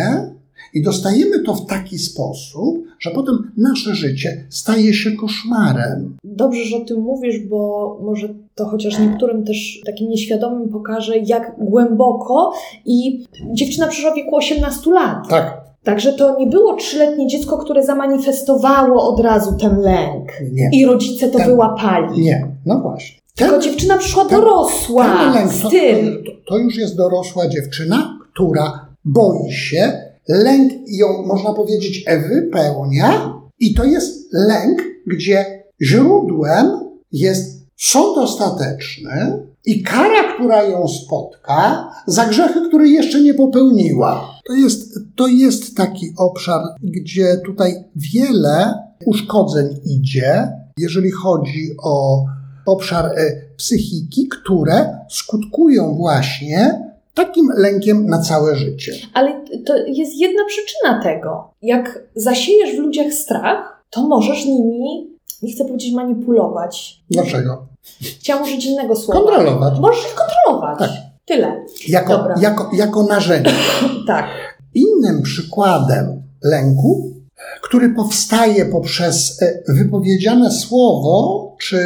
i 0.75 0.83
dostajemy 0.83 1.43
to 1.43 1.55
w 1.55 1.67
taki 1.67 1.99
sposób, 1.99 2.85
że 3.01 3.11
potem 3.11 3.51
nasze 3.57 3.95
życie 3.95 4.47
staje 4.51 4.95
się 4.95 5.13
koszmarem. 5.13 6.17
Dobrze, 6.25 6.65
że 6.65 6.77
o 6.77 6.85
tym 6.85 7.01
mówisz, 7.01 7.39
bo 7.39 8.01
może 8.03 8.35
to 8.59 8.65
chociaż 8.65 8.99
niektórym 8.99 9.45
też 9.45 9.81
takim 9.87 10.09
nieświadomym 10.09 10.69
pokaże, 10.69 11.19
jak 11.19 11.55
głęboko 11.59 12.53
i 12.85 13.27
dziewczyna 13.53 13.87
przyszła 13.87 14.13
w 14.13 14.15
wieku 14.15 14.37
18 14.37 14.91
lat. 14.91 15.29
Tak. 15.29 15.61
Także 15.85 16.13
to 16.13 16.39
nie 16.39 16.47
było 16.47 16.75
trzyletnie 16.75 17.27
dziecko, 17.27 17.59
które 17.59 17.85
zamanifestowało 17.85 19.15
od 19.15 19.21
razu 19.21 19.57
ten 19.61 19.81
lęk. 19.81 20.33
Nie. 20.53 20.71
I 20.73 20.87
rodzice 20.87 21.29
to 21.29 21.39
ten, 21.39 21.47
wyłapali. 21.47 22.21
Nie, 22.21 22.49
no 22.67 22.81
właśnie. 22.81 23.19
Ten, 23.37 23.49
Tylko 23.49 23.63
dziewczyna 23.63 23.99
przyszła 23.99 24.25
ten, 24.25 24.41
dorosła 24.41 25.05
ten 25.05 25.33
lęk, 25.33 25.53
z 25.53 25.71
tym. 25.71 26.25
To, 26.25 26.33
to 26.49 26.59
już 26.59 26.77
jest 26.77 26.97
dorosła 26.97 27.49
dziewczyna, 27.49 28.19
która 28.35 28.89
boi 29.05 29.53
się, 29.53 29.93
lęk 30.29 30.73
ją, 30.87 31.07
można 31.27 31.53
powiedzieć, 31.53 32.05
wypełnia 32.29 33.35
i 33.61 33.75
to 33.75 33.85
jest 33.85 34.33
lęk, 34.33 34.83
gdzie 35.07 35.65
źródłem 35.83 36.67
jest 37.13 37.58
sąd 37.79 38.19
ostateczny 38.19 39.43
i 39.65 39.83
kara, 39.83 40.33
która 40.35 40.63
ją 40.63 40.89
spotka 40.89 41.91
za 42.07 42.25
grzechy, 42.25 42.69
które 42.69 42.89
jeszcze 42.89 43.21
nie 43.21 43.35
popełniła. 43.35 44.41
To 44.47 44.55
jest, 44.55 44.99
to 45.17 45.27
jest 45.27 45.77
taki 45.77 46.07
obszar, 46.19 46.63
gdzie 46.83 47.37
tutaj 47.47 47.85
wiele 47.97 48.75
uszkodzeń 49.07 49.67
idzie, 49.85 50.53
jeżeli 50.79 51.11
chodzi 51.11 51.75
o 51.83 52.25
obszar 52.67 53.07
e, 53.07 53.11
psychiki, 53.57 54.29
które 54.29 54.99
skutkują 55.11 55.95
właśnie 55.95 56.89
takim 57.15 57.49
lękiem 57.57 58.07
na 58.07 58.23
całe 58.23 58.57
życie. 58.57 58.93
Ale 59.15 59.45
to 59.67 59.77
jest 59.77 60.17
jedna 60.17 60.45
przyczyna 60.45 61.03
tego. 61.03 61.51
Jak 61.63 62.03
zasiejesz 62.15 62.77
w 62.77 62.79
ludziach 62.79 63.13
strach, 63.13 63.85
to 63.91 64.09
możesz 64.09 64.45
nimi, 64.45 65.11
nie 65.43 65.53
chcę 65.53 65.65
powiedzieć 65.65 65.95
manipulować. 65.95 67.01
Dlaczego? 67.11 67.68
Chciałam 68.01 68.43
użyć 68.43 68.67
innego 68.67 68.97
słowa. 68.97 69.21
Kontrolować. 69.21 69.81
Możesz 69.81 70.05
ich 70.05 70.15
kontrolować. 70.15 70.79
Tak. 70.79 70.91
Tyle. 71.25 71.65
Jako, 71.89 72.29
jako, 72.41 72.71
jako 72.73 73.03
narzędzie. 73.03 73.51
tak. 74.07 74.27
Innym 74.75 75.23
przykładem 75.23 76.23
lęku, 76.45 77.13
który 77.63 77.91
powstaje 77.91 78.67
poprzez 78.67 79.43
e, 79.43 79.63
wypowiedziane 79.73 80.51
słowo 80.51 81.57
czy 81.61 81.79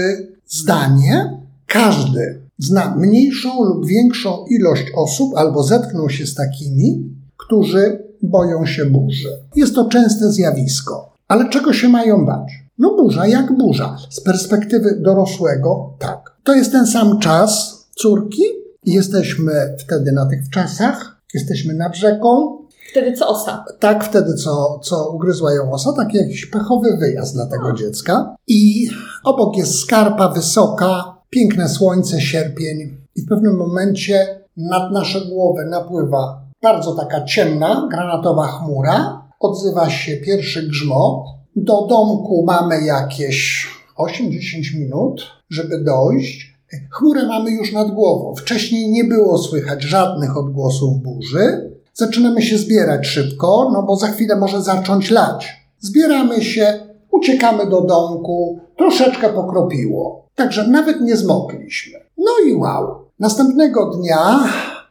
zdanie, 0.47 1.40
każdy 1.66 2.43
zna 2.59 2.95
mniejszą 2.97 3.62
lub 3.62 3.86
większą 3.86 4.47
ilość 4.47 4.84
osób 4.97 5.36
albo 5.36 5.62
zetknął 5.62 6.11
się 6.11 6.26
z 6.26 6.34
takimi, 6.34 7.03
którzy 7.36 8.05
boją 8.22 8.66
się 8.66 8.84
burzy. 8.86 9.28
Jest 9.57 9.74
to 9.74 9.84
częste 9.88 10.30
zjawisko. 10.32 11.12
Ale 11.28 11.49
czego 11.49 11.72
się 11.72 11.88
mają 11.88 12.26
bać? 12.26 12.61
No 12.83 12.97
burza 12.97 13.26
jak 13.26 13.57
burza. 13.57 13.97
Z 14.11 14.20
perspektywy 14.20 15.01
dorosłego 15.01 15.95
tak. 15.99 16.37
To 16.45 16.55
jest 16.55 16.72
ten 16.72 16.87
sam 16.87 17.18
czas 17.18 17.83
córki. 17.95 18.43
Jesteśmy 18.85 19.53
wtedy 19.78 20.12
na 20.12 20.26
tych 20.26 20.51
czasach. 20.51 21.16
Jesteśmy 21.35 21.74
nad 21.74 21.97
rzeką. 21.97 22.59
Wtedy 22.91 23.12
co 23.12 23.28
osa? 23.28 23.64
Tak, 23.78 24.05
wtedy 24.05 24.35
co, 24.35 24.80
co 24.83 25.11
ugryzła 25.11 25.55
ją 25.55 25.72
osa, 25.72 25.93
taki 25.97 26.16
jakiś 26.16 26.47
pechowy 26.47 26.97
wyjazd 26.97 27.35
dla 27.35 27.47
tego 27.47 27.72
dziecka. 27.72 28.37
I 28.47 28.89
obok 29.24 29.57
jest 29.57 29.78
skarpa 29.78 30.28
wysoka, 30.28 31.16
piękne 31.30 31.68
słońce, 31.68 32.20
sierpień. 32.20 32.97
I 33.16 33.22
w 33.22 33.28
pewnym 33.28 33.57
momencie 33.57 34.41
nad 34.57 34.93
nasze 34.93 35.20
głowy 35.20 35.64
napływa 35.64 36.43
bardzo 36.62 36.95
taka 36.95 37.24
ciemna, 37.24 37.89
granatowa 37.91 38.47
chmura. 38.47 39.22
Odzywa 39.41 39.91
się 39.91 40.16
pierwszy 40.16 40.62
grzmot. 40.68 41.41
Do 41.57 41.86
domku 41.86 42.44
mamy 42.46 42.84
jakieś 42.84 43.66
8-10 43.98 44.78
minut, 44.78 45.22
żeby 45.50 45.84
dojść. 45.84 46.53
Chmurę 46.90 47.26
mamy 47.26 47.50
już 47.50 47.72
nad 47.72 47.90
głową. 47.90 48.34
Wcześniej 48.34 48.90
nie 48.90 49.05
było 49.05 49.38
słychać 49.38 49.82
żadnych 49.82 50.36
odgłosów 50.36 51.03
burzy. 51.03 51.72
Zaczynamy 51.94 52.42
się 52.42 52.59
zbierać 52.59 53.07
szybko, 53.07 53.70
no 53.72 53.82
bo 53.82 53.96
za 53.96 54.07
chwilę 54.07 54.36
może 54.36 54.62
zacząć 54.62 55.11
lać. 55.11 55.66
Zbieramy 55.78 56.44
się, 56.44 56.86
uciekamy 57.11 57.66
do 57.66 57.80
domku, 57.80 58.61
troszeczkę 58.76 59.28
pokropiło. 59.28 60.26
Także 60.34 60.68
nawet 60.68 61.00
nie 61.00 61.16
zmokliśmy. 61.16 61.98
No 62.18 62.32
i 62.46 62.55
wow. 62.55 62.94
Następnego 63.18 63.90
dnia, 63.90 64.44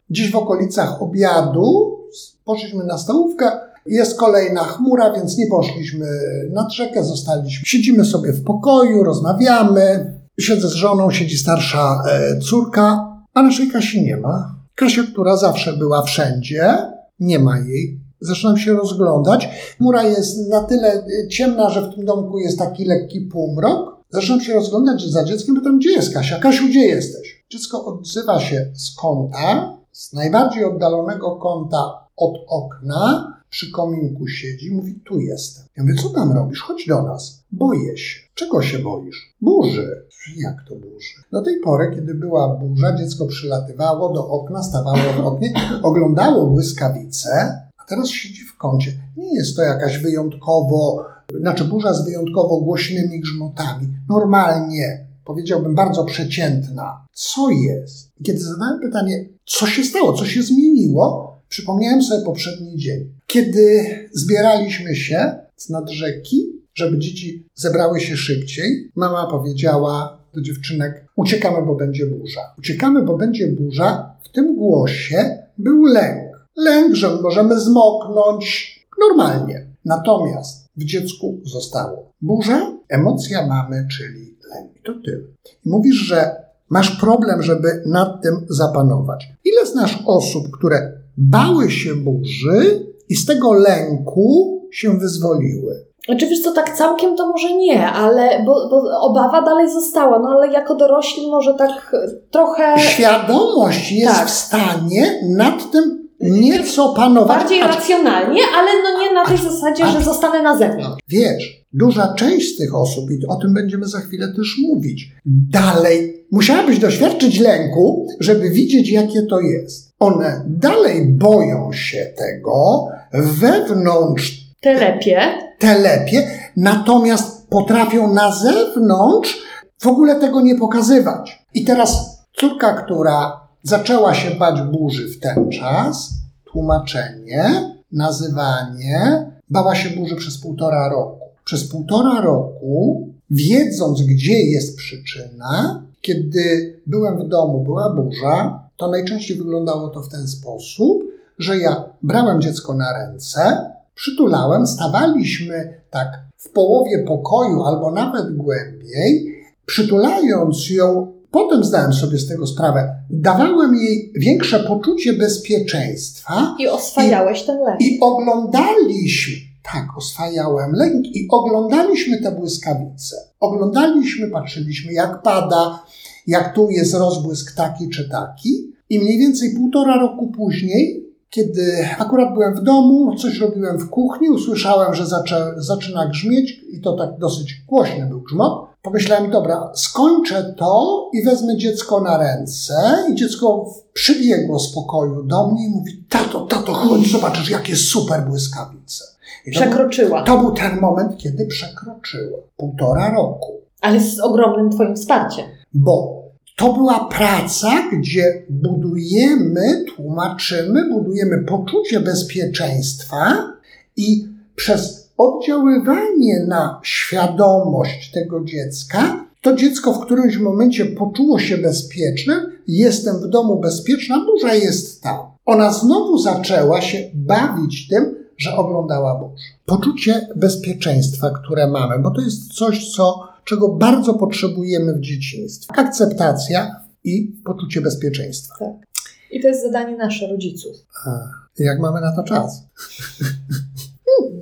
gdzieś 0.09 0.31
w 0.31 0.35
okolicach 0.35 1.01
obiadu, 1.01 1.97
poszliśmy 2.45 2.83
na 2.83 2.97
stołówkę. 2.97 3.51
Jest 3.85 4.17
kolejna 4.17 4.63
chmura, 4.63 5.13
więc 5.13 5.37
nie 5.37 5.47
poszliśmy 5.47 6.07
nad 6.53 6.73
rzekę, 6.73 7.03
zostaliśmy. 7.03 7.65
Siedzimy 7.65 8.05
sobie 8.05 8.33
w 8.33 8.43
pokoju, 8.43 9.03
rozmawiamy. 9.03 10.13
Siedzę 10.39 10.67
z 10.67 10.73
żoną, 10.73 11.11
siedzi 11.11 11.37
starsza 11.37 12.03
e, 12.09 12.39
córka, 12.39 13.11
a 13.33 13.41
naszej 13.41 13.67
Kasi 13.71 14.01
nie 14.01 14.17
ma. 14.17 14.55
Kasia, 14.75 15.03
która 15.03 15.37
zawsze 15.37 15.73
była 15.73 16.01
wszędzie, 16.01 16.77
nie 17.19 17.39
ma 17.39 17.59
jej. 17.59 18.01
Zaczynam 18.21 18.57
się 18.57 18.73
rozglądać. 18.73 19.49
Chmura 19.77 20.03
jest 20.03 20.49
na 20.49 20.63
tyle 20.63 20.93
e, 20.93 21.27
ciemna, 21.27 21.69
że 21.69 21.81
w 21.81 21.95
tym 21.95 22.05
domku 22.05 22.39
jest 22.39 22.59
taki 22.59 22.85
lekki 22.85 23.21
półmrok. 23.21 24.01
Zaczynam 24.09 24.41
się 24.41 24.53
rozglądać 24.53 25.03
za 25.09 25.23
dzieckiem, 25.23 25.55
pytam, 25.55 25.79
gdzie 25.79 25.91
jest 25.91 26.13
Kasia? 26.13 26.39
Kasiu, 26.39 26.67
gdzie 26.67 26.85
jesteś? 26.85 27.45
Dziecko 27.49 27.85
odzywa 27.85 28.39
się 28.39 28.71
z 28.75 28.95
kąta, 28.95 29.77
z 29.91 30.13
najbardziej 30.13 30.65
oddalonego 30.65 31.35
kąta 31.35 32.07
od 32.17 32.33
okna, 32.47 33.33
przy 33.51 33.71
kominku 33.71 34.27
siedzi, 34.27 34.71
mówi, 34.75 34.99
tu 35.05 35.19
jestem. 35.19 35.65
Ja 35.77 35.83
mówię, 35.83 35.95
co 35.95 36.09
tam 36.09 36.31
robisz? 36.31 36.61
Chodź 36.61 36.87
do 36.87 37.03
nas. 37.03 37.43
Boję 37.51 37.97
się. 37.97 38.19
Czego 38.35 38.61
się 38.61 38.79
boisz? 38.79 39.35
Burzy. 39.41 40.05
Jak 40.37 40.55
to 40.67 40.75
burzy? 40.75 41.13
Do 41.31 41.41
tej 41.41 41.59
pory, 41.59 41.91
kiedy 41.95 42.13
była 42.13 42.57
burza, 42.57 42.95
dziecko 42.95 43.25
przylatywało 43.25 44.13
do 44.13 44.27
okna, 44.29 44.63
stawało 44.63 45.13
w 45.23 45.25
oknie, 45.25 45.53
oglądało 45.83 46.47
błyskawice, 46.47 47.29
a 47.77 47.85
teraz 47.89 48.09
siedzi 48.09 48.43
w 48.43 48.57
kącie. 48.57 48.93
Nie 49.17 49.35
jest 49.35 49.55
to 49.55 49.61
jakaś 49.61 49.97
wyjątkowo, 49.97 51.05
znaczy 51.39 51.65
burza 51.65 51.93
z 51.93 52.05
wyjątkowo 52.05 52.61
głośnymi 52.61 53.19
grzmotami. 53.19 53.87
Normalnie, 54.09 55.07
powiedziałbym, 55.25 55.75
bardzo 55.75 56.05
przeciętna. 56.05 57.05
Co 57.13 57.49
jest? 57.49 58.11
Kiedy 58.23 58.39
zadałem 58.39 58.79
pytanie, 58.79 59.29
co 59.45 59.67
się 59.67 59.83
stało, 59.83 60.13
co 60.13 60.25
się 60.25 60.43
zmieniło, 60.43 61.30
przypomniałem 61.51 62.03
sobie 62.03 62.25
poprzedni 62.25 62.77
dzień. 62.77 63.13
Kiedy 63.27 63.85
zbieraliśmy 64.11 64.95
się 64.95 65.35
z 65.55 65.69
nad 65.69 65.89
rzeki, 65.89 66.61
żeby 66.73 66.97
dzieci 66.97 67.47
zebrały 67.55 67.99
się 67.99 68.17
szybciej, 68.17 68.91
mama 68.95 69.27
powiedziała 69.27 70.19
do 70.33 70.41
dziewczynek: 70.41 71.05
Uciekamy, 71.15 71.65
bo 71.65 71.75
będzie 71.75 72.05
burza. 72.05 72.41
Uciekamy, 72.59 73.03
bo 73.03 73.17
będzie 73.17 73.47
burza. 73.47 74.15
W 74.23 74.29
tym 74.29 74.55
głosie 74.55 75.37
był 75.57 75.85
lęk. 75.85 76.47
Lęk, 76.57 76.95
że 76.95 77.21
możemy 77.21 77.59
zmoknąć 77.59 78.75
normalnie. 78.99 79.67
Natomiast 79.85 80.69
w 80.75 80.83
dziecku 80.83 81.41
zostało 81.43 82.11
burza, 82.21 82.77
emocja 82.89 83.47
mamy, 83.47 83.87
czyli 83.97 84.37
lęk. 84.49 84.71
To 84.85 84.93
tyle. 85.05 85.23
Mówisz, 85.65 85.95
że 85.95 86.35
masz 86.69 86.99
problem, 86.99 87.43
żeby 87.43 87.83
nad 87.85 88.21
tym 88.23 88.45
zapanować. 88.49 89.29
Ile 89.45 89.65
znasz 89.65 90.03
osób, 90.05 90.51
które 90.51 91.00
bały 91.17 91.71
się 91.71 91.95
burzy 91.95 92.85
i 93.09 93.15
z 93.15 93.25
tego 93.25 93.53
lęku 93.53 94.61
się 94.71 94.99
wyzwoliły? 94.99 95.85
Znaczy 96.05 96.27
wiesz 96.27 96.41
co, 96.41 96.51
tak 96.51 96.77
całkiem 96.77 97.15
to 97.15 97.27
może 97.27 97.53
nie, 97.53 97.87
ale 97.87 98.43
bo, 98.45 98.69
bo, 98.69 99.01
obawa 99.01 99.41
dalej 99.41 99.71
została, 99.71 100.19
no 100.19 100.29
ale 100.29 100.53
jako 100.53 100.75
dorośli 100.75 101.27
może 101.27 101.53
tak 101.53 101.95
trochę... 102.31 102.79
Świadomość 102.79 103.91
jest 103.91 104.15
tak. 104.15 104.27
w 104.27 104.31
stanie 104.31 105.19
nad 105.29 105.71
tym 105.71 106.09
nieco 106.21 106.93
panować. 106.93 107.37
Bardziej 107.37 107.61
A- 107.61 107.67
racjonalnie, 107.67 108.41
ale 108.57 108.71
no 108.83 109.01
nie 109.01 109.13
na 109.13 109.25
tej 109.25 109.37
zasadzie, 109.37 109.87
że 109.87 110.01
zostanę 110.01 110.41
na 110.41 110.57
zewnątrz. 110.57 111.03
Wiesz, 111.09 111.63
duża 111.73 112.13
część 112.13 112.53
z 112.53 112.57
tych 112.57 112.75
osób, 112.75 113.11
i 113.11 113.27
o 113.27 113.35
tym 113.35 113.53
będziemy 113.53 113.85
za 113.85 113.99
chwilę 113.99 114.27
też 114.35 114.57
mówić, 114.61 115.11
dalej 115.51 116.25
musiałabyś 116.31 116.79
doświadczyć 116.79 117.39
lęku, 117.39 118.07
żeby 118.19 118.49
widzieć, 118.49 118.91
jakie 118.91 119.21
to 119.21 119.39
jest. 119.39 119.90
One 120.01 120.43
dalej 120.47 121.05
boją 121.05 121.73
się 121.73 122.05
tego, 122.17 122.87
wewnątrz 123.13 124.41
Telepie. 124.61 125.21
telepie, 125.59 126.27
natomiast 126.57 127.49
potrafią 127.49 128.13
na 128.13 128.31
zewnątrz 128.35 129.41
w 129.79 129.87
ogóle 129.87 130.15
tego 130.15 130.41
nie 130.41 130.55
pokazywać. 130.55 131.45
I 131.53 131.65
teraz 131.65 132.21
córka, 132.33 132.73
która 132.73 133.41
zaczęła 133.63 134.13
się 134.13 134.31
bać 134.31 134.61
burzy 134.61 135.09
w 135.09 135.19
ten 135.19 135.49
czas, 135.49 136.09
tłumaczenie, 136.51 137.43
nazywanie, 137.91 139.25
bała 139.49 139.75
się 139.75 139.89
burzy 139.89 140.15
przez 140.15 140.41
półtora 140.41 140.89
roku. 140.89 141.25
Przez 141.45 141.69
półtora 141.69 142.21
roku, 142.21 143.07
wiedząc, 143.31 144.01
gdzie 144.01 144.39
jest 144.39 144.77
przyczyna, 144.77 145.83
kiedy 146.01 146.75
byłem 146.87 147.19
w 147.19 147.27
domu, 147.27 147.63
była 147.63 147.89
burza, 147.89 148.60
to 148.81 148.87
najczęściej 148.87 149.37
wyglądało 149.37 149.89
to 149.89 150.01
w 150.01 150.09
ten 150.09 150.27
sposób, 150.27 151.03
że 151.37 151.57
ja 151.57 151.83
brałem 152.01 152.41
dziecko 152.41 152.73
na 152.73 152.93
ręce, 152.93 153.71
przytulałem, 153.95 154.67
stawaliśmy 154.67 155.73
tak 155.89 156.07
w 156.37 156.49
połowie 156.49 157.03
pokoju 157.07 157.63
albo 157.63 157.91
nawet 157.91 158.35
głębiej, 158.35 159.35
przytulając 159.65 160.69
ją, 160.69 161.13
potem 161.31 161.63
zdałem 161.63 161.93
sobie 161.93 162.17
z 162.17 162.27
tego 162.27 162.47
sprawę, 162.47 162.95
dawałem 163.09 163.75
jej 163.75 164.13
większe 164.15 164.59
poczucie 164.59 165.13
bezpieczeństwa 165.13 166.55
I 166.59 166.67
oswajałeś 166.67 167.43
ten 167.43 167.59
lek. 167.59 167.81
i 167.81 167.99
oglądaliśmy, 168.01 169.33
tak, 169.73 169.97
oswajałem 169.97 170.71
lęk 170.71 171.05
i 171.05 171.27
oglądaliśmy 171.31 172.21
te 172.21 172.31
błyskawice. 172.31 173.15
Oglądaliśmy, 173.39 174.27
patrzyliśmy 174.27 174.93
jak 174.93 175.21
pada, 175.21 175.83
jak 176.27 176.55
tu 176.55 176.69
jest 176.69 176.93
rozbłysk 176.93 177.55
taki 177.55 177.89
czy 177.89 178.09
taki. 178.09 178.70
I 178.91 178.99
mniej 178.99 179.17
więcej 179.17 179.55
półtora 179.55 179.97
roku 179.97 180.27
później, 180.27 181.05
kiedy 181.29 181.87
akurat 181.97 182.33
byłem 182.33 182.55
w 182.55 182.63
domu, 182.63 183.15
coś 183.15 183.39
robiłem 183.39 183.79
w 183.79 183.89
kuchni, 183.89 184.29
usłyszałem, 184.29 184.93
że 184.93 185.05
zaczę, 185.05 185.53
zaczyna 185.57 186.07
grzmieć 186.07 186.63
i 186.71 186.81
to 186.81 186.93
tak 186.93 187.09
dosyć 187.19 187.53
głośny 187.67 188.05
był 188.05 188.21
grzmot. 188.21 188.67
Pomyślałem, 188.81 189.31
dobra, 189.31 189.71
skończę 189.75 190.55
to 190.57 191.09
i 191.13 191.23
wezmę 191.23 191.57
dziecko 191.57 192.01
na 192.01 192.17
ręce. 192.17 192.73
I 193.11 193.15
dziecko 193.15 193.65
przybiegło 193.93 194.59
z 194.59 194.73
pokoju 194.73 195.23
do 195.23 195.47
mnie 195.47 195.67
i 195.67 195.69
mówi, 195.69 196.03
tato, 196.09 196.45
tato, 196.45 196.73
chodź, 196.73 197.11
zobaczysz, 197.11 197.49
jakie 197.49 197.75
super 197.75 198.21
błyskawice. 198.29 199.03
I 199.45 199.51
to 199.53 199.59
był, 199.59 199.69
Przekroczyła. 199.69 200.23
to 200.23 200.37
był 200.37 200.51
ten 200.51 200.79
moment, 200.79 201.17
kiedy 201.17 201.45
przekroczyło. 201.45 202.37
Półtora 202.57 203.13
roku. 203.13 203.53
Ale 203.81 203.99
z 203.99 204.19
ogromnym 204.19 204.69
twoim 204.69 204.95
wsparciem. 204.95 205.45
Bo 205.73 206.20
to 206.61 206.73
była 206.73 206.99
praca, 206.99 207.69
gdzie 207.93 208.45
budujemy, 208.49 209.85
tłumaczymy, 209.95 210.89
budujemy 210.89 211.43
poczucie 211.43 211.99
bezpieczeństwa 211.99 213.53
i 213.97 214.27
przez 214.55 215.09
oddziaływanie 215.17 216.45
na 216.47 216.79
świadomość 216.83 218.11
tego 218.11 218.43
dziecka, 218.43 219.25
to 219.41 219.55
dziecko 219.55 219.93
w 219.93 220.05
którymś 220.05 220.37
momencie 220.37 220.85
poczuło 220.85 221.39
się 221.39 221.57
bezpieczne, 221.57 222.45
jestem 222.67 223.19
w 223.19 223.27
domu 223.27 223.59
bezpieczna, 223.59 224.25
burza 224.25 224.53
jest 224.53 225.03
tam. 225.03 225.17
Ona 225.45 225.73
znowu 225.73 226.17
zaczęła 226.17 226.81
się 226.81 226.97
bawić 227.13 227.87
tym, 227.87 228.15
że 228.37 228.55
oglądała 228.55 229.19
burzę. 229.19 229.43
Poczucie 229.65 230.27
bezpieczeństwa, 230.35 231.29
które 231.43 231.67
mamy, 231.67 231.99
bo 231.99 232.11
to 232.11 232.21
jest 232.21 232.53
coś, 232.53 232.91
co, 232.91 233.30
czego 233.43 233.69
bardzo 233.69 234.13
potrzebujemy 234.13 234.93
w 234.93 234.99
dzieciństwie. 234.99 235.73
Akceptacja 235.77 236.81
i 237.03 237.35
poczucie 237.45 237.81
bezpieczeństwa. 237.81 238.55
Tak. 238.59 238.87
I 239.31 239.41
to 239.41 239.47
jest 239.47 239.63
zadanie 239.63 239.97
nasze, 239.97 240.27
rodziców. 240.27 240.77
A, 241.05 241.19
jak 241.59 241.79
mamy 241.79 242.01
na 242.01 242.15
to 242.15 242.23
czas? 242.23 242.63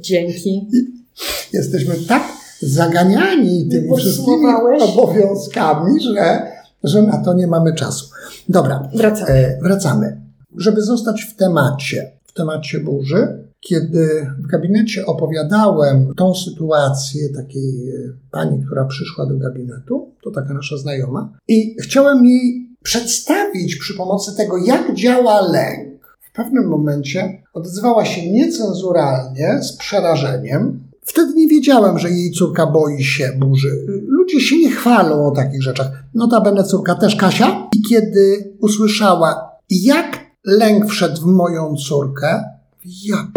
Dzięki. 0.02 0.68
Jesteśmy 1.54 1.96
tak 2.08 2.24
zaganiani 2.62 3.70
tymi 3.70 3.98
wszystkimi 3.98 4.46
obowiązkami, 4.82 6.02
że, 6.02 6.52
że 6.84 7.02
na 7.02 7.24
to 7.24 7.34
nie 7.34 7.48
mamy 7.48 7.74
czasu. 7.74 8.10
Dobra, 8.50 8.90
Wracamy. 8.96 9.32
E, 9.32 9.60
wracamy. 9.62 10.22
Żeby 10.58 10.82
zostać 10.82 11.22
w 11.22 11.36
temacie, 11.36 12.12
w 12.26 12.34
temacie 12.34 12.80
burzy, 12.80 13.49
kiedy 13.60 14.28
w 14.40 14.48
gabinecie 14.48 15.06
opowiadałem 15.06 16.14
tą 16.18 16.36
sytuację 16.36 17.30
takiej 17.30 17.90
e, 17.90 18.14
pani, 18.32 18.64
która 18.66 18.86
przyszła 18.86 19.26
do 19.26 19.38
gabinetu, 19.38 20.12
to 20.24 20.32
taka 20.32 20.54
nasza 20.54 20.78
znajoma, 20.78 21.30
i 21.48 21.76
chciałem 21.82 22.26
jej 22.26 22.70
przedstawić 22.84 23.76
przy 23.76 23.94
pomocy 23.94 24.36
tego, 24.38 24.58
jak 24.58 24.94
działa 24.94 25.42
lęk. 25.42 26.18
W 26.22 26.32
pewnym 26.32 26.68
momencie 26.68 27.44
odzywała 27.54 28.06
się 28.06 28.32
niecenzuralnie, 28.32 29.60
z 29.62 29.78
przerażeniem. 29.78 30.84
Wtedy 31.02 31.34
nie 31.34 31.48
wiedziałem, 31.48 32.00
że 32.00 32.12
jej 32.12 32.32
córka 32.32 32.68
boi 32.68 33.04
się 33.04 33.32
burzy. 33.38 33.86
Ludzie 34.08 34.42
się 34.42 34.58
nie 34.58 34.72
chwalą 34.72 35.28
o 35.28 35.32
takich 35.32 35.64
rzeczach. 35.64 36.04
Notabene 36.14 36.64
córka 36.64 36.96
też 36.96 37.16
Kasia. 37.16 37.68
I 37.76 37.82
kiedy 37.82 38.54
usłyszała, 38.62 39.52
jak 39.70 40.20
lęk 40.46 40.86
wszedł 40.86 41.22
w 41.22 41.26
moją 41.26 41.76
córkę, 41.76 42.44
ja 42.86 43.28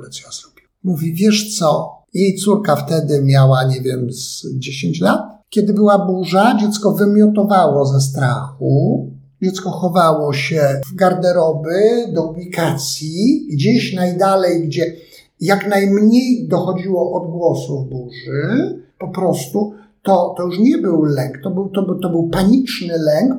p***le, 0.00 0.10
co 0.10 0.22
ja. 0.22 0.50
Mówi, 0.84 1.14
wiesz 1.14 1.58
co, 1.58 1.90
jej 2.14 2.34
córka 2.34 2.76
wtedy 2.76 3.22
miała, 3.22 3.64
nie 3.64 3.80
wiem, 3.80 4.12
z 4.12 4.46
10 4.58 5.00
lat. 5.00 5.20
Kiedy 5.50 5.74
była 5.74 6.06
burza, 6.06 6.56
dziecko 6.60 6.92
wymiotowało 6.92 7.86
ze 7.86 8.00
strachu. 8.00 9.10
Dziecko 9.42 9.70
chowało 9.70 10.32
się 10.32 10.80
w 10.92 10.94
garderoby, 10.94 11.80
do 12.14 12.30
ubikacji, 12.30 13.48
gdzieś 13.52 13.94
najdalej, 13.94 14.66
gdzie 14.66 14.96
jak 15.40 15.68
najmniej 15.68 16.48
dochodziło 16.48 17.22
odgłosów 17.22 17.88
burzy, 17.88 18.82
po 18.98 19.08
prostu 19.08 19.72
to, 20.02 20.34
to 20.36 20.42
już 20.46 20.58
nie 20.58 20.78
był 20.78 21.04
lęk, 21.04 21.38
to 21.42 21.50
był, 21.50 21.68
to, 21.68 21.94
to 22.02 22.10
był 22.10 22.28
paniczny 22.28 22.94
lęk 22.98 23.34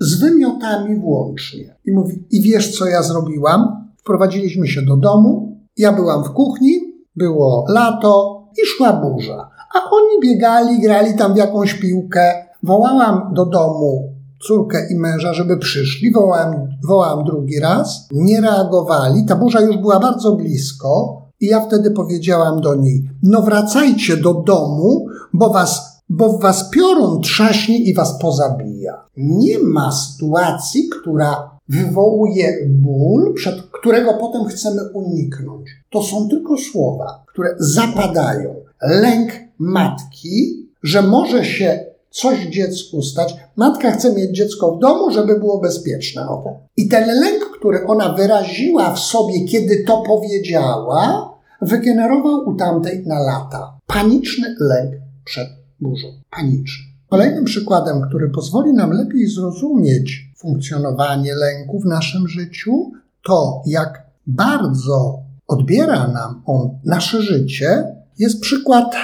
z 0.00 0.20
wymiotami 0.20 0.96
włącznie. 0.96 1.74
I 1.84 1.92
mówi, 1.92 2.24
i 2.30 2.40
wiesz 2.40 2.78
co 2.78 2.86
ja 2.86 3.02
zrobiłam? 3.02 3.90
Wprowadziliśmy 3.96 4.66
się 4.66 4.82
do 4.82 4.96
domu, 4.96 5.53
ja 5.76 5.92
byłam 5.92 6.24
w 6.24 6.32
kuchni, 6.32 6.80
było 7.16 7.64
lato 7.68 8.42
i 8.62 8.66
szła 8.66 8.92
burza. 8.92 9.50
A 9.74 9.90
oni 9.90 10.20
biegali, 10.22 10.80
grali 10.80 11.14
tam 11.14 11.34
w 11.34 11.36
jakąś 11.36 11.74
piłkę. 11.74 12.32
Wołałam 12.62 13.34
do 13.34 13.46
domu 13.46 14.14
córkę 14.46 14.78
i 14.90 14.94
męża, 14.96 15.34
żeby 15.34 15.58
przyszli. 15.58 16.12
Wołałem, 16.12 16.68
wołałem 16.88 17.24
drugi 17.24 17.60
raz. 17.60 18.08
Nie 18.12 18.40
reagowali. 18.40 19.26
Ta 19.26 19.36
burza 19.36 19.60
już 19.60 19.76
była 19.76 20.00
bardzo 20.00 20.32
blisko. 20.32 21.22
I 21.40 21.46
ja 21.46 21.60
wtedy 21.60 21.90
powiedziałam 21.90 22.60
do 22.60 22.74
niej: 22.74 23.10
No, 23.22 23.42
wracajcie 23.42 24.16
do 24.16 24.34
domu, 24.34 25.06
bo 25.32 25.50
was, 25.50 26.02
bo 26.08 26.28
w 26.28 26.42
was 26.42 26.70
piorun 26.70 27.20
trzaśnie 27.20 27.78
i 27.78 27.94
was 27.94 28.18
pozabija. 28.18 29.04
Nie 29.16 29.58
ma 29.58 29.92
sytuacji, 29.92 30.88
która 30.88 31.53
wywołuje 31.68 32.66
ból, 32.68 33.34
przed 33.34 33.62
którego 33.62 34.14
potem 34.14 34.44
chcemy 34.44 34.80
uniknąć. 34.92 35.70
To 35.90 36.02
są 36.02 36.28
tylko 36.28 36.56
słowa, 36.56 37.24
które 37.26 37.54
zapadają. 37.58 38.54
Lęk 38.82 39.32
matki, 39.58 40.68
że 40.82 41.02
może 41.02 41.44
się 41.44 41.84
coś 42.10 42.46
dziecku 42.46 43.02
stać. 43.02 43.36
Matka 43.56 43.90
chce 43.90 44.14
mieć 44.14 44.36
dziecko 44.36 44.76
w 44.76 44.80
domu, 44.80 45.10
żeby 45.10 45.38
było 45.38 45.60
bezpieczne. 45.60 46.28
O. 46.28 46.58
I 46.76 46.88
ten 46.88 47.20
lęk, 47.20 47.44
który 47.58 47.86
ona 47.86 48.12
wyraziła 48.12 48.94
w 48.94 48.98
sobie, 48.98 49.44
kiedy 49.44 49.84
to 49.86 50.02
powiedziała, 50.06 51.34
wygenerował 51.62 52.48
u 52.48 52.54
tamtej 52.54 53.06
na 53.06 53.20
lata. 53.20 53.78
Paniczny 53.86 54.54
lęk 54.60 54.94
przed 55.24 55.48
burzą. 55.80 56.08
Paniczny. 56.30 56.84
Kolejnym 57.10 57.44
przykładem, 57.44 58.02
który 58.08 58.30
pozwoli 58.30 58.72
nam 58.72 58.90
lepiej 58.90 59.26
zrozumieć 59.26 60.23
funkcjonowanie 60.36 61.34
lęku 61.34 61.80
w 61.80 61.84
naszym 61.84 62.28
życiu, 62.28 62.92
to 63.26 63.62
jak 63.66 64.06
bardzo 64.26 65.18
odbiera 65.46 66.08
nam 66.08 66.42
on 66.46 66.78
nasze 66.84 67.22
życie, 67.22 67.84
jest 68.18 68.40
przykład 68.40 68.94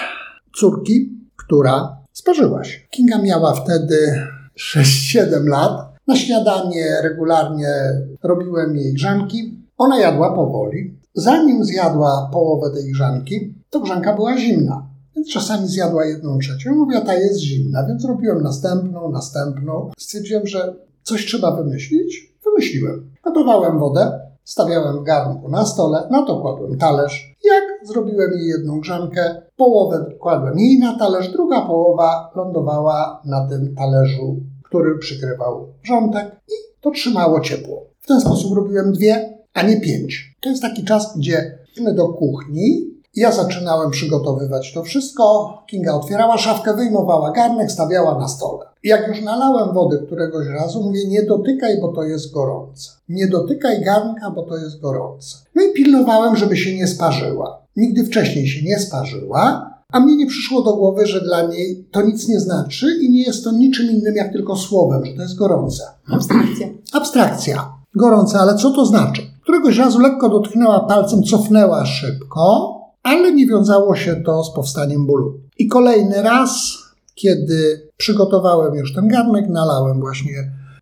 córki, 0.56 1.18
która 1.36 1.96
sparzyła 2.12 2.64
się. 2.64 2.80
Kinga 2.90 3.22
miała 3.22 3.54
wtedy 3.54 4.26
6-7 4.58 5.44
lat. 5.44 5.90
Na 6.06 6.16
śniadanie 6.16 6.86
regularnie 7.02 7.74
robiłem 8.22 8.76
jej 8.76 8.94
grzanki. 8.94 9.58
Ona 9.78 10.00
jadła 10.00 10.34
powoli. 10.34 10.98
Zanim 11.14 11.64
zjadła 11.64 12.30
połowę 12.32 12.70
tej 12.74 12.92
grzanki, 12.92 13.54
to 13.70 13.80
grzanka 13.80 14.14
była 14.14 14.38
zimna. 14.38 14.86
Więc 15.16 15.32
czasami 15.32 15.68
zjadła 15.68 16.04
jedną 16.04 16.38
trzecią. 16.38 16.74
Mówiła, 16.74 17.00
ta 17.00 17.14
jest 17.14 17.40
zimna, 17.40 17.86
więc 17.86 18.04
robiłem 18.04 18.42
następną, 18.42 19.10
następną. 19.12 19.90
Stwierdziłem, 19.98 20.46
że 20.46 20.74
coś 21.02 21.26
trzeba 21.26 21.56
wymyślić. 21.56 22.34
Wymyśliłem. 22.44 23.10
Gotowałem 23.24 23.78
wodę, 23.78 24.20
stawiałem 24.44 24.98
w 24.98 25.02
garnku 25.02 25.48
na 25.48 25.66
stole, 25.66 26.08
na 26.10 26.22
to 26.22 26.40
kładłem 26.40 26.78
talerz. 26.78 27.36
Jak 27.44 27.88
zrobiłem 27.88 28.32
jej 28.32 28.48
jedną 28.48 28.80
grzankę, 28.80 29.42
połowę 29.56 30.06
kładłem 30.20 30.58
jej 30.58 30.78
na 30.78 30.98
talerz, 30.98 31.32
druga 31.32 31.60
połowa 31.60 32.30
lądowała 32.36 33.22
na 33.24 33.48
tym 33.48 33.74
talerzu, 33.74 34.36
który 34.64 34.98
przykrywał 34.98 35.66
wrzątek 35.84 36.26
i 36.48 36.52
to 36.80 36.90
trzymało 36.90 37.40
ciepło. 37.40 37.86
W 38.00 38.06
ten 38.06 38.20
sposób 38.20 38.56
robiłem 38.56 38.92
dwie, 38.92 39.38
a 39.54 39.62
nie 39.62 39.80
pięć. 39.80 40.36
To 40.40 40.48
jest 40.48 40.62
taki 40.62 40.84
czas, 40.84 41.18
gdzie 41.18 41.58
idziemy 41.72 41.94
do 41.94 42.08
kuchni, 42.08 42.89
ja 43.14 43.32
zaczynałem 43.32 43.90
przygotowywać 43.90 44.72
to 44.74 44.82
wszystko. 44.82 45.54
Kinga 45.66 45.94
otwierała 45.94 46.38
szafkę, 46.38 46.76
wyjmowała 46.76 47.30
garnek, 47.30 47.72
stawiała 47.72 48.18
na 48.18 48.28
stole. 48.28 48.66
Jak 48.84 49.08
już 49.08 49.22
nalałem 49.22 49.74
wody 49.74 50.02
któregoś 50.06 50.46
razu, 50.46 50.82
mówię: 50.82 51.08
Nie 51.08 51.22
dotykaj, 51.22 51.80
bo 51.80 51.92
to 51.92 52.02
jest 52.02 52.32
gorące. 52.32 52.90
Nie 53.08 53.26
dotykaj 53.26 53.84
garnka, 53.84 54.30
bo 54.30 54.42
to 54.42 54.56
jest 54.56 54.80
gorące. 54.80 55.36
No 55.54 55.62
i 55.62 55.72
pilnowałem, 55.72 56.36
żeby 56.36 56.56
się 56.56 56.76
nie 56.76 56.86
sparzyła. 56.86 57.62
Nigdy 57.76 58.04
wcześniej 58.04 58.46
się 58.46 58.66
nie 58.66 58.78
sparzyła, 58.78 59.70
a 59.92 60.00
mnie 60.00 60.16
nie 60.16 60.26
przyszło 60.26 60.62
do 60.62 60.76
głowy, 60.76 61.06
że 61.06 61.20
dla 61.20 61.42
niej 61.42 61.88
to 61.92 62.02
nic 62.02 62.28
nie 62.28 62.40
znaczy 62.40 62.86
i 63.00 63.10
nie 63.10 63.22
jest 63.22 63.44
to 63.44 63.52
niczym 63.52 63.90
innym 63.90 64.14
jak 64.14 64.32
tylko 64.32 64.56
słowem, 64.56 65.04
że 65.04 65.12
to 65.12 65.22
jest 65.22 65.36
gorące. 65.36 65.84
Abstrakcja. 66.12 66.68
Abstrakcja. 66.92 67.72
Gorące, 67.94 68.38
ale 68.38 68.54
co 68.54 68.70
to 68.70 68.86
znaczy? 68.86 69.22
Któregoś 69.42 69.78
razu 69.78 69.98
lekko 69.98 70.28
dotknęła 70.28 70.80
palcem, 70.80 71.22
cofnęła 71.22 71.86
szybko, 71.86 72.79
ale 73.02 73.32
nie 73.32 73.46
wiązało 73.46 73.94
się 73.94 74.16
to 74.16 74.44
z 74.44 74.54
powstaniem 74.54 75.06
bólu. 75.06 75.40
I 75.58 75.68
kolejny 75.68 76.22
raz, 76.22 76.78
kiedy 77.14 77.90
przygotowałem 77.96 78.74
już 78.74 78.94
ten 78.94 79.08
garnek, 79.08 79.48
nalałem 79.48 80.00
właśnie 80.00 80.32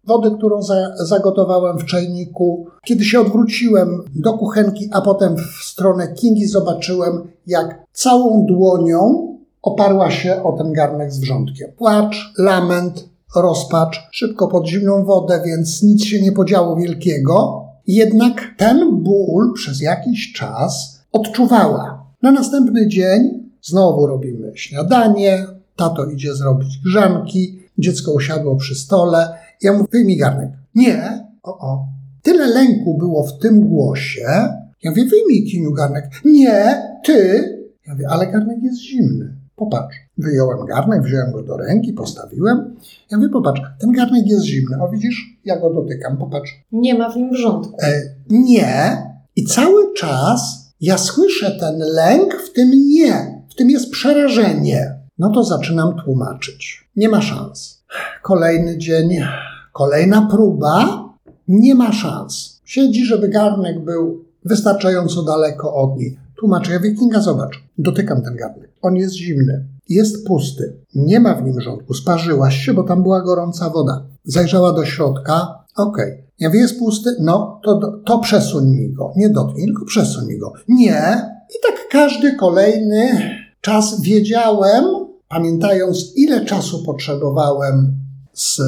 wody, 0.09 0.31
którą 0.31 0.63
za, 0.63 0.75
zagotowałem 0.97 1.79
w 1.79 1.85
czajniku. 1.85 2.67
Kiedy 2.85 3.05
się 3.05 3.21
odwróciłem 3.21 4.03
do 4.15 4.33
kuchenki, 4.33 4.89
a 4.93 5.01
potem 5.01 5.37
w 5.37 5.65
stronę 5.65 6.13
Kingi, 6.13 6.47
zobaczyłem, 6.47 7.23
jak 7.47 7.85
całą 7.93 8.47
dłonią 8.47 9.29
oparła 9.63 10.11
się 10.11 10.43
o 10.43 10.53
ten 10.53 10.73
garnek 10.73 11.13
z 11.13 11.21
wrzątkiem. 11.21 11.71
Płacz, 11.79 12.33
lament, 12.39 13.09
rozpacz, 13.37 14.09
szybko 14.13 14.49
pod 14.49 14.67
zimną 14.67 15.05
wodę, 15.05 15.43
więc 15.47 15.83
nic 15.83 16.05
się 16.05 16.23
nie 16.23 16.33
podziało 16.33 16.77
wielkiego. 16.77 17.65
Jednak 17.87 18.41
ten 18.59 19.03
ból 19.03 19.53
przez 19.55 19.81
jakiś 19.81 20.33
czas 20.33 21.01
odczuwała. 21.13 21.98
Na 22.23 22.33
następny 22.33 22.89
dzień 22.89 23.51
znowu 23.63 24.07
robimy 24.07 24.53
śniadanie, 24.55 25.47
tato 25.77 26.07
idzie 26.07 26.35
zrobić 26.35 26.79
grzanki, 26.85 27.59
dziecko 27.79 28.13
usiadło 28.13 28.57
przy 28.57 28.75
stole. 28.75 29.29
Ja 29.63 29.73
mówię, 29.73 29.89
wyjmij 29.93 30.17
garnek. 30.17 30.51
Nie, 30.75 31.27
o, 31.43 31.59
o. 31.59 31.87
Tyle 32.23 32.47
lęku 32.47 32.99
było 32.99 33.27
w 33.27 33.39
tym 33.39 33.61
głosie. 33.61 34.27
Ja 34.83 34.91
mówię, 34.91 35.05
wyjmij 35.05 35.51
kiniu 35.51 35.73
garnek. 35.73 36.05
Nie, 36.25 36.83
ty. 37.05 37.45
Ja 37.87 37.93
mówię, 37.93 38.09
ale 38.09 38.27
garnek 38.27 38.63
jest 38.63 38.81
zimny. 38.81 39.37
Popatrz. 39.57 39.97
Wyjąłem 40.19 40.67
garnek, 40.67 41.03
wziąłem 41.03 41.33
go 41.33 41.43
do 41.43 41.57
ręki, 41.57 41.93
postawiłem. 41.93 42.75
Ja 43.11 43.19
mówię, 43.19 43.29
popatrz, 43.29 43.61
ten 43.81 43.93
garnek 43.93 44.27
jest 44.27 44.45
zimny. 44.45 44.83
O 44.83 44.89
widzisz, 44.89 45.39
ja 45.45 45.61
go 45.61 45.75
dotykam, 45.75 46.17
popatrz. 46.17 46.51
Nie 46.73 46.95
ma 46.95 47.11
w 47.13 47.17
nim 47.17 47.31
wrzątku. 47.31 47.77
E, 47.83 48.03
nie. 48.31 49.03
I 49.37 49.45
cały 49.45 49.95
czas 49.95 50.68
ja 50.81 50.99
słyszę 50.99 51.51
ten 51.61 51.79
lęk, 51.79 52.35
w 52.35 52.53
tym 52.53 52.71
nie, 52.71 53.43
w 53.51 53.55
tym 53.55 53.71
jest 53.71 53.91
przerażenie. 53.91 54.99
No 55.19 55.31
to 55.31 55.45
zaczynam 55.45 55.97
tłumaczyć. 56.05 56.89
Nie 56.97 57.09
ma 57.09 57.23
szans. 57.23 57.83
Kolejny 58.23 58.79
dzień, 58.79 59.09
kolejna 59.73 60.29
próba, 60.31 61.05
nie 61.49 61.75
ma 61.75 61.93
szans. 61.93 62.61
Siedzi, 62.65 63.05
żeby 63.05 63.29
garnek 63.29 63.85
był 63.85 64.25
wystarczająco 64.45 65.23
daleko 65.23 65.75
od 65.75 65.97
niej. 65.97 66.19
Tłumaczę, 66.37 66.73
ja 66.73 66.81
Wikinga, 66.81 67.21
zobacz, 67.21 67.63
dotykam 67.79 68.23
ten 68.23 68.37
garnek. 68.37 68.71
On 68.83 68.97
jest 68.97 69.15
zimny, 69.15 69.65
jest 69.89 70.27
pusty, 70.27 70.77
nie 70.95 71.21
ma 71.21 71.35
w 71.35 71.45
nim 71.45 71.61
rządku. 71.61 71.95
Sparzyłaś 71.95 72.57
się, 72.57 72.75
bo 72.75 72.83
tam 72.83 73.03
była 73.03 73.23
gorąca 73.23 73.71
woda. 73.71 74.07
Zajrzała 74.25 74.73
do 74.73 74.85
środka, 74.85 75.65
okej. 75.77 76.13
Okay. 76.13 76.28
Ja 76.41 76.51
wie, 76.51 76.59
jest 76.59 76.79
pusty, 76.79 77.17
no 77.21 77.61
to, 77.65 78.01
to 78.07 78.19
przesuń 78.19 78.69
mi 78.69 78.93
go. 78.93 79.13
Nie 79.17 79.31
dotknij, 79.31 79.67
tylko 79.67 79.85
przesuń 79.85 80.27
mi 80.27 80.39
go. 80.39 80.53
Nie. 80.69 81.31
I 81.51 81.57
tak 81.63 81.89
każdy 81.91 82.37
kolejny 82.37 83.31
czas 83.61 84.01
wiedziałem, 84.01 84.85
pamiętając 85.29 86.17
ile 86.17 86.45
czasu 86.45 86.83
potrzebowałem 86.83 87.95
z, 88.33 88.61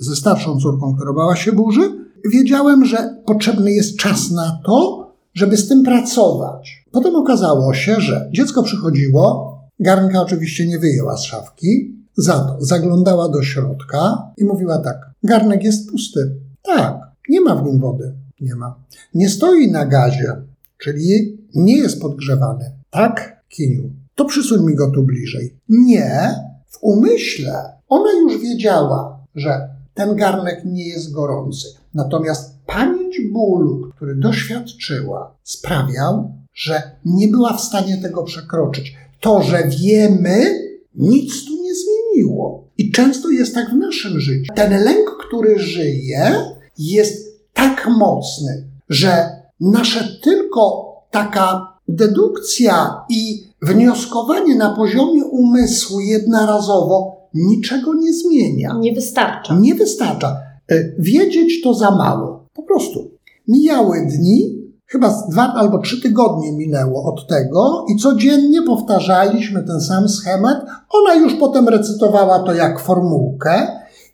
ze 0.00 0.16
starszą 0.16 0.60
córką, 0.60 0.94
która 0.96 1.12
bała 1.12 1.36
się 1.36 1.52
burzy, 1.52 1.90
wiedziałem, 2.32 2.84
że 2.84 3.16
potrzebny 3.26 3.72
jest 3.72 3.96
czas 3.96 4.30
na 4.30 4.60
to, 4.64 5.08
żeby 5.34 5.56
z 5.56 5.68
tym 5.68 5.82
pracować. 5.82 6.84
Potem 6.90 7.16
okazało 7.16 7.74
się, 7.74 8.00
że 8.00 8.30
dziecko 8.32 8.62
przychodziło, 8.62 9.54
garnka 9.80 10.22
oczywiście 10.22 10.66
nie 10.66 10.78
wyjęła 10.78 11.16
z 11.16 11.22
szafki, 11.22 11.98
za 12.16 12.32
to 12.32 12.56
zaglądała 12.60 13.28
do 13.28 13.42
środka 13.42 14.32
i 14.36 14.44
mówiła 14.44 14.78
tak: 14.78 14.96
Garnek 15.22 15.64
jest 15.64 15.90
pusty. 15.90 16.34
Tak, 16.62 17.07
nie 17.28 17.40
ma 17.40 17.54
w 17.54 17.66
nim 17.66 17.80
wody. 17.80 18.14
Nie 18.40 18.54
ma. 18.54 18.84
Nie 19.14 19.28
stoi 19.28 19.70
na 19.70 19.86
gazie, 19.86 20.32
czyli 20.78 21.38
nie 21.54 21.78
jest 21.78 22.00
podgrzewany. 22.00 22.72
Tak, 22.90 23.42
Kiniu. 23.48 23.90
To 24.14 24.24
przysuń 24.24 24.66
mi 24.66 24.74
go 24.74 24.90
tu 24.90 25.02
bliżej. 25.02 25.56
Nie, 25.68 26.34
w 26.66 26.78
umyśle 26.82 27.78
ona 27.88 28.12
już 28.12 28.42
wiedziała, 28.42 29.26
że 29.34 29.68
ten 29.94 30.16
garnek 30.16 30.62
nie 30.64 30.88
jest 30.88 31.12
gorący. 31.12 31.68
Natomiast 31.94 32.54
pamięć 32.66 33.20
bólu, 33.32 33.90
który 33.96 34.14
doświadczyła, 34.14 35.36
sprawiał, 35.42 36.32
że 36.54 36.82
nie 37.04 37.28
była 37.28 37.56
w 37.56 37.60
stanie 37.60 37.96
tego 38.02 38.22
przekroczyć. 38.22 38.96
To, 39.20 39.42
że 39.42 39.68
wiemy, 39.82 40.68
nic 40.94 41.44
tu 41.44 41.62
nie 41.62 41.72
zmieniło. 41.74 42.68
I 42.78 42.92
często 42.92 43.30
jest 43.30 43.54
tak 43.54 43.70
w 43.70 43.76
naszym 43.76 44.20
życiu. 44.20 44.52
Ten 44.54 44.84
lęk, 44.84 45.10
który 45.26 45.58
żyje, 45.58 46.32
jest 46.78 47.40
tak 47.54 47.88
mocny, 47.98 48.64
że 48.88 49.28
nasze 49.60 50.18
tylko 50.22 50.88
taka 51.10 51.78
dedukcja 51.88 53.04
i 53.08 53.48
wnioskowanie 53.62 54.54
na 54.54 54.76
poziomie 54.76 55.24
umysłu 55.24 56.00
jednorazowo 56.00 57.16
niczego 57.34 57.94
nie 57.94 58.12
zmienia. 58.12 58.76
Nie 58.80 58.92
wystarcza. 58.92 59.58
Nie 59.58 59.74
wystarcza. 59.74 60.36
E, 60.68 60.84
wiedzieć 60.98 61.62
to 61.62 61.74
za 61.74 61.90
mało. 61.90 62.44
Po 62.54 62.62
prostu. 62.62 63.10
Mijały 63.48 64.06
dni, 64.06 64.58
chyba 64.86 65.22
dwa 65.30 65.54
albo 65.54 65.78
trzy 65.78 66.02
tygodnie 66.02 66.52
minęło 66.52 67.04
od 67.04 67.26
tego 67.26 67.84
i 67.88 67.96
codziennie 67.96 68.62
powtarzaliśmy 68.62 69.62
ten 69.62 69.80
sam 69.80 70.08
schemat. 70.08 70.66
Ona 70.90 71.14
już 71.14 71.34
potem 71.34 71.68
recytowała 71.68 72.38
to 72.38 72.54
jak 72.54 72.80
formułkę 72.80 73.66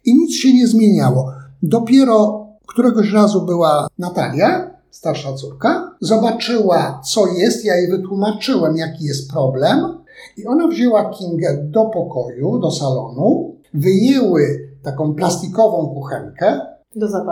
i 0.05 0.15
nic 0.15 0.35
się 0.35 0.53
nie 0.53 0.67
zmieniało. 0.67 1.33
Dopiero 1.63 2.44
któregoś 2.75 3.13
razu 3.13 3.43
była 3.43 3.89
Natalia, 3.99 4.71
starsza 4.91 5.33
córka, 5.33 5.91
zobaczyła, 6.01 7.01
co 7.05 7.27
jest, 7.27 7.65
ja 7.65 7.77
jej 7.77 7.91
wytłumaczyłem, 7.91 8.77
jaki 8.77 9.05
jest 9.05 9.31
problem, 9.31 9.99
i 10.37 10.47
ona 10.47 10.69
wzięła 10.69 11.11
Kingę 11.11 11.59
do 11.63 11.85
pokoju, 11.85 12.59
do 12.59 12.71
salonu, 12.71 13.57
wyjęły 13.75 14.69
taką 14.83 15.15
plastikową 15.15 15.87
kuchenkę, 15.87 16.61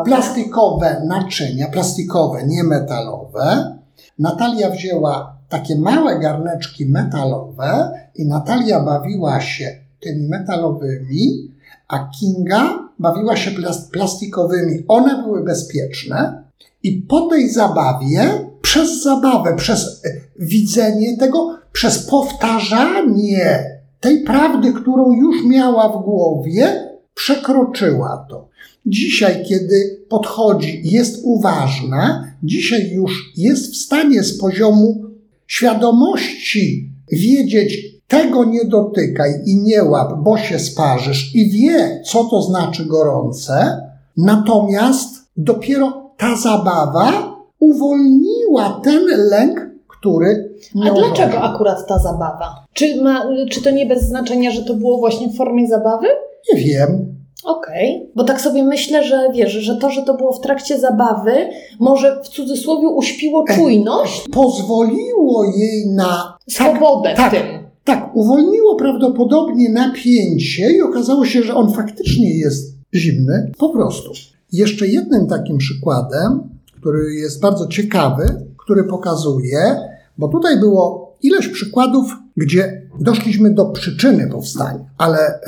plastikowe 0.05 1.03
naczynia, 1.07 1.69
plastikowe, 1.69 2.47
nie 2.47 2.65
metalowe. 2.65 3.79
Natalia 4.19 4.71
wzięła 4.71 5.37
takie 5.49 5.77
małe 5.77 6.19
garneczki 6.19 6.87
metalowe 6.87 7.91
i 8.15 8.27
Natalia 8.27 8.81
bawiła 8.81 9.41
się 9.41 9.67
tymi 10.01 10.29
metalowymi, 10.29 11.53
a 11.89 12.09
Kinga 12.09 12.82
bawiła 13.03 13.37
się 13.37 13.51
plastikowymi. 13.93 14.85
One 14.89 15.23
były 15.23 15.45
bezpieczne 15.45 16.45
i 16.83 16.93
po 16.93 17.21
tej 17.21 17.51
zabawie, 17.51 18.49
przez 18.63 19.03
zabawę, 19.03 19.57
przez 19.57 20.05
e, 20.05 20.09
widzenie 20.39 21.17
tego, 21.17 21.59
przez 21.73 22.07
powtarzanie 22.07 23.65
tej 24.01 24.25
prawdy, 24.25 24.73
którą 24.73 25.13
już 25.13 25.45
miała 25.45 25.89
w 25.89 26.05
głowie, 26.05 26.89
przekroczyła 27.15 28.27
to. 28.31 28.49
Dzisiaj, 28.87 29.45
kiedy 29.49 30.05
podchodzi, 30.09 30.81
jest 30.85 31.21
uważna, 31.23 32.33
dzisiaj 32.43 32.91
już 32.91 33.33
jest 33.37 33.73
w 33.73 33.77
stanie 33.77 34.23
z 34.23 34.39
poziomu 34.39 35.05
świadomości 35.47 36.91
wiedzieć, 37.13 37.92
tego 38.13 38.45
nie 38.45 38.65
dotykaj 38.65 39.31
i 39.47 39.57
nie 39.57 39.85
łap, 39.85 40.13
bo 40.19 40.39
się 40.39 40.59
sparzysz, 40.59 41.35
i 41.35 41.51
wie, 41.51 42.03
co 42.05 42.25
to 42.25 42.43
znaczy 42.43 42.85
gorące, 42.85 43.81
natomiast 44.17 45.09
dopiero 45.37 46.11
ta 46.19 46.37
zabawa 46.37 47.13
uwolniła 47.61 48.81
ten 48.85 49.07
lęk, 49.31 49.71
który. 49.89 50.55
A 50.87 50.91
dlaczego 50.91 51.39
akurat 51.39 51.87
ta 51.89 51.99
zabawa? 51.99 52.65
Czy, 52.73 53.03
ma, 53.03 53.25
czy 53.51 53.63
to 53.63 53.71
nie 53.71 53.87
bez 53.87 54.09
znaczenia, 54.09 54.51
że 54.51 54.63
to 54.63 54.75
było 54.75 54.99
właśnie 54.99 55.29
w 55.29 55.37
formie 55.37 55.69
zabawy? 55.69 56.07
Nie 56.53 56.61
wiem. 56.61 57.15
Okej, 57.45 57.97
okay. 57.97 58.11
bo 58.15 58.25
tak 58.25 58.41
sobie 58.41 58.65
myślę, 58.65 59.05
że 59.05 59.29
wiesz, 59.35 59.53
że 59.53 59.77
to, 59.77 59.91
że 59.91 60.03
to 60.03 60.15
było 60.15 60.33
w 60.33 60.41
trakcie 60.41 60.79
zabawy, 60.79 61.33
może 61.81 62.21
w 62.25 62.29
cudzysłowie 62.29 62.89
uśpiło 62.89 63.45
czujność. 63.45 64.25
Pozwoliło 64.33 65.45
jej 65.45 65.87
na 65.87 66.39
swobodę 66.49 67.15
tak, 67.17 67.33
w 67.33 67.35
tym. 67.35 67.62
Tak, 67.85 68.17
uwolniło 68.17 68.77
prawdopodobnie 68.77 69.73
napięcie 69.73 70.73
i 70.73 70.81
okazało 70.81 71.27
się, 71.27 71.43
że 71.43 71.55
on 71.55 71.73
faktycznie 71.73 72.39
jest 72.39 72.75
zimny. 72.95 73.53
Po 73.59 73.69
prostu. 73.69 74.13
Jeszcze 74.53 74.87
jednym 74.87 75.27
takim 75.27 75.59
przykładem, 75.59 76.41
który 76.81 77.15
jest 77.15 77.41
bardzo 77.41 77.67
ciekawy, 77.67 78.47
który 78.57 78.85
pokazuje, 78.85 79.77
bo 80.19 80.29
tutaj 80.29 80.61
było 80.61 81.13
ileś 81.23 81.49
przykładów, 81.49 82.17
gdzie 82.37 82.83
doszliśmy 83.01 83.55
do 83.55 83.67
przyczyny 83.67 84.29
powstania, 84.29 84.85
ale 84.99 85.19
e, 85.19 85.43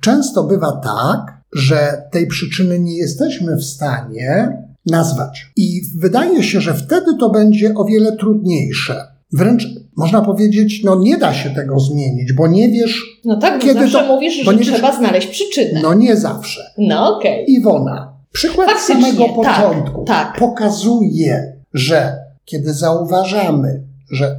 często 0.00 0.44
bywa 0.44 0.72
tak, 0.72 1.42
że 1.52 2.02
tej 2.10 2.26
przyczyny 2.26 2.78
nie 2.78 2.96
jesteśmy 2.96 3.56
w 3.56 3.64
stanie 3.64 4.62
nazwać. 4.86 5.52
I 5.56 5.82
wydaje 5.96 6.42
się, 6.42 6.60
że 6.60 6.74
wtedy 6.74 7.16
to 7.20 7.30
będzie 7.30 7.74
o 7.74 7.84
wiele 7.84 8.16
trudniejsze. 8.16 9.11
Wręcz 9.32 9.66
można 9.96 10.22
powiedzieć, 10.22 10.82
no 10.84 10.96
nie 10.96 11.16
da 11.18 11.34
się 11.34 11.50
tego 11.50 11.80
zmienić, 11.80 12.32
bo 12.32 12.48
nie 12.48 12.68
wiesz. 12.68 13.20
No 13.24 13.36
tak, 13.36 13.60
kiedy 13.60 13.80
zawsze 13.80 13.98
to, 13.98 14.14
mówisz, 14.14 14.34
że 14.34 14.58
trzeba 14.58 14.88
wiesz, 14.90 14.98
znaleźć 14.98 15.26
przyczynę. 15.26 15.80
No 15.82 15.94
nie 15.94 16.16
zawsze. 16.16 16.60
No 16.78 17.16
okej. 17.16 17.42
Okay. 17.42 17.44
Iwona, 17.44 18.16
przykład 18.32 18.68
Faktycznie, 18.68 18.94
samego 18.94 19.24
tak, 19.24 19.34
początku 19.34 20.04
tak, 20.04 20.28
tak. 20.28 20.38
pokazuje, 20.38 21.56
że 21.74 22.16
kiedy 22.44 22.74
zauważamy, 22.74 23.82
że 24.10 24.36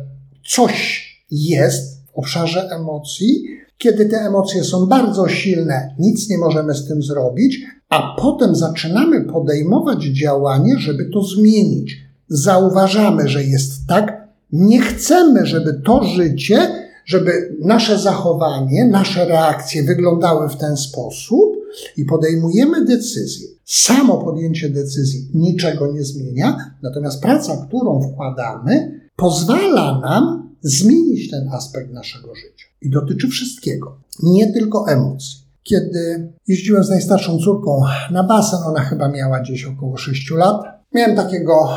coś 0.47 1.07
jest 1.31 2.07
w 2.07 2.17
obszarze 2.17 2.69
emocji, 2.71 3.43
kiedy 3.77 4.05
te 4.05 4.17
emocje 4.17 4.63
są 4.63 4.85
bardzo 4.85 5.27
silne, 5.27 5.95
nic 5.99 6.29
nie 6.29 6.37
możemy 6.37 6.73
z 6.73 6.87
tym 6.87 7.03
zrobić, 7.03 7.59
a 7.89 8.15
potem 8.19 8.55
zaczynamy 8.55 9.21
podejmować 9.21 10.03
działanie, 10.03 10.79
żeby 10.79 11.09
to 11.13 11.23
zmienić. 11.23 11.95
Zauważamy, 12.27 13.27
że 13.27 13.43
jest 13.43 13.87
tak, 13.87 14.22
nie 14.53 14.81
chcemy, 14.81 15.45
żeby 15.45 15.81
to 15.85 16.03
życie, 16.03 16.87
żeby 17.05 17.55
nasze 17.61 17.99
zachowanie, 17.99 18.85
nasze 18.85 19.25
reakcje 19.25 19.83
wyglądały 19.83 20.49
w 20.49 20.57
ten 20.57 20.77
sposób 20.77 21.55
i 21.97 22.05
podejmujemy 22.05 22.85
decyzję. 22.85 23.47
Samo 23.65 24.17
podjęcie 24.17 24.69
decyzji 24.69 25.29
niczego 25.33 25.93
nie 25.93 26.03
zmienia, 26.03 26.71
natomiast 26.81 27.21
praca, 27.21 27.65
którą 27.67 28.01
wkładamy, 28.01 28.99
pozwala 29.15 29.99
nam 29.99 30.49
zmienić 30.61 31.31
ten 31.31 31.49
aspekt 31.49 31.93
naszego 31.93 32.35
życia. 32.35 32.65
I 32.81 32.89
dotyczy 32.89 33.27
wszystkiego, 33.27 33.97
nie 34.23 34.53
tylko 34.53 34.87
emocji. 34.87 35.43
Kiedy 35.63 36.31
jeździłem 36.47 36.83
z 36.83 36.89
najstarszą 36.89 37.37
córką 37.37 37.81
na 38.11 38.23
basen, 38.23 38.59
ona 38.65 38.79
chyba 38.79 39.09
miała 39.09 39.39
gdzieś 39.39 39.65
około 39.65 39.97
6 39.97 40.31
lat, 40.31 40.61
miałem 40.93 41.15
takiego 41.15 41.69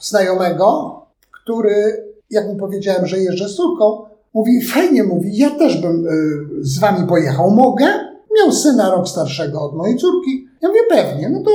znajomego, 0.00 0.96
który, 1.42 2.11
jak 2.32 2.46
mu 2.48 2.56
powiedziałem, 2.56 3.06
że 3.06 3.18
jeżdżę 3.18 3.48
z 3.48 3.54
córką, 3.54 4.04
mówi, 4.34 4.62
fajnie, 4.62 5.04
mówi, 5.04 5.36
ja 5.36 5.50
też 5.50 5.80
bym 5.80 6.06
y, 6.06 6.10
z 6.60 6.78
wami 6.78 7.08
pojechał, 7.08 7.50
mogę? 7.50 7.86
Miał 8.38 8.52
syna 8.52 8.90
rok 8.90 9.08
starszego 9.08 9.62
od 9.62 9.74
mojej 9.74 9.96
córki. 9.96 10.46
Ja 10.62 10.68
mówię, 10.68 10.80
pewnie, 10.88 11.28
no 11.28 11.42
to 11.42 11.50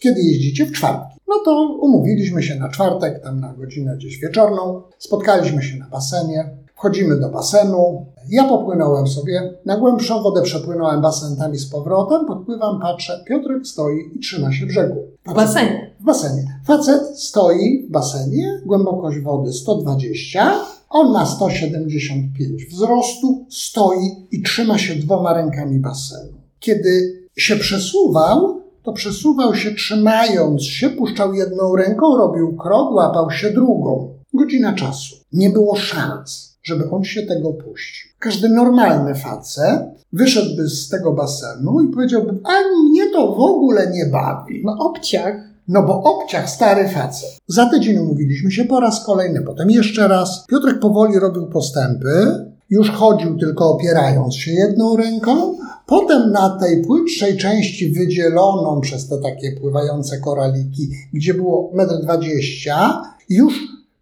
kiedy 0.00 0.20
jeździcie? 0.20 0.66
W 0.66 0.72
czwartki. 0.72 1.20
No 1.28 1.34
to 1.44 1.78
umówiliśmy 1.80 2.42
się 2.42 2.54
na 2.54 2.68
czwartek, 2.68 3.22
tam 3.22 3.40
na 3.40 3.54
godzinę 3.54 3.96
gdzieś 3.96 4.18
wieczorną. 4.18 4.82
Spotkaliśmy 4.98 5.62
się 5.62 5.78
na 5.78 5.88
basenie. 5.88 6.50
Wchodzimy 6.74 7.20
do 7.20 7.28
basenu. 7.28 8.06
Ja 8.30 8.44
popłynąłem 8.44 9.06
sobie, 9.06 9.52
na 9.66 9.76
głębszą 9.76 10.22
wodę 10.22 10.42
przepłynąłem 10.42 11.00
basen 11.00 11.36
tam 11.36 11.54
i 11.54 11.58
z 11.58 11.70
powrotem, 11.70 12.26
podpływam, 12.26 12.80
patrzę, 12.80 13.24
Piotrek 13.28 13.66
stoi 13.66 14.10
i 14.14 14.18
trzyma 14.18 14.52
się 14.52 14.66
brzegu. 14.66 14.96
W 15.26 15.34
basenie? 15.34 15.89
W 16.00 16.04
basenie. 16.04 16.60
Facet 16.64 17.02
stoi 17.18 17.86
w 17.88 17.90
basenie, 17.90 18.60
głębokość 18.66 19.18
wody 19.18 19.52
120, 19.52 20.54
on 20.90 21.12
ma 21.12 21.26
175 21.26 22.64
wzrostu, 22.64 23.46
stoi 23.50 24.26
i 24.30 24.42
trzyma 24.42 24.78
się 24.78 24.94
dwoma 24.94 25.34
rękami 25.34 25.78
basenu. 25.78 26.32
Kiedy 26.60 27.22
się 27.36 27.56
przesuwał, 27.56 28.60
to 28.82 28.92
przesuwał 28.92 29.54
się 29.54 29.74
trzymając 29.74 30.62
się, 30.62 30.90
puszczał 30.90 31.34
jedną 31.34 31.76
ręką, 31.76 32.16
robił 32.16 32.56
krok, 32.56 32.92
łapał 32.92 33.30
się 33.30 33.50
drugą. 33.50 34.14
Godzina 34.34 34.72
czasu. 34.72 35.16
Nie 35.32 35.50
było 35.50 35.76
szans, 35.76 36.58
żeby 36.62 36.90
on 36.90 37.04
się 37.04 37.22
tego 37.22 37.52
puścił. 37.52 38.10
Każdy 38.18 38.48
normalny 38.48 39.14
facet 39.14 39.80
wyszedłby 40.12 40.68
z 40.68 40.88
tego 40.88 41.12
basenu 41.12 41.80
i 41.80 41.88
powiedziałby, 41.88 42.38
a 42.44 42.52
mnie 42.84 43.10
to 43.12 43.34
w 43.34 43.40
ogóle 43.40 43.90
nie 43.90 44.06
bawi. 44.06 44.62
No 44.64 44.76
obciach. 44.78 45.49
No 45.68 45.82
bo 45.82 46.02
obciach 46.02 46.50
stary 46.50 46.88
facet. 46.88 47.38
Za 47.48 47.70
tydzień 47.70 47.98
umówiliśmy 47.98 48.50
się 48.50 48.64
po 48.64 48.80
raz 48.80 49.04
kolejny, 49.04 49.42
potem 49.42 49.70
jeszcze 49.70 50.08
raz. 50.08 50.44
Piotrek 50.48 50.80
powoli 50.80 51.18
robił 51.18 51.46
postępy, 51.46 52.44
już 52.70 52.90
chodził 52.90 53.38
tylko 53.38 53.70
opierając 53.70 54.36
się 54.36 54.52
jedną 54.52 54.96
ręką, 54.96 55.54
Potem 55.90 56.32
na 56.32 56.58
tej 56.60 56.84
płytszej 56.84 57.36
części 57.36 57.92
wydzieloną 57.92 58.80
przez 58.80 59.08
te 59.08 59.18
takie 59.18 59.52
pływające 59.52 60.18
koraliki, 60.18 60.90
gdzie 61.12 61.34
było 61.34 61.72
1,20 61.74 62.70
m, 62.70 62.90
już 63.28 63.54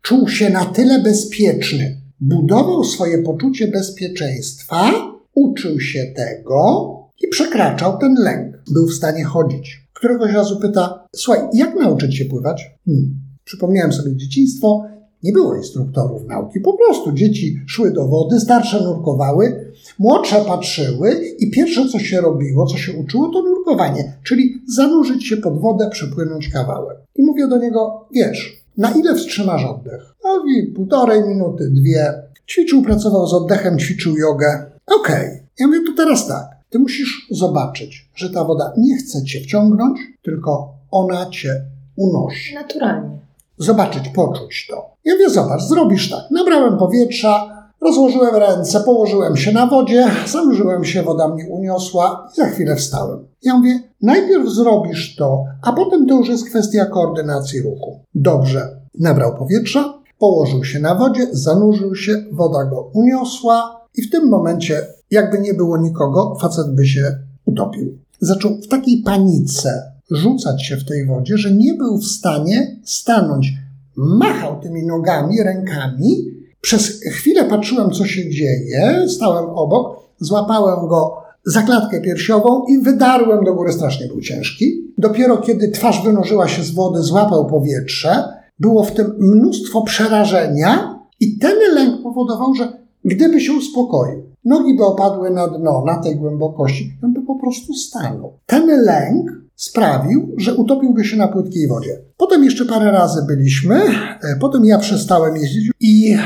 czuł 0.02 0.28
się 0.28 0.50
na 0.50 0.64
tyle 0.64 1.02
bezpieczny. 1.02 2.00
Budował 2.20 2.84
swoje 2.84 3.18
poczucie 3.18 3.68
bezpieczeństwa, 3.68 4.90
uczył 5.34 5.80
się 5.80 6.04
tego 6.16 6.88
i 7.20 7.28
przekraczał 7.28 7.98
ten 7.98 8.14
lęk. 8.14 8.56
Był 8.72 8.86
w 8.86 8.94
stanie 8.94 9.24
chodzić. 9.24 9.87
Któregoś 9.98 10.32
razu 10.32 10.60
pyta: 10.60 11.06
Słuchaj, 11.16 11.42
jak 11.52 11.74
nauczyć 11.74 12.16
się 12.16 12.24
pływać? 12.24 12.70
Hmm. 12.84 13.14
Przypomniałem 13.44 13.92
sobie 13.92 14.16
dzieciństwo, 14.16 14.84
nie 15.22 15.32
było 15.32 15.54
instruktorów 15.54 16.26
nauki, 16.26 16.60
po 16.60 16.72
prostu 16.72 17.12
dzieci 17.12 17.60
szły 17.66 17.90
do 17.90 18.08
wody, 18.08 18.40
starsze 18.40 18.82
nurkowały, 18.82 19.72
młodsze 19.98 20.36
patrzyły 20.46 21.20
i 21.38 21.50
pierwsze 21.50 21.88
co 21.88 21.98
się 21.98 22.20
robiło, 22.20 22.66
co 22.66 22.76
się 22.76 22.92
uczyło, 22.92 23.28
to 23.28 23.42
nurkowanie, 23.42 24.12
czyli 24.22 24.62
zanurzyć 24.68 25.26
się 25.26 25.36
pod 25.36 25.60
wodę, 25.60 25.88
przepłynąć 25.90 26.48
kawałek. 26.48 26.98
I 27.16 27.22
mówię 27.22 27.48
do 27.48 27.58
niego, 27.58 28.08
wiesz, 28.14 28.62
na 28.76 28.90
ile 28.90 29.14
wstrzymasz 29.14 29.64
oddech? 29.64 30.14
No 30.24 30.44
i 30.46 30.66
półtorej 30.66 31.28
minuty, 31.28 31.70
dwie. 31.70 32.22
Ćwiczył, 32.50 32.82
pracował 32.82 33.26
z 33.26 33.34
oddechem, 33.34 33.78
ćwiczył 33.78 34.16
jogę. 34.16 34.70
Okej. 34.86 35.26
Okay. 35.26 35.42
Ja 35.58 35.66
mówię, 35.66 35.80
to 35.86 35.92
teraz 35.96 36.28
tak. 36.28 36.57
Ty 36.70 36.78
musisz 36.78 37.26
zobaczyć, 37.30 38.10
że 38.14 38.30
ta 38.30 38.44
woda 38.44 38.72
nie 38.76 38.96
chce 38.96 39.24
cię 39.24 39.40
wciągnąć, 39.40 40.00
tylko 40.22 40.72
ona 40.90 41.30
cię 41.30 41.64
unosi. 41.96 42.54
Naturalnie. 42.54 43.18
Zobaczyć, 43.58 44.08
poczuć 44.08 44.66
to. 44.70 44.90
Ja 45.04 45.14
mówię, 45.14 45.30
zobacz, 45.30 45.62
zrobisz 45.62 46.10
tak. 46.10 46.30
Nabrałem 46.30 46.78
powietrza, 46.78 47.58
rozłożyłem 47.80 48.36
ręce, 48.36 48.80
położyłem 48.80 49.36
się 49.36 49.52
na 49.52 49.66
wodzie, 49.66 50.06
zanurzyłem 50.26 50.84
się, 50.84 51.02
woda 51.02 51.28
mnie 51.28 51.46
uniosła 51.50 52.28
i 52.32 52.36
za 52.36 52.46
chwilę 52.46 52.76
wstałem. 52.76 53.26
Ja 53.42 53.56
mówię, 53.56 53.80
najpierw 54.02 54.48
zrobisz 54.48 55.16
to, 55.16 55.44
a 55.62 55.72
potem 55.72 56.06
to 56.06 56.14
już 56.14 56.28
jest 56.28 56.48
kwestia 56.48 56.86
koordynacji 56.86 57.62
ruchu. 57.62 58.00
Dobrze, 58.14 58.80
nabrał 58.98 59.36
powietrza, 59.36 59.94
położył 60.18 60.64
się 60.64 60.78
na 60.78 60.94
wodzie, 60.94 61.26
zanurzył 61.32 61.94
się, 61.94 62.24
woda 62.32 62.64
go 62.64 62.90
uniosła 62.94 63.78
i 63.94 64.02
w 64.02 64.10
tym 64.10 64.28
momencie, 64.28 64.86
jakby 65.10 65.38
nie 65.38 65.54
było 65.54 65.78
nikogo, 65.78 66.36
facet 66.40 66.74
by 66.74 66.86
się 66.86 67.18
utopił. 67.44 67.98
Zaczął 68.20 68.60
w 68.60 68.68
takiej 68.68 69.02
panice 69.02 69.92
rzucać 70.10 70.66
się 70.66 70.76
w 70.76 70.84
tej 70.84 71.06
wodzie, 71.06 71.38
że 71.38 71.50
nie 71.50 71.74
był 71.74 71.98
w 71.98 72.06
stanie 72.06 72.76
stanąć 72.84 73.52
machał 73.96 74.60
tymi 74.60 74.86
nogami, 74.86 75.42
rękami. 75.42 76.24
Przez 76.60 77.00
chwilę 77.00 77.44
patrzyłem, 77.44 77.90
co 77.90 78.06
się 78.06 78.30
dzieje, 78.30 79.06
stałem 79.08 79.44
obok, 79.50 79.96
złapałem 80.20 80.88
go 80.88 81.16
za 81.46 81.62
klatkę 81.62 82.00
piersiową 82.00 82.64
i 82.64 82.78
wydarłem 82.78 83.44
do 83.44 83.54
góry. 83.54 83.72
Strasznie 83.72 84.06
był 84.06 84.20
ciężki. 84.20 84.92
Dopiero 84.98 85.36
kiedy 85.36 85.68
twarz 85.68 86.04
wynurzyła 86.04 86.48
się 86.48 86.62
z 86.62 86.70
wody, 86.70 87.02
złapał 87.02 87.46
powietrze. 87.46 88.24
Było 88.58 88.84
w 88.84 88.92
tym 88.92 89.14
mnóstwo 89.18 89.82
przerażenia 89.82 90.98
i 91.20 91.38
ten 91.38 91.56
lęk 91.74 92.02
powodował, 92.02 92.54
że 92.54 92.72
gdyby 93.04 93.40
się 93.40 93.52
uspokoił, 93.52 94.22
nogi 94.44 94.76
by 94.76 94.84
opadły 94.84 95.30
na 95.30 95.48
dno 95.48 95.84
na 95.86 96.02
tej 96.02 96.16
głębokości, 96.16 96.98
on 97.04 97.12
by 97.12 97.22
po 97.22 97.34
prostu 97.34 97.74
stanął. 97.74 98.38
Ten 98.46 98.84
lęk 98.84 99.30
sprawił, 99.56 100.34
że 100.36 100.54
utopiłby 100.54 101.04
się 101.04 101.16
na 101.16 101.28
płytkiej 101.28 101.68
wodzie. 101.68 101.98
Potem 102.16 102.44
jeszcze 102.44 102.64
parę 102.64 102.90
razy 102.90 103.22
byliśmy, 103.28 103.74
e, 104.22 104.36
potem 104.40 104.64
ja 104.64 104.78
przestałem 104.78 105.36
jeździć 105.36 105.70
i 105.80 106.16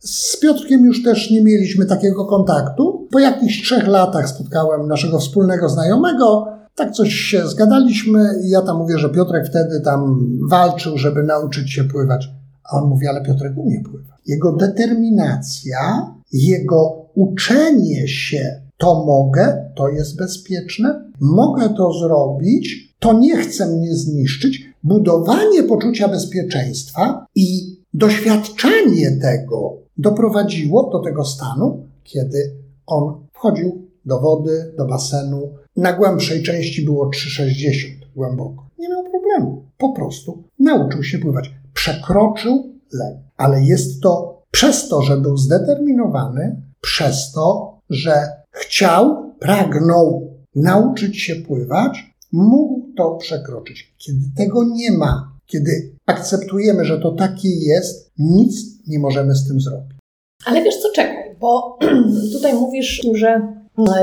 z 0.00 0.40
Piotrkiem 0.40 0.84
już 0.84 1.02
też 1.02 1.30
nie 1.30 1.42
mieliśmy 1.42 1.86
takiego 1.86 2.24
kontaktu. 2.24 3.08
Po 3.12 3.18
jakichś 3.18 3.62
trzech 3.62 3.88
latach 3.88 4.28
spotkałem 4.28 4.88
naszego 4.88 5.18
wspólnego 5.18 5.68
znajomego, 5.68 6.46
tak 6.74 6.92
coś 6.92 7.14
się 7.14 7.46
zgadaliśmy 7.46 8.40
i 8.44 8.50
ja 8.50 8.62
tam 8.62 8.76
mówię, 8.78 8.98
że 8.98 9.10
Piotrek 9.10 9.46
wtedy 9.46 9.80
tam 9.80 10.18
walczył, 10.50 10.98
żeby 10.98 11.22
nauczyć 11.22 11.72
się 11.72 11.84
pływać. 11.84 12.28
A 12.72 12.76
on 12.76 12.88
mówi, 12.88 13.06
ale 13.06 13.22
Piotrek 13.22 13.52
umie 13.56 13.80
pływać. 13.80 14.18
Jego 14.26 14.52
determinacja, 14.52 16.14
jego 16.32 17.06
uczenie 17.14 18.08
się 18.08 18.60
to 18.78 19.04
mogę, 19.04 19.70
to 19.74 19.88
jest 19.88 20.16
bezpieczne, 20.16 21.10
mogę 21.20 21.68
to 21.68 21.92
zrobić, 21.92 22.94
to 22.98 23.12
nie 23.12 23.36
chce 23.36 23.66
mnie 23.66 23.94
zniszczyć. 23.94 24.68
Budowanie 24.82 25.62
poczucia 25.62 26.08
bezpieczeństwa 26.08 27.26
i 27.34 27.76
doświadczanie 27.94 29.10
tego 29.22 29.76
doprowadziło 29.98 30.90
do 30.90 30.98
tego 30.98 31.24
stanu, 31.24 31.82
kiedy 32.04 32.54
on 32.86 33.26
wchodził 33.32 33.88
do 34.06 34.20
wody, 34.20 34.74
do 34.78 34.86
basenu. 34.86 35.48
Na 35.76 35.92
głębszej 35.92 36.42
części 36.42 36.84
było 36.84 37.10
3,60 37.10 37.72
głęboko. 38.16 38.66
Nie 38.78 38.88
miał 38.88 39.02
problemu. 39.10 39.62
Po 39.78 39.92
prostu 39.92 40.42
nauczył 40.58 41.02
się 41.02 41.18
pływać. 41.18 41.50
Przekroczył 41.78 42.80
lek. 42.92 43.16
Ale 43.36 43.62
jest 43.62 44.02
to 44.02 44.42
przez 44.50 44.88
to, 44.88 45.02
że 45.02 45.16
był 45.16 45.36
zdeterminowany, 45.36 46.62
przez 46.80 47.32
to, 47.32 47.78
że 47.90 48.12
chciał, 48.50 49.34
pragnął 49.38 50.34
nauczyć 50.54 51.22
się 51.22 51.36
pływać, 51.36 52.14
mógł 52.32 52.92
to 52.96 53.16
przekroczyć. 53.16 53.94
Kiedy 53.98 54.24
tego 54.36 54.64
nie 54.64 54.92
ma, 54.92 55.32
kiedy 55.46 55.92
akceptujemy, 56.06 56.84
że 56.84 56.98
to 56.98 57.12
takie 57.12 57.48
jest, 57.48 58.12
nic 58.18 58.66
nie 58.86 58.98
możemy 58.98 59.34
z 59.34 59.48
tym 59.48 59.60
zrobić. 59.60 59.98
Ale 60.44 60.62
wiesz 60.62 60.76
co, 60.76 60.88
czekaj, 60.94 61.36
bo 61.40 61.78
tutaj 62.32 62.54
mówisz, 62.54 63.06
że 63.14 63.57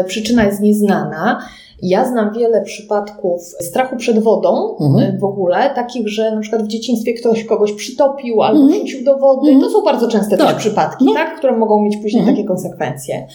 przyczyna 0.07 0.43
jest 0.43 0.61
nieznana. 0.61 1.41
Ja 1.81 2.05
znam 2.05 2.33
wiele 2.33 2.61
przypadków 2.61 3.41
strachu 3.41 3.95
przed 3.95 4.19
wodą 4.19 4.77
mhm. 4.81 5.15
E, 5.15 5.17
w 5.19 5.23
ogóle, 5.23 5.69
takich, 5.75 6.07
że 6.07 6.35
na 6.35 6.41
przykład 6.41 6.63
w 6.63 6.67
dzieciństwie 6.67 7.13
ktoś 7.13 7.43
kogoś 7.43 7.73
przytopił 7.73 8.41
albo 8.41 8.61
mhm. 8.61 8.79
wrzucił 8.79 9.05
do 9.05 9.17
wody. 9.17 9.51
Mhm. 9.51 9.61
To 9.61 9.69
są 9.69 9.85
bardzo 9.85 10.07
częste 10.07 10.37
tak. 10.37 10.47
też 10.47 10.55
przypadki, 10.55 11.05
no. 11.05 11.13
tak, 11.13 11.37
które 11.37 11.57
mogą 11.57 11.81
mieć 11.81 11.97
później 11.97 12.19
mhm. 12.19 12.37
takie 12.37 12.47
konsekwencje. 12.47 13.27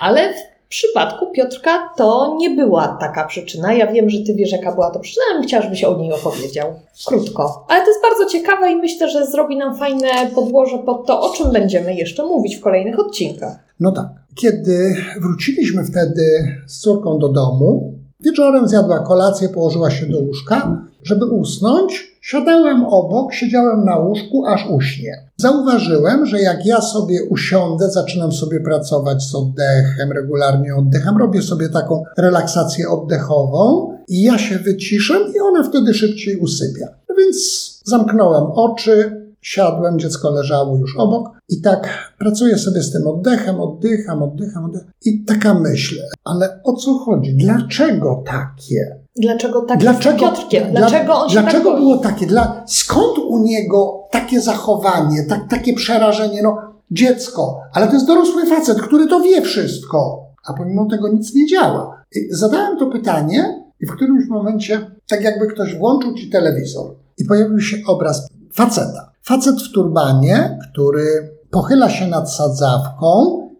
Ale 0.00 0.34
w 0.34 0.68
przypadku 0.68 1.26
Piotrka 1.26 1.70
to 1.96 2.36
nie 2.38 2.50
była 2.50 2.96
taka 3.00 3.24
przyczyna. 3.24 3.72
Ja 3.72 3.86
wiem, 3.86 4.10
że 4.10 4.18
ty 4.18 4.34
wiesz, 4.34 4.52
jaka 4.52 4.72
była 4.72 4.90
to 4.90 5.00
przyczyna, 5.00 5.24
ale 5.34 5.42
chciałam, 5.42 5.64
żebyś 5.64 5.84
o 5.84 5.96
niej 5.96 6.12
opowiedział. 6.12 6.72
Krótko. 7.06 7.66
Ale 7.68 7.80
to 7.80 7.86
jest 7.86 8.02
bardzo 8.02 8.26
ciekawe 8.26 8.72
i 8.72 8.76
myślę, 8.76 9.10
że 9.10 9.26
zrobi 9.26 9.56
nam 9.56 9.76
fajne 9.76 10.08
podłoże 10.34 10.78
pod 10.78 11.06
to, 11.06 11.20
o 11.20 11.30
czym 11.30 11.52
będziemy 11.52 11.94
jeszcze 11.94 12.26
mówić 12.26 12.56
w 12.56 12.60
kolejnych 12.60 12.98
odcinkach. 12.98 13.58
No 13.80 13.92
tak. 13.92 14.08
Kiedy 14.40 14.96
wróciliśmy 15.20 15.84
wtedy 15.84 16.56
z 16.66 16.78
córką 16.78 17.18
do 17.18 17.28
domu, 17.28 17.94
wieczorem 18.20 18.68
zjadła 18.68 18.98
kolację, 18.98 19.48
położyła 19.48 19.90
się 19.90 20.06
do 20.06 20.18
łóżka, 20.18 20.86
żeby 21.02 21.24
usnąć, 21.24 22.18
siadałem 22.20 22.84
obok, 22.84 23.32
siedziałem 23.32 23.84
na 23.84 23.98
łóżku, 23.98 24.46
aż 24.46 24.70
uśnie. 24.70 25.12
Zauważyłem, 25.36 26.26
że 26.26 26.40
jak 26.40 26.66
ja 26.66 26.80
sobie 26.80 27.24
usiądę, 27.24 27.90
zaczynam 27.90 28.32
sobie 28.32 28.60
pracować 28.60 29.22
z 29.22 29.34
oddechem, 29.34 30.12
regularnie 30.12 30.74
oddecham, 30.76 31.16
robię 31.18 31.42
sobie 31.42 31.68
taką 31.68 32.04
relaksację 32.18 32.88
oddechową 32.88 33.92
i 34.08 34.22
ja 34.22 34.38
się 34.38 34.58
wyciszam 34.58 35.22
i 35.36 35.40
ona 35.40 35.62
wtedy 35.62 35.94
szybciej 35.94 36.36
usypia. 36.36 36.86
Więc 37.18 37.36
zamknąłem 37.84 38.44
oczy, 38.44 39.27
siadłem, 39.48 39.98
dziecko 39.98 40.30
leżało 40.30 40.76
już 40.76 40.96
obok 40.96 41.28
i 41.48 41.60
tak 41.60 42.12
pracuję 42.18 42.58
sobie 42.58 42.82
z 42.82 42.92
tym 42.92 43.06
oddechem, 43.06 43.60
oddycham, 43.60 44.22
oddycham, 44.22 44.64
oddycham. 44.64 44.90
I 45.04 45.24
taka 45.24 45.54
myśl, 45.54 45.96
ale 46.24 46.60
o 46.64 46.72
co 46.72 46.94
chodzi? 46.94 47.36
Dlaczego 47.36 48.22
takie? 48.26 48.96
Dlaczego 49.16 49.62
tak 49.62 49.78
dlaczego, 49.78 50.18
Piotrkiem? 50.18 50.70
Dlaczego 50.70 51.28
się 51.28 51.40
Dlaczego 51.40 51.70
tak 51.70 51.80
było 51.80 51.98
takie? 51.98 52.26
Dla, 52.26 52.64
skąd 52.66 53.18
u 53.18 53.38
niego 53.38 54.08
takie 54.10 54.40
zachowanie, 54.40 55.24
tak, 55.28 55.48
takie 55.50 55.74
przerażenie? 55.74 56.42
No, 56.42 56.56
dziecko, 56.90 57.60
ale 57.72 57.86
to 57.86 57.92
jest 57.92 58.06
dorosły 58.06 58.46
facet, 58.46 58.82
który 58.82 59.06
to 59.06 59.20
wie 59.20 59.42
wszystko, 59.42 60.26
a 60.46 60.52
pomimo 60.52 60.86
tego 60.90 61.08
nic 61.08 61.34
nie 61.34 61.46
działa. 61.46 62.02
I 62.16 62.28
zadałem 62.30 62.78
to 62.78 62.86
pytanie 62.86 63.64
i 63.80 63.86
w 63.86 63.92
którymś 63.92 64.28
momencie, 64.28 64.90
tak 65.08 65.22
jakby 65.22 65.46
ktoś 65.46 65.74
włączył 65.74 66.14
ci 66.14 66.30
telewizor 66.30 66.94
i 67.18 67.24
pojawił 67.24 67.60
się 67.60 67.76
obraz 67.86 68.28
faceta. 68.52 69.07
Facet 69.22 69.62
w 69.62 69.72
turbanie, 69.72 70.58
który 70.70 71.30
pochyla 71.50 71.90
się 71.90 72.06
nad 72.06 72.32
sadzawką, 72.32 73.08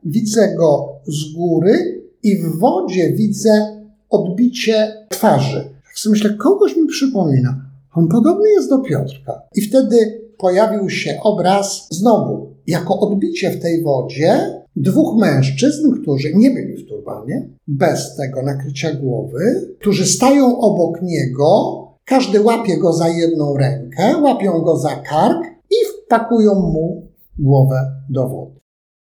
widzę 0.05 0.55
go 0.55 0.89
z 1.07 1.35
góry 1.35 2.03
i 2.23 2.37
w 2.37 2.59
wodzie 2.59 3.13
widzę 3.13 3.83
odbicie 4.11 5.07
twarzy. 5.09 5.71
Tak 5.85 5.99
sobie 5.99 6.11
myślę, 6.11 6.35
kogoś 6.35 6.77
mi 6.77 6.87
przypomina. 6.87 7.65
On 7.95 8.09
podobny 8.09 8.51
jest 8.51 8.71
do 8.71 8.79
Piotrka. 8.79 9.43
I 9.55 9.61
wtedy 9.61 10.29
pojawił 10.39 10.91
się 10.91 11.19
obraz 11.23 11.89
znowu, 11.91 12.55
jako 12.67 13.01
odbicie 13.01 13.51
w 13.51 13.63
tej 13.63 13.83
wodzie 13.83 14.61
dwóch 14.77 15.21
mężczyzn, 15.21 16.03
którzy 16.03 16.35
nie 16.35 16.51
byli 16.51 16.77
w 16.77 16.89
turbanie, 16.89 17.49
bez 17.67 18.17
tego 18.17 18.43
nakrycia 18.43 18.95
głowy, 18.95 19.75
którzy 19.81 20.07
stają 20.07 20.59
obok 20.59 21.03
niego, 21.03 21.88
każdy 22.09 22.41
łapie 22.41 22.79
go 22.79 22.93
za 22.93 23.09
jedną 23.09 23.57
rękę, 23.57 24.17
łapią 24.23 24.61
go 24.61 24.77
za 24.77 24.97
kark 24.97 25.43
i 25.71 25.75
wpakują 26.05 26.55
mu 26.55 27.09
głowę 27.39 27.93
do 28.09 28.29
wody. 28.29 28.61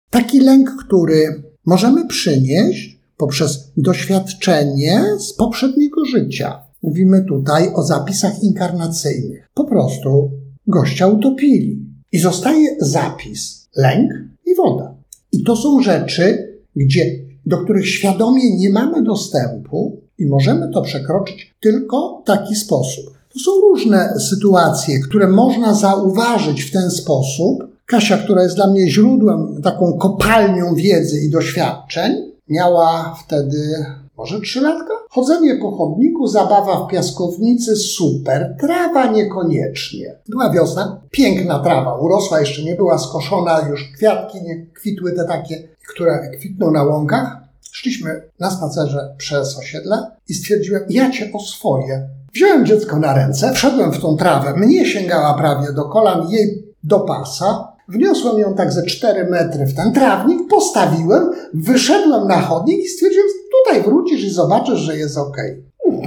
Taki 0.10 0.40
lęk, 0.40 0.70
który 0.86 1.44
możemy 1.66 2.08
przynieść 2.08 3.00
poprzez 3.18 3.72
doświadczenie 3.78 5.04
z 5.20 5.34
poprzedniego 5.34 6.06
życia. 6.06 6.64
Mówimy 6.84 7.26
tutaj 7.28 7.74
o 7.74 7.84
zapisach 7.84 8.44
inkarnacyjnych. 8.44 9.50
Po 9.54 9.64
prostu 9.64 10.32
gościa 10.68 11.08
utopili. 11.08 11.86
I 12.12 12.20
zostaje 12.20 12.76
zapis, 12.80 13.70
lęk 13.76 14.12
i 14.46 14.56
woda. 14.56 14.96
I 15.32 15.44
to 15.44 15.56
są 15.56 15.82
rzeczy, 15.82 16.56
gdzie, 16.76 17.06
do 17.46 17.58
których 17.58 17.90
świadomie 17.90 18.58
nie 18.58 18.70
mamy 18.70 19.04
dostępu 19.04 20.02
i 20.20 20.26
możemy 20.26 20.72
to 20.74 20.82
przekroczyć 20.82 21.56
tylko 21.62 22.22
w 22.24 22.28
taki 22.28 22.56
sposób. 22.56 23.06
To 23.34 23.40
są 23.40 23.52
różne 23.62 24.14
sytuacje, 24.20 25.00
które 25.00 25.28
można 25.28 25.74
zauważyć 25.74 26.64
w 26.64 26.72
ten 26.72 26.92
sposób. 26.92 27.64
Kasia, 27.86 28.18
która 28.18 28.44
jest 28.44 28.56
dla 28.56 28.68
mnie 28.68 28.90
źródłem, 28.90 29.62
taką 29.64 29.94
kopalnią 29.94 30.76
wiedzy 30.76 31.20
i 31.20 31.30
doświadczeń, 31.30 32.36
Miała 32.50 33.16
wtedy 33.26 33.86
może 34.18 34.42
trzylatka? 34.42 34.94
Chodzenie 35.10 35.56
po 35.56 35.72
chodniku, 35.72 36.28
zabawa 36.28 36.86
w 36.86 36.88
piaskownicy, 36.88 37.76
super. 37.76 38.56
Trawa 38.60 39.12
niekoniecznie. 39.12 40.16
Była 40.30 40.50
wiosna, 40.50 41.02
piękna 41.12 41.60
trawa, 41.60 41.96
urosła, 41.96 42.40
jeszcze 42.40 42.64
nie 42.64 42.76
była 42.76 42.98
skoszona, 42.98 43.68
już 43.70 43.92
kwiatki 43.96 44.42
nie 44.42 44.66
kwitły 44.66 45.12
te 45.12 45.26
takie, 45.26 45.68
które 45.94 46.30
kwitną 46.38 46.72
na 46.72 46.84
łąkach. 46.84 47.45
Szliśmy 47.76 48.22
na 48.40 48.52
spacerze 48.52 49.16
przez 49.18 49.58
osiedle 49.58 50.12
i 50.30 50.34
stwierdziłem, 50.34 50.84
ja 50.90 51.12
cię 51.12 51.30
oswoję. 51.34 52.10
Wziąłem 52.34 52.66
dziecko 52.66 53.00
na 53.00 53.14
ręce, 53.14 53.54
wszedłem 53.54 53.92
w 53.92 54.00
tą 54.00 54.18
trawę, 54.18 54.54
mnie 54.58 54.86
sięgała 54.86 55.34
prawie 55.34 55.74
do 55.74 55.86
kolan, 55.86 56.30
jej 56.30 56.74
do 56.84 57.00
pasa, 57.00 57.76
Wniosłem 57.88 58.40
ją 58.40 58.54
tak 58.54 58.74
ze 58.74 58.84
4 58.84 59.28
metry 59.30 59.66
w 59.66 59.76
ten 59.76 59.94
trawnik, 59.94 60.40
postawiłem, 60.50 61.32
wyszedłem 61.54 62.28
na 62.28 62.42
chodnik 62.42 62.86
i 62.86 62.88
stwierdziłem, 62.88 63.28
tutaj 63.64 63.84
wrócisz 63.84 64.24
i 64.24 64.30
zobaczysz, 64.30 64.80
że 64.80 64.98
jest 64.98 65.18
ok. 65.18 65.38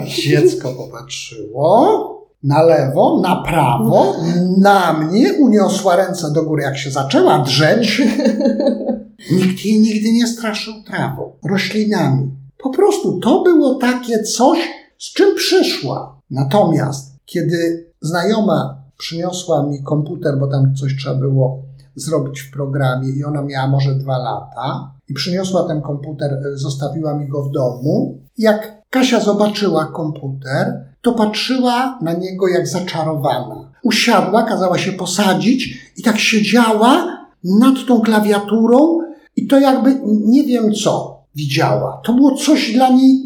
Dziecko 0.05 0.73
popatrzyło 0.73 2.29
na 2.43 2.63
lewo, 2.63 3.21
na 3.21 3.37
prawo, 3.37 4.15
na 4.59 4.93
mnie, 4.93 5.33
uniosła 5.33 5.97
ręce 5.97 6.33
do 6.33 6.43
góry, 6.43 6.63
jak 6.63 6.79
się 6.79 6.91
zaczęła 6.91 7.39
drzeć. 7.39 8.03
Nikt 9.31 9.65
jej 9.65 9.81
nigdy 9.81 10.13
nie 10.13 10.27
straszył 10.27 10.75
trawą, 10.83 11.33
roślinami. 11.51 12.31
Po 12.59 12.71
prostu 12.71 13.21
to 13.21 13.43
było 13.43 13.75
takie 13.75 14.23
coś, 14.23 14.59
z 14.99 15.13
czym 15.13 15.35
przyszła. 15.35 16.21
Natomiast, 16.31 17.17
kiedy 17.27 17.87
znajoma 18.01 18.83
przyniosła 18.99 19.67
mi 19.67 19.83
komputer, 19.83 20.39
bo 20.39 20.47
tam 20.47 20.75
coś 20.75 20.97
trzeba 20.97 21.15
było 21.15 21.63
zrobić 21.95 22.41
w 22.41 22.53
programie 22.53 23.11
i 23.11 23.25
ona 23.25 23.43
miała 23.43 23.69
może 23.69 23.95
dwa 23.95 24.19
lata 24.19 24.93
i 25.09 25.15
przyniosła 25.15 25.69
ten 25.69 25.81
komputer, 25.81 26.33
e, 26.33 26.57
zostawiła 26.57 27.15
mi 27.15 27.29
go 27.29 27.43
w 27.43 27.51
domu. 27.51 28.19
Jak 28.39 28.83
Kasia 28.91 29.21
zobaczyła 29.21 29.85
komputer, 29.85 30.85
to 31.03 31.13
patrzyła 31.13 31.99
na 32.03 32.13
niego 32.13 32.49
jak 32.49 32.69
zaczarowana. 32.69 33.71
Usiadła, 33.83 34.43
kazała 34.43 34.79
się 34.79 34.93
posadzić 34.93 35.79
i 35.97 36.03
tak 36.03 36.19
siedziała 36.19 37.19
nad 37.45 37.75
tą 37.89 38.01
klawiaturą 38.01 38.99
i 39.39 39.47
to 39.47 39.61
jakby 39.61 40.01
nie 40.05 40.45
wiem 40.45 40.73
co 40.73 41.19
widziała. 41.35 42.01
To 42.05 42.13
było 42.13 42.37
coś 42.37 42.73
dla 42.73 42.91
niej, 42.91 43.23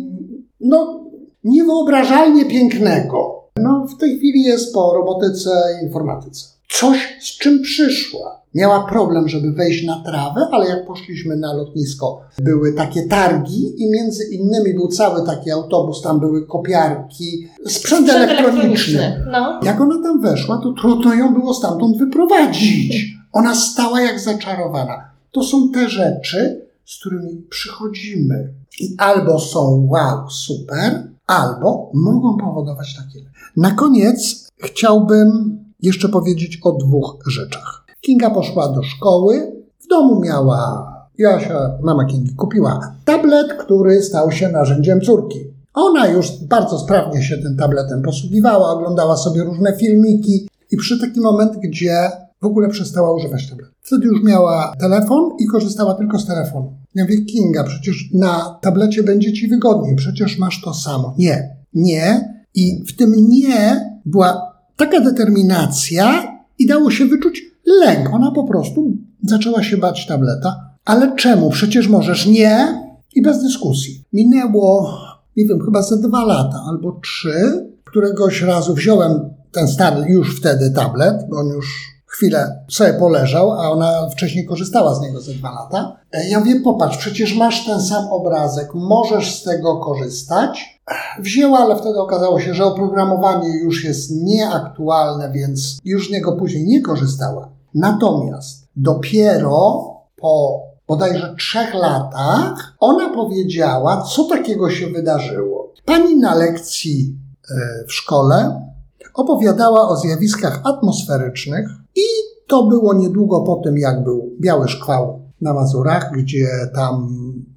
no, 0.61 1.05
niewyobrażalnie 1.45 2.45
pięknego. 2.45 3.43
No, 3.57 3.87
w 3.97 4.01
tej 4.01 4.17
chwili 4.19 4.43
jest 4.43 4.75
po 4.75 4.95
robotyce 4.95 5.51
i 5.81 5.85
informatyce. 5.85 6.47
Coś, 6.69 7.19
z 7.21 7.39
czym 7.39 7.63
przyszła 7.63 8.43
miała 8.55 8.87
problem, 8.89 9.29
żeby 9.29 9.53
wejść 9.53 9.87
na 9.87 10.03
trawę, 10.05 10.47
ale 10.53 10.69
jak 10.69 10.87
poszliśmy 10.87 11.37
na 11.37 11.53
lotnisko, 11.53 12.21
były 12.39 12.73
takie 12.73 13.03
targi 13.03 13.83
i 13.83 13.91
między 13.91 14.25
innymi 14.25 14.75
był 14.75 14.89
cały 14.89 15.27
taki 15.27 15.51
autobus, 15.51 16.03
tam 16.03 16.21
były 16.21 16.47
kopiarki, 16.47 17.49
sprzęt, 17.67 17.73
sprzęt 17.73 18.11
elektroniczny. 18.11 19.01
elektroniczny. 19.01 19.33
No. 19.33 19.61
Jak 19.63 19.81
ona 19.81 20.03
tam 20.03 20.21
weszła, 20.21 20.61
to 20.63 20.73
trudno 20.73 21.15
ją 21.15 21.35
było 21.35 21.55
stamtąd 21.55 21.99
wyprowadzić. 21.99 23.17
Ona 23.33 23.55
stała 23.55 24.01
jak 24.01 24.21
zaczarowana. 24.21 25.12
To 25.33 25.43
są 25.43 25.71
te 25.71 25.89
rzeczy, 25.89 26.67
z 26.87 27.01
którymi 27.01 27.37
przychodzimy 27.51 28.55
i 28.81 28.95
albo 28.99 29.39
są 29.39 29.89
wow, 29.91 30.31
super, 30.31 31.09
albo 31.27 31.91
mogą 31.95 32.37
powodować 32.37 32.97
takie. 32.97 33.25
Na 33.57 33.71
koniec 33.71 34.49
chciałbym 34.59 35.59
jeszcze 35.83 36.09
powiedzieć 36.09 36.59
o 36.65 36.73
dwóch 36.73 37.19
rzeczach. 37.27 37.85
Kinga 38.01 38.31
poszła 38.31 38.69
do 38.69 38.83
szkoły, 38.83 39.53
w 39.85 39.87
domu 39.87 40.21
miała, 40.21 40.93
Josia, 41.19 41.79
mama 41.83 42.05
Kingi, 42.05 42.35
kupiła 42.35 42.95
tablet, 43.05 43.53
który 43.53 44.03
stał 44.03 44.33
się 44.33 44.49
narzędziem 44.49 45.01
córki. 45.01 45.39
Ona 45.75 46.09
już 46.09 46.31
bardzo 46.31 46.79
sprawnie 46.79 47.23
się 47.23 47.39
tym 47.39 47.57
tabletem 47.57 48.03
posługiwała, 48.03 48.71
oglądała 48.71 49.17
sobie 49.17 49.45
różne 49.45 49.77
filmiki 49.77 50.49
i 50.71 50.77
przy 50.77 51.01
taki 51.01 51.21
moment, 51.21 51.57
gdzie 51.57 52.11
w 52.43 52.47
ogóle 52.47 52.69
przestała 52.69 53.15
używać 53.15 53.51
tabletu. 53.51 53.73
Wtedy 53.81 54.07
już 54.07 54.23
miała 54.23 54.73
telefon 54.81 55.31
i 55.39 55.47
korzystała 55.47 55.95
tylko 55.95 56.19
z 56.19 56.27
telefonu. 56.27 56.73
Ja 56.95 57.05
mówię, 57.05 57.25
Kinga, 57.25 57.65
przecież 57.65 58.09
na 58.15 58.59
tablecie 58.63 59.03
będzie 59.03 59.33
ci 59.33 59.49
wygodniej, 59.49 59.97
przecież 59.97 60.39
masz 60.39 60.61
to 60.61 60.75
samo. 60.75 61.15
Nie, 61.19 61.57
nie. 61.75 62.35
I 62.55 62.85
w 62.89 62.97
tym 62.97 63.15
nie 63.29 63.91
była 64.05 64.53
taka 64.77 65.01
determinacja 65.01 66.33
i 66.59 66.67
dało 66.67 66.91
się 66.91 67.07
wyczuć 67.07 67.43
lęk. 67.67 68.15
Ona 68.15 68.31
po 68.31 68.45
prostu 68.45 68.97
zaczęła 69.23 69.63
się 69.63 69.77
bać 69.77 70.07
tableta. 70.07 70.71
Ale 70.85 71.17
czemu? 71.17 71.51
Przecież 71.51 71.89
możesz 71.89 72.27
nie 72.27 72.83
i 73.15 73.23
bez 73.23 73.43
dyskusji. 73.43 74.05
Minęło, 74.13 74.99
nie 75.37 75.47
wiem, 75.47 75.61
chyba 75.65 75.83
ze 75.83 75.99
dwa 75.99 76.25
lata 76.25 76.65
albo 76.69 77.01
trzy. 77.03 77.69
Któregoś 77.85 78.43
razu 78.43 78.75
wziąłem 78.75 79.21
ten 79.53 79.69
stary 79.69 80.05
już 80.09 80.37
wtedy 80.37 80.71
tablet, 80.71 81.17
bo 81.31 81.37
on 81.37 81.49
już 81.49 81.92
chwilę 82.13 82.65
sobie 82.71 82.95
poleżał, 82.95 83.53
a 83.53 83.71
ona 83.71 84.09
wcześniej 84.09 84.47
korzystała 84.47 84.95
z 84.95 85.01
niego 85.01 85.21
ze 85.21 85.33
dwa 85.33 85.51
lata. 85.51 85.97
Ja 86.29 86.39
mówię, 86.39 86.61
popatrz, 86.61 86.97
przecież 86.97 87.37
masz 87.37 87.67
ten 87.67 87.83
sam 87.83 88.09
obrazek, 88.09 88.75
możesz 88.75 89.35
z 89.35 89.43
tego 89.43 89.77
korzystać. 89.77 90.81
Wzięła, 91.19 91.59
ale 91.59 91.77
wtedy 91.77 92.01
okazało 92.01 92.41
się, 92.41 92.55
że 92.55 92.65
oprogramowanie 92.65 93.49
już 93.59 93.85
jest 93.85 94.11
nieaktualne, 94.11 95.33
więc 95.33 95.79
już 95.85 96.09
z 96.09 96.11
niego 96.11 96.33
później 96.33 96.67
nie 96.67 96.83
korzystała. 96.83 97.49
Natomiast 97.75 98.69
dopiero 98.77 99.85
po 100.17 100.61
bodajże 100.89 101.35
trzech 101.39 101.75
latach 101.75 102.75
ona 102.81 103.15
powiedziała, 103.15 104.03
co 104.03 104.25
takiego 104.25 104.71
się 104.71 104.87
wydarzyło. 104.87 105.73
Pani 105.85 106.17
na 106.17 106.35
lekcji 106.35 107.17
e, 107.51 107.85
w 107.87 107.93
szkole 107.93 108.72
opowiadała 109.15 109.89
o 109.89 109.97
zjawiskach 109.97 110.61
atmosferycznych 110.65 111.69
i 111.97 112.07
to 112.49 112.67
było 112.67 112.95
niedługo 112.95 113.41
po 113.41 113.57
tym, 113.57 113.79
jak 113.79 114.05
był 114.05 114.31
biały 114.41 114.69
szkwał 114.69 115.21
na 115.41 115.55
Mazurach, 115.55 116.13
gdzie 116.19 116.49
tam 116.75 117.09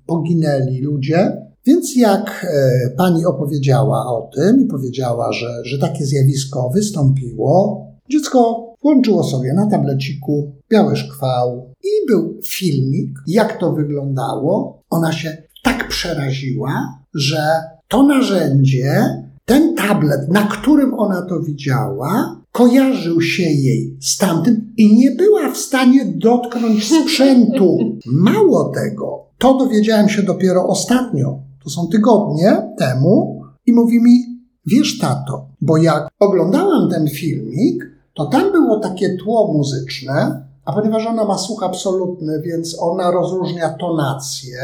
poginęli 0.05 0.81
ludzie. 0.81 1.45
Więc 1.65 1.95
jak 1.95 2.47
e, 2.49 2.89
pani 2.97 3.25
opowiedziała 3.25 4.05
o 4.05 4.29
tym 4.35 4.61
i 4.61 4.65
powiedziała, 4.65 5.33
że, 5.33 5.47
że 5.63 5.79
takie 5.79 6.05
zjawisko 6.05 6.69
wystąpiło, 6.69 7.85
dziecko 8.09 8.65
włączyło 8.81 9.23
sobie 9.23 9.53
na 9.53 9.69
tableciku 9.69 10.51
biały 10.71 10.95
szkwał 10.95 11.73
i 11.83 12.07
był 12.07 12.39
filmik, 12.43 13.09
jak 13.27 13.59
to 13.59 13.71
wyglądało. 13.73 14.81
Ona 14.89 15.11
się 15.11 15.37
tak 15.63 15.87
przeraziła, 15.87 16.99
że 17.13 17.47
to 17.87 18.03
narzędzie 18.03 19.24
ten 19.45 19.75
tablet, 19.75 20.29
na 20.29 20.47
którym 20.47 20.93
ona 20.93 21.21
to 21.21 21.39
widziała, 21.39 22.41
kojarzył 22.51 23.21
się 23.21 23.43
jej 23.43 23.97
z 24.01 24.17
tamtym 24.17 24.73
i 24.77 24.97
nie 24.97 25.11
była 25.11 25.51
w 25.51 25.57
stanie 25.57 26.05
dotknąć 26.05 26.87
sprzętu. 27.03 27.77
Mało 28.05 28.71
tego, 28.75 29.25
to 29.37 29.57
dowiedziałem 29.57 30.09
się 30.09 30.23
dopiero 30.23 30.67
ostatnio, 30.67 31.39
to 31.63 31.69
są 31.69 31.87
tygodnie 31.87 32.73
temu, 32.77 33.41
i 33.65 33.73
mówi 33.73 34.01
mi: 34.01 34.23
Wiesz, 34.65 34.99
tato, 34.99 35.45
bo 35.61 35.77
jak 35.77 36.07
oglądałam 36.19 36.89
ten 36.89 37.07
filmik, 37.07 37.83
to 38.13 38.25
tam 38.25 38.51
było 38.51 38.79
takie 38.79 39.17
tło 39.17 39.53
muzyczne, 39.53 40.45
a 40.65 40.73
ponieważ 40.73 41.07
ona 41.07 41.25
ma 41.25 41.37
słuch 41.37 41.63
absolutny, 41.63 42.41
więc 42.41 42.77
ona 42.79 43.11
rozróżnia 43.11 43.69
tonację, 43.69 44.57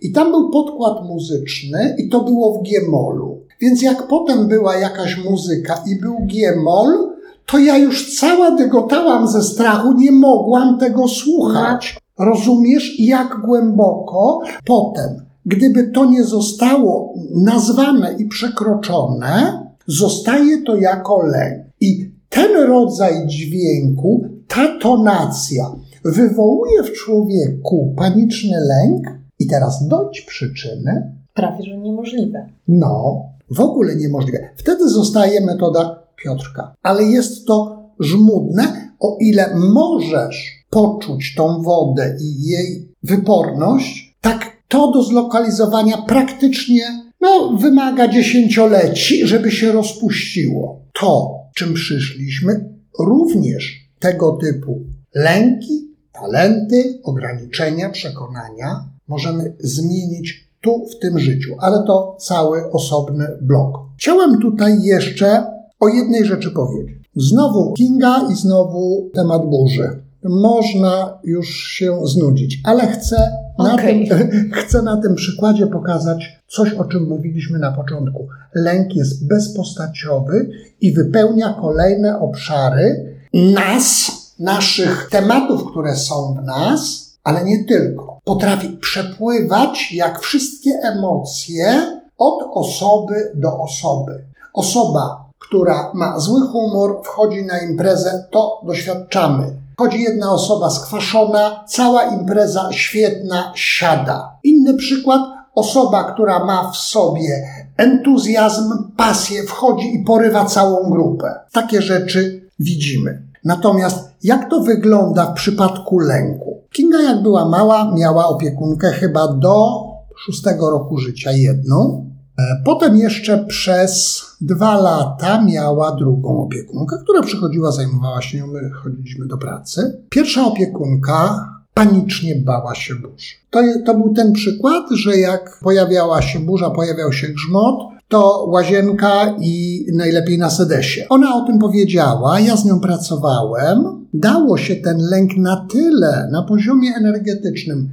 i 0.00 0.12
tam 0.12 0.30
był 0.30 0.50
podkład 0.50 1.04
muzyczny, 1.04 1.96
i 1.98 2.08
to 2.08 2.20
było 2.20 2.58
w 2.58 2.62
G-molu. 2.62 3.47
Więc 3.60 3.82
jak 3.82 4.06
potem 4.06 4.48
była 4.48 4.76
jakaś 4.76 5.24
muzyka 5.24 5.82
i 5.86 6.00
był 6.00 6.16
G-moll, 6.20 7.18
to 7.46 7.58
ja 7.58 7.78
już 7.78 8.18
cała 8.18 8.50
dygotałam 8.50 9.28
ze 9.28 9.42
strachu, 9.42 9.92
nie 9.92 10.12
mogłam 10.12 10.78
tego 10.78 11.08
słuchać. 11.08 11.98
Rozumiesz, 12.18 13.00
jak 13.00 13.40
głęboko 13.46 14.40
potem, 14.66 15.26
gdyby 15.46 15.90
to 15.90 16.04
nie 16.04 16.24
zostało 16.24 17.14
nazwane 17.34 18.14
i 18.18 18.26
przekroczone, 18.26 19.62
zostaje 19.86 20.62
to 20.62 20.76
jako 20.76 21.22
lęk. 21.26 21.64
I 21.80 22.10
ten 22.28 22.66
rodzaj 22.66 23.26
dźwięku, 23.26 24.24
ta 24.48 24.78
tonacja 24.78 25.64
wywołuje 26.04 26.82
w 26.82 26.92
człowieku 26.92 27.94
paniczny 27.96 28.56
lęk. 28.60 29.18
I 29.38 29.46
teraz 29.46 29.88
dość 29.88 30.20
przyczyny. 30.20 31.12
Prawie 31.34 31.64
że 31.64 31.78
niemożliwe. 31.78 32.46
No, 32.68 33.22
w 33.50 33.60
ogóle 33.60 33.96
niemożliwe. 33.96 34.48
Wtedy 34.56 34.88
zostaje 34.88 35.40
metoda 35.40 36.02
Piotrka. 36.16 36.74
Ale 36.82 37.02
jest 37.02 37.46
to 37.46 37.78
żmudne, 38.00 38.94
o 39.00 39.16
ile 39.20 39.56
możesz 39.56 40.64
poczuć 40.70 41.34
tą 41.34 41.62
wodę 41.62 42.16
i 42.20 42.42
jej 42.42 42.94
wyporność, 43.02 44.16
tak 44.20 44.56
to 44.68 44.92
do 44.92 45.02
zlokalizowania 45.02 45.96
praktycznie 46.02 46.82
no, 47.20 47.56
wymaga 47.60 48.08
dziesięcioleci, 48.08 49.26
żeby 49.26 49.50
się 49.50 49.72
rozpuściło. 49.72 50.80
To, 51.00 51.38
czym 51.54 51.74
przyszliśmy, 51.74 52.74
również 52.98 53.88
tego 53.98 54.32
typu 54.32 54.80
lęki, 55.14 55.88
talenty, 56.12 57.00
ograniczenia, 57.02 57.90
przekonania 57.90 58.84
możemy 59.08 59.56
zmienić 59.58 60.47
tu 60.60 60.86
w 60.86 60.98
tym 60.98 61.18
życiu, 61.18 61.54
ale 61.58 61.82
to 61.86 62.16
cały 62.20 62.70
osobny 62.72 63.26
blok. 63.42 63.78
Chciałem 63.96 64.40
tutaj 64.40 64.82
jeszcze 64.82 65.46
o 65.80 65.88
jednej 65.88 66.24
rzeczy 66.24 66.50
powiedzieć. 66.50 66.98
Znowu 67.16 67.72
Kinga 67.72 68.28
i 68.32 68.34
znowu 68.34 69.10
temat 69.14 69.42
burzy. 69.50 70.02
Można 70.24 71.18
już 71.24 71.48
się 71.48 72.06
znudzić, 72.06 72.60
ale 72.64 72.86
chcę 72.86 73.32
na, 73.58 73.74
okay. 73.74 74.06
tym, 74.08 74.30
chcę 74.60 74.82
na 74.82 74.96
tym 74.96 75.14
przykładzie 75.14 75.66
pokazać 75.66 76.40
coś, 76.48 76.74
o 76.74 76.84
czym 76.84 77.08
mówiliśmy 77.08 77.58
na 77.58 77.72
początku. 77.72 78.28
Lęk 78.54 78.94
jest 78.94 79.26
bezpostaciowy 79.28 80.50
i 80.80 80.92
wypełnia 80.92 81.56
kolejne 81.60 82.20
obszary 82.20 83.14
nas, 83.34 84.12
naszych 84.38 85.08
tematów, 85.10 85.70
które 85.70 85.96
są 85.96 86.34
w 86.34 86.46
nas, 86.46 87.10
ale 87.24 87.44
nie 87.44 87.64
tylko. 87.64 88.07
Potrafi 88.28 88.68
przepływać 88.68 89.92
jak 89.92 90.20
wszystkie 90.20 90.70
emocje 90.82 91.82
od 92.18 92.42
osoby 92.52 93.32
do 93.34 93.58
osoby. 93.58 94.24
Osoba, 94.54 95.24
która 95.38 95.90
ma 95.94 96.18
zły 96.18 96.40
humor, 96.40 97.00
wchodzi 97.04 97.46
na 97.46 97.58
imprezę, 97.58 98.26
to 98.30 98.60
doświadczamy. 98.66 99.44
Chodzi 99.78 100.02
jedna 100.02 100.32
osoba 100.32 100.70
skwaszona, 100.70 101.64
cała 101.68 102.02
impreza 102.02 102.68
świetna, 102.72 103.52
siada. 103.54 104.38
Inny 104.42 104.74
przykład, 104.74 105.20
osoba, 105.54 106.12
która 106.12 106.44
ma 106.44 106.70
w 106.70 106.76
sobie 106.76 107.46
entuzjazm, 107.76 108.92
pasję, 108.96 109.42
wchodzi 109.42 109.94
i 109.94 110.04
porywa 110.04 110.44
całą 110.44 110.90
grupę. 110.90 111.34
Takie 111.52 111.82
rzeczy 111.82 112.50
widzimy. 112.58 113.22
Natomiast 113.44 114.08
jak 114.22 114.50
to 114.50 114.60
wygląda 114.60 115.26
w 115.26 115.34
przypadku 115.34 115.98
lęku? 115.98 116.47
Kinga, 116.72 117.02
jak 117.02 117.22
była 117.22 117.48
mała, 117.48 117.94
miała 117.94 118.26
opiekunkę 118.26 118.92
chyba 118.92 119.28
do 119.28 119.82
szóstego 120.16 120.70
roku 120.70 120.98
życia 120.98 121.32
jedną. 121.32 122.10
E, 122.38 122.42
potem 122.64 122.96
jeszcze 122.96 123.44
przez 123.44 124.22
dwa 124.40 124.76
lata 124.80 125.44
miała 125.44 125.96
drugą 125.96 126.42
opiekunkę, 126.42 126.96
która 127.02 127.22
przychodziła, 127.22 127.72
zajmowała 127.72 128.22
się 128.22 128.38
nią, 128.38 128.46
my 128.46 128.70
chodziliśmy 128.70 129.26
do 129.26 129.38
pracy. 129.38 130.02
Pierwsza 130.08 130.44
opiekunka 130.44 131.48
panicznie 131.74 132.34
bała 132.36 132.74
się 132.74 132.94
burzy. 132.94 133.34
To, 133.50 133.60
to 133.86 133.94
był 133.94 134.14
ten 134.14 134.32
przykład, 134.32 134.84
że 134.90 135.16
jak 135.16 135.58
pojawiała 135.62 136.22
się 136.22 136.40
burza, 136.40 136.70
pojawiał 136.70 137.12
się 137.12 137.28
grzmot, 137.28 137.97
to 138.08 138.46
łazienka 138.48 139.36
i 139.40 139.86
najlepiej 139.92 140.38
na 140.38 140.50
sedesie. 140.50 141.06
Ona 141.08 141.34
o 141.36 141.46
tym 141.46 141.58
powiedziała, 141.58 142.40
ja 142.40 142.56
z 142.56 142.64
nią 142.64 142.80
pracowałem. 142.80 144.06
Dało 144.14 144.58
się 144.58 144.76
ten 144.76 144.98
lęk 145.10 145.36
na 145.36 145.66
tyle 145.72 146.28
na 146.32 146.42
poziomie 146.42 146.94
energetycznym 146.96 147.88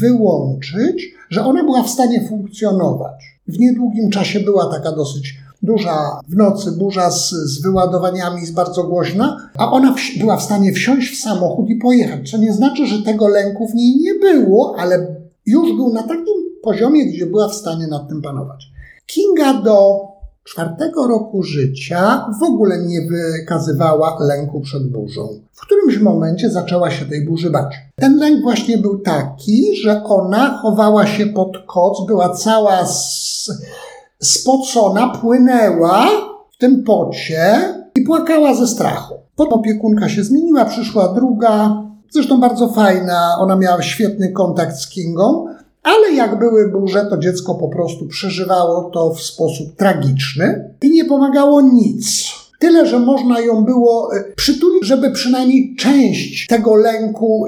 wyłączyć, 0.00 1.14
że 1.30 1.44
ona 1.44 1.64
była 1.64 1.82
w 1.82 1.90
stanie 1.90 2.28
funkcjonować. 2.28 3.40
W 3.48 3.58
niedługim 3.58 4.10
czasie 4.10 4.40
była 4.40 4.66
taka 4.66 4.92
dosyć 4.92 5.34
duża 5.62 6.20
w 6.28 6.36
nocy 6.36 6.72
burza 6.72 7.10
z, 7.10 7.30
z 7.30 7.62
wyładowaniami, 7.62 8.46
z 8.46 8.50
bardzo 8.50 8.84
głośna, 8.84 9.50
a 9.58 9.72
ona 9.72 9.94
w, 9.94 10.18
była 10.18 10.36
w 10.36 10.42
stanie 10.42 10.72
wsiąść 10.72 11.12
w 11.12 11.20
samochód 11.20 11.70
i 11.70 11.76
pojechać. 11.76 12.30
Co 12.30 12.38
nie 12.38 12.52
znaczy, 12.52 12.86
że 12.86 13.02
tego 13.02 13.28
lęku 13.28 13.68
w 13.68 13.74
niej 13.74 13.96
nie 13.96 14.14
było, 14.14 14.76
ale 14.78 15.06
już 15.46 15.76
był 15.76 15.92
na 15.92 16.02
takim 16.02 16.34
poziomie, 16.62 17.06
gdzie 17.06 17.26
była 17.26 17.48
w 17.48 17.54
stanie 17.54 17.86
nad 17.86 18.08
tym 18.08 18.22
panować. 18.22 18.73
Kinga 19.06 19.54
do 19.54 20.00
czwartego 20.44 21.06
roku 21.06 21.42
życia 21.42 22.26
w 22.40 22.42
ogóle 22.42 22.78
nie 22.78 23.00
wykazywała 23.00 24.16
lęku 24.20 24.60
przed 24.60 24.88
burzą. 24.92 25.28
W 25.52 25.60
którymś 25.60 25.98
momencie 25.98 26.50
zaczęła 26.50 26.90
się 26.90 27.04
tej 27.04 27.24
burzy 27.24 27.50
bać. 27.50 27.74
Ten 27.96 28.16
lęk 28.16 28.42
właśnie 28.42 28.78
był 28.78 28.98
taki, 28.98 29.76
że 29.76 30.04
ona 30.04 30.58
chowała 30.58 31.06
się 31.06 31.26
pod 31.26 31.58
koc, 31.66 32.06
była 32.06 32.28
cała 32.28 32.86
spocona, 34.22 35.08
płynęła 35.08 36.06
w 36.52 36.58
tym 36.58 36.84
pocie 36.84 37.74
i 37.96 38.02
płakała 38.02 38.54
ze 38.54 38.66
strachu. 38.66 39.14
Potem 39.36 39.52
opiekunka 39.52 40.08
się 40.08 40.24
zmieniła, 40.24 40.64
przyszła 40.64 41.14
druga, 41.14 41.82
zresztą 42.10 42.40
bardzo 42.40 42.68
fajna, 42.68 43.36
ona 43.38 43.56
miała 43.56 43.82
świetny 43.82 44.32
kontakt 44.32 44.76
z 44.76 44.88
Kingą, 44.88 45.46
ale 45.84 46.12
jak 46.12 46.38
były 46.38 46.68
burze, 46.68 47.06
to 47.10 47.18
dziecko 47.18 47.54
po 47.54 47.68
prostu 47.68 48.06
przeżywało 48.06 48.90
to 48.90 49.14
w 49.14 49.22
sposób 49.22 49.76
tragiczny 49.76 50.74
i 50.82 50.90
nie 50.90 51.04
pomagało 51.04 51.60
nic. 51.60 52.32
Tyle, 52.58 52.86
że 52.86 52.98
można 52.98 53.40
ją 53.40 53.64
było 53.64 54.16
e, 54.16 54.34
przytulić, 54.36 54.86
żeby 54.86 55.10
przynajmniej 55.10 55.76
część 55.78 56.46
tego 56.46 56.76
lęku 56.76 57.44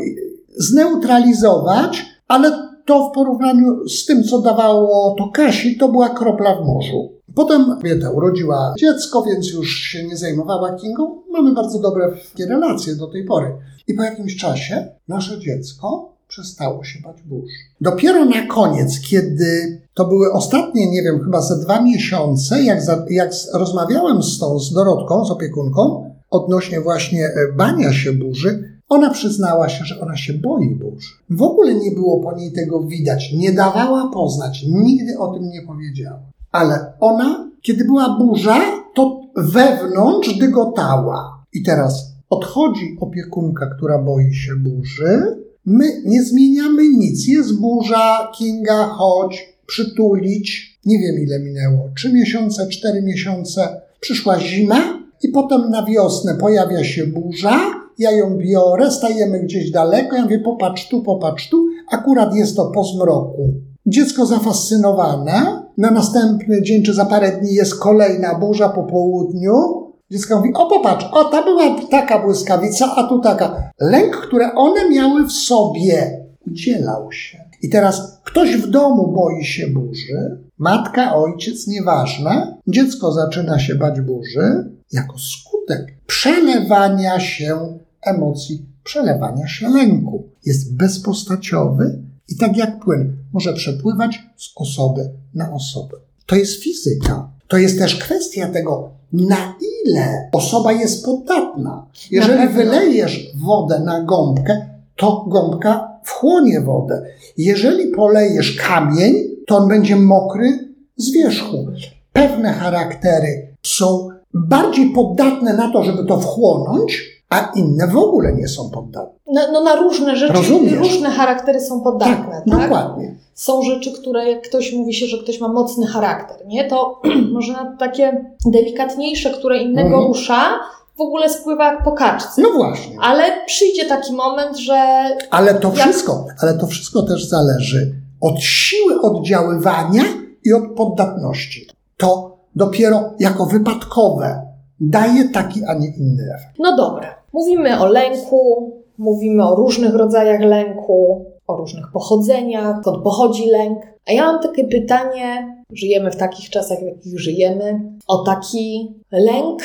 zneutralizować, 0.56 2.06
ale 2.28 2.52
to 2.86 3.08
w 3.08 3.14
porównaniu 3.14 3.88
z 3.88 4.06
tym, 4.06 4.24
co 4.24 4.40
dawało 4.40 5.14
to 5.18 5.28
Kasi, 5.34 5.76
to 5.76 5.88
była 5.88 6.08
kropla 6.08 6.56
w 6.56 6.66
morzu. 6.66 7.12
Potem 7.34 7.64
kobieta 7.64 8.10
urodziła 8.10 8.74
dziecko, 8.78 9.22
więc 9.22 9.52
już 9.52 9.78
się 9.78 10.04
nie 10.04 10.16
zajmowała 10.16 10.72
Kingą. 10.72 11.22
Mamy 11.30 11.52
bardzo 11.52 11.78
dobre 11.78 12.12
relacje 12.48 12.94
do 12.94 13.06
tej 13.06 13.24
pory. 13.24 13.52
I 13.88 13.94
po 13.94 14.02
jakimś 14.02 14.36
czasie 14.36 14.88
nasze 15.08 15.38
dziecko 15.38 16.15
przestało 16.28 16.84
się 16.84 17.00
bać 17.00 17.22
burz. 17.22 17.50
Dopiero 17.80 18.24
na 18.24 18.46
koniec, 18.46 19.00
kiedy 19.00 19.80
to 19.94 20.04
były 20.04 20.32
ostatnie, 20.32 20.90
nie 20.90 21.02
wiem, 21.02 21.20
chyba 21.24 21.40
ze 21.40 21.60
dwa 21.60 21.82
miesiące, 21.82 22.62
jak, 22.62 22.82
za, 22.82 23.04
jak 23.10 23.30
rozmawiałem 23.54 24.22
z 24.22 24.38
tą, 24.38 24.58
z 24.58 24.72
Dorotką, 24.72 25.24
z 25.24 25.30
opiekunką, 25.30 26.10
odnośnie 26.30 26.80
właśnie 26.80 27.26
e, 27.26 27.52
bania 27.56 27.92
się 27.92 28.12
burzy, 28.12 28.76
ona 28.88 29.10
przyznała 29.10 29.68
się, 29.68 29.84
że 29.84 30.00
ona 30.00 30.16
się 30.16 30.34
boi 30.34 30.74
burzy. 30.74 31.08
W 31.30 31.42
ogóle 31.42 31.74
nie 31.74 31.90
było 31.90 32.20
po 32.20 32.36
niej 32.36 32.52
tego 32.52 32.82
widać, 32.82 33.32
nie 33.32 33.52
dawała 33.52 34.10
poznać, 34.12 34.64
nigdy 34.68 35.18
o 35.18 35.34
tym 35.34 35.48
nie 35.48 35.62
powiedziała. 35.62 36.22
Ale 36.52 36.92
ona, 37.00 37.50
kiedy 37.62 37.84
była 37.84 38.18
burza, 38.18 38.60
to 38.94 39.20
wewnątrz 39.36 40.38
dygotała. 40.38 41.44
I 41.52 41.62
teraz 41.62 42.12
odchodzi 42.30 42.96
opiekunka, 43.00 43.66
która 43.76 43.98
boi 43.98 44.34
się 44.34 44.56
burzy, 44.56 45.45
My 45.66 46.02
nie 46.04 46.22
zmieniamy 46.22 46.88
nic. 46.88 47.28
Jest 47.28 47.60
burza, 47.60 48.32
Kinga, 48.38 48.84
chodź, 48.86 49.56
przytulić. 49.66 50.78
Nie 50.84 50.98
wiem 50.98 51.18
ile 51.24 51.38
minęło. 51.40 51.88
Trzy 51.96 52.12
miesiące, 52.12 52.68
cztery 52.68 53.02
miesiące. 53.02 53.80
Przyszła 54.00 54.40
zima 54.40 54.98
i 55.22 55.28
potem 55.28 55.70
na 55.70 55.84
wiosnę 55.84 56.34
pojawia 56.34 56.84
się 56.84 57.06
burza. 57.06 57.60
Ja 57.98 58.10
ją 58.10 58.38
biorę, 58.38 58.90
stajemy 58.90 59.40
gdzieś 59.40 59.70
daleko. 59.70 60.16
Ja 60.16 60.22
mówię, 60.22 60.38
popatrz 60.38 60.88
tu, 60.88 61.02
popatrz 61.02 61.48
tu. 61.48 61.66
Akurat 61.90 62.34
jest 62.34 62.56
to 62.56 62.70
po 62.70 62.84
zmroku. 62.84 63.54
Dziecko 63.86 64.26
zafascynowane. 64.26 65.62
Na 65.78 65.90
następny 65.90 66.62
dzień 66.62 66.82
czy 66.82 66.94
za 66.94 67.04
parę 67.04 67.32
dni 67.32 67.54
jest 67.54 67.74
kolejna 67.74 68.38
burza 68.38 68.68
po 68.68 68.84
południu. 68.84 69.85
Dziecko 70.10 70.36
mówi, 70.36 70.50
o 70.54 70.66
popatrz, 70.66 71.06
o 71.12 71.24
ta 71.24 71.42
była 71.42 71.80
taka 71.90 72.18
błyskawica, 72.18 72.94
a 72.96 73.08
tu 73.08 73.20
taka. 73.20 73.70
Lęk, 73.80 74.16
który 74.16 74.52
one 74.52 74.90
miały 74.90 75.26
w 75.26 75.32
sobie, 75.32 76.24
udzielał 76.46 77.12
się. 77.12 77.44
I 77.62 77.68
teraz 77.68 78.20
ktoś 78.24 78.56
w 78.56 78.70
domu 78.70 79.12
boi 79.12 79.44
się 79.44 79.66
burzy, 79.66 80.40
matka, 80.58 81.16
ojciec, 81.16 81.66
nieważne, 81.66 82.56
dziecko 82.66 83.12
zaczyna 83.12 83.58
się 83.58 83.74
bać 83.74 84.00
burzy 84.00 84.70
jako 84.92 85.18
skutek 85.18 85.96
przelewania 86.06 87.20
się 87.20 87.78
emocji, 88.02 88.66
przelewania 88.84 89.48
się 89.48 89.68
lęku. 89.68 90.28
Jest 90.44 90.76
bezpostaciowy 90.76 92.02
i 92.28 92.36
tak 92.36 92.56
jak 92.56 92.80
płyn 92.84 93.16
może 93.32 93.54
przepływać 93.54 94.22
z 94.36 94.52
osoby 94.56 95.10
na 95.34 95.52
osobę. 95.52 95.96
To 96.26 96.36
jest 96.36 96.62
fizyka. 96.62 97.30
To 97.48 97.56
jest 97.56 97.78
też 97.78 97.96
kwestia 97.96 98.48
tego, 98.48 98.90
na 99.12 99.54
ile 99.86 100.28
osoba 100.32 100.72
jest 100.72 101.04
podatna. 101.04 101.86
Jeżeli 102.10 102.48
wylejesz 102.48 103.32
wodę 103.46 103.80
na 103.80 104.02
gąbkę, 104.02 104.66
to 104.96 105.24
gąbka 105.28 105.98
wchłonie 106.04 106.60
wodę. 106.60 107.02
Jeżeli 107.36 107.86
polejesz 107.86 108.56
kamień, 108.56 109.14
to 109.46 109.56
on 109.56 109.68
będzie 109.68 109.96
mokry 109.96 110.58
z 110.96 111.12
wierzchu. 111.12 111.66
Pewne 112.12 112.52
charaktery 112.52 113.48
są 113.62 114.08
bardziej 114.34 114.90
podatne 114.90 115.56
na 115.56 115.72
to, 115.72 115.84
żeby 115.84 116.04
to 116.04 116.20
wchłonąć, 116.20 117.15
a 117.30 117.52
inne 117.54 117.86
w 117.86 117.96
ogóle 117.96 118.32
nie 118.32 118.48
są 118.48 118.70
podatne. 118.70 119.18
No, 119.26 119.40
no 119.52 119.60
na 119.60 119.76
różne 119.76 120.16
rzeczy, 120.16 120.32
Rozumiesz? 120.32 120.78
różne 120.78 121.10
charaktery 121.10 121.60
są 121.60 121.80
podatne. 121.80 122.42
Tak, 122.46 122.50
tak? 122.50 122.62
Dokładnie. 122.62 123.16
Są 123.34 123.62
rzeczy, 123.62 123.92
które 123.92 124.30
jak 124.30 124.42
ktoś 124.42 124.72
mówi 124.72 124.94
się, 124.94 125.06
że 125.06 125.18
ktoś 125.18 125.40
ma 125.40 125.48
mocny 125.48 125.86
charakter, 125.86 126.46
nie? 126.46 126.64
To 126.64 127.00
może 127.34 127.52
na 127.52 127.76
takie 127.78 128.34
delikatniejsze, 128.46 129.30
które 129.30 129.58
innego 129.58 129.88
mhm. 129.88 130.06
rusza, 130.06 130.60
w 130.96 131.00
ogóle 131.00 131.30
spływa 131.30 131.72
jak 131.72 131.84
po 131.84 131.92
kaczce. 131.92 132.42
No 132.42 132.50
właśnie. 132.50 132.96
Ale 133.00 133.22
przyjdzie 133.46 133.84
taki 133.84 134.12
moment, 134.12 134.56
że... 134.56 135.08
Ale 135.30 135.54
to 135.54 135.68
jak... 135.68 135.78
wszystko, 135.78 136.26
ale 136.42 136.54
to 136.54 136.66
wszystko 136.66 137.02
też 137.02 137.28
zależy 137.28 137.94
od 138.20 138.40
siły 138.40 139.00
oddziaływania 139.00 140.02
i 140.44 140.52
od 140.52 140.64
poddatności. 140.76 141.66
To 141.96 142.36
dopiero 142.56 143.14
jako 143.18 143.46
wypadkowe 143.46 144.46
daje 144.80 145.28
taki, 145.28 145.64
a 145.64 145.74
nie 145.74 145.88
inny 145.88 146.22
efekt. 146.34 146.54
No 146.58 146.76
dobra. 146.76 147.15
Mówimy 147.36 147.80
o 147.80 147.86
lęku, 147.86 148.72
mówimy 148.98 149.48
o 149.48 149.54
różnych 149.54 149.94
rodzajach 149.94 150.40
lęku, 150.40 151.24
o 151.46 151.56
różnych 151.56 151.92
pochodzeniach, 151.92 152.80
skąd 152.80 153.02
pochodzi 153.02 153.46
lęk. 153.46 153.78
A 154.06 154.12
ja 154.12 154.22
mam 154.22 154.42
takie 154.42 154.64
pytanie, 154.64 155.56
żyjemy 155.72 156.10
w 156.10 156.16
takich 156.16 156.50
czasach, 156.50 156.78
w 156.78 156.86
jakich 156.86 157.20
żyjemy, 157.20 157.80
o 158.06 158.18
taki 158.18 158.94
lęk, 159.12 159.62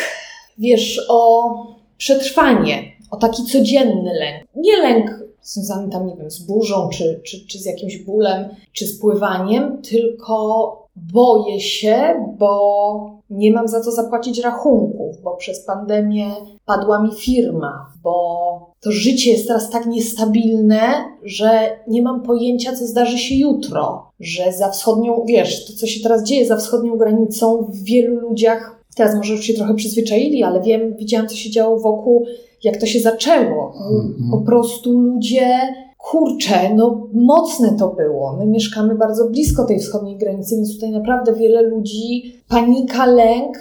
wiesz, 0.57 1.05
o 1.09 1.49
przetrwanie, 1.97 2.83
o 3.11 3.17
taki 3.17 3.43
codzienny 3.43 4.13
lęk. 4.13 4.43
Nie 4.55 4.77
lęk 4.77 5.19
związany 5.41 5.91
tam, 5.91 6.07
nie 6.07 6.15
wiem, 6.15 6.31
z 6.31 6.39
burzą, 6.39 6.89
czy, 6.89 7.21
czy, 7.25 7.47
czy 7.47 7.59
z 7.59 7.65
jakimś 7.65 7.97
bólem, 7.97 8.49
czy 8.73 8.87
z 8.87 8.99
pływaniem, 8.99 9.81
tylko 9.81 10.80
boję 10.95 11.59
się, 11.59 12.25
bo 12.37 13.21
nie 13.29 13.51
mam 13.51 13.67
za 13.67 13.81
co 13.81 13.91
zapłacić 13.91 14.39
rachunków, 14.39 15.21
bo 15.23 15.35
przez 15.35 15.65
pandemię 15.65 16.25
padła 16.65 17.03
mi 17.03 17.11
firma, 17.15 17.85
bo 18.03 18.71
to 18.81 18.91
życie 18.91 19.31
jest 19.31 19.47
teraz 19.47 19.69
tak 19.69 19.85
niestabilne, 19.85 20.81
że 21.23 21.49
nie 21.87 22.01
mam 22.01 22.21
pojęcia, 22.21 22.75
co 22.75 22.87
zdarzy 22.87 23.17
się 23.17 23.35
jutro. 23.35 24.11
Że 24.19 24.51
za 24.51 24.69
wschodnią, 24.69 25.23
wiesz, 25.27 25.65
to 25.65 25.73
co 25.73 25.87
się 25.87 26.03
teraz 26.03 26.23
dzieje 26.23 26.45
za 26.45 26.57
wschodnią 26.57 26.97
granicą, 26.97 27.67
w 27.69 27.83
wielu 27.83 28.19
ludziach, 28.19 28.83
teraz 28.95 29.15
może 29.15 29.33
już 29.33 29.45
się 29.45 29.53
trochę 29.53 29.75
przyzwyczaili, 29.75 30.43
ale 30.43 30.61
wiem, 30.61 30.95
widziałam, 30.95 31.27
co 31.27 31.35
się 31.35 31.49
działo 31.49 31.79
wokół, 31.79 32.25
jak 32.63 32.77
to 32.77 32.85
się 32.85 32.99
zaczęło. 32.99 33.73
Po 34.31 34.37
prostu 34.37 34.99
ludzie 34.99 35.59
kurczę, 36.03 36.75
no 36.75 37.07
mocne 37.13 37.75
to 37.79 37.95
było. 37.95 38.37
My 38.37 38.45
mieszkamy 38.45 38.95
bardzo 38.95 39.29
blisko 39.29 39.65
tej 39.65 39.79
wschodniej 39.79 40.17
granicy, 40.17 40.55
więc 40.55 40.73
tutaj 40.73 40.91
naprawdę 40.91 41.35
wiele 41.35 41.61
ludzi, 41.61 42.33
panika, 42.47 43.05
lęk, 43.05 43.57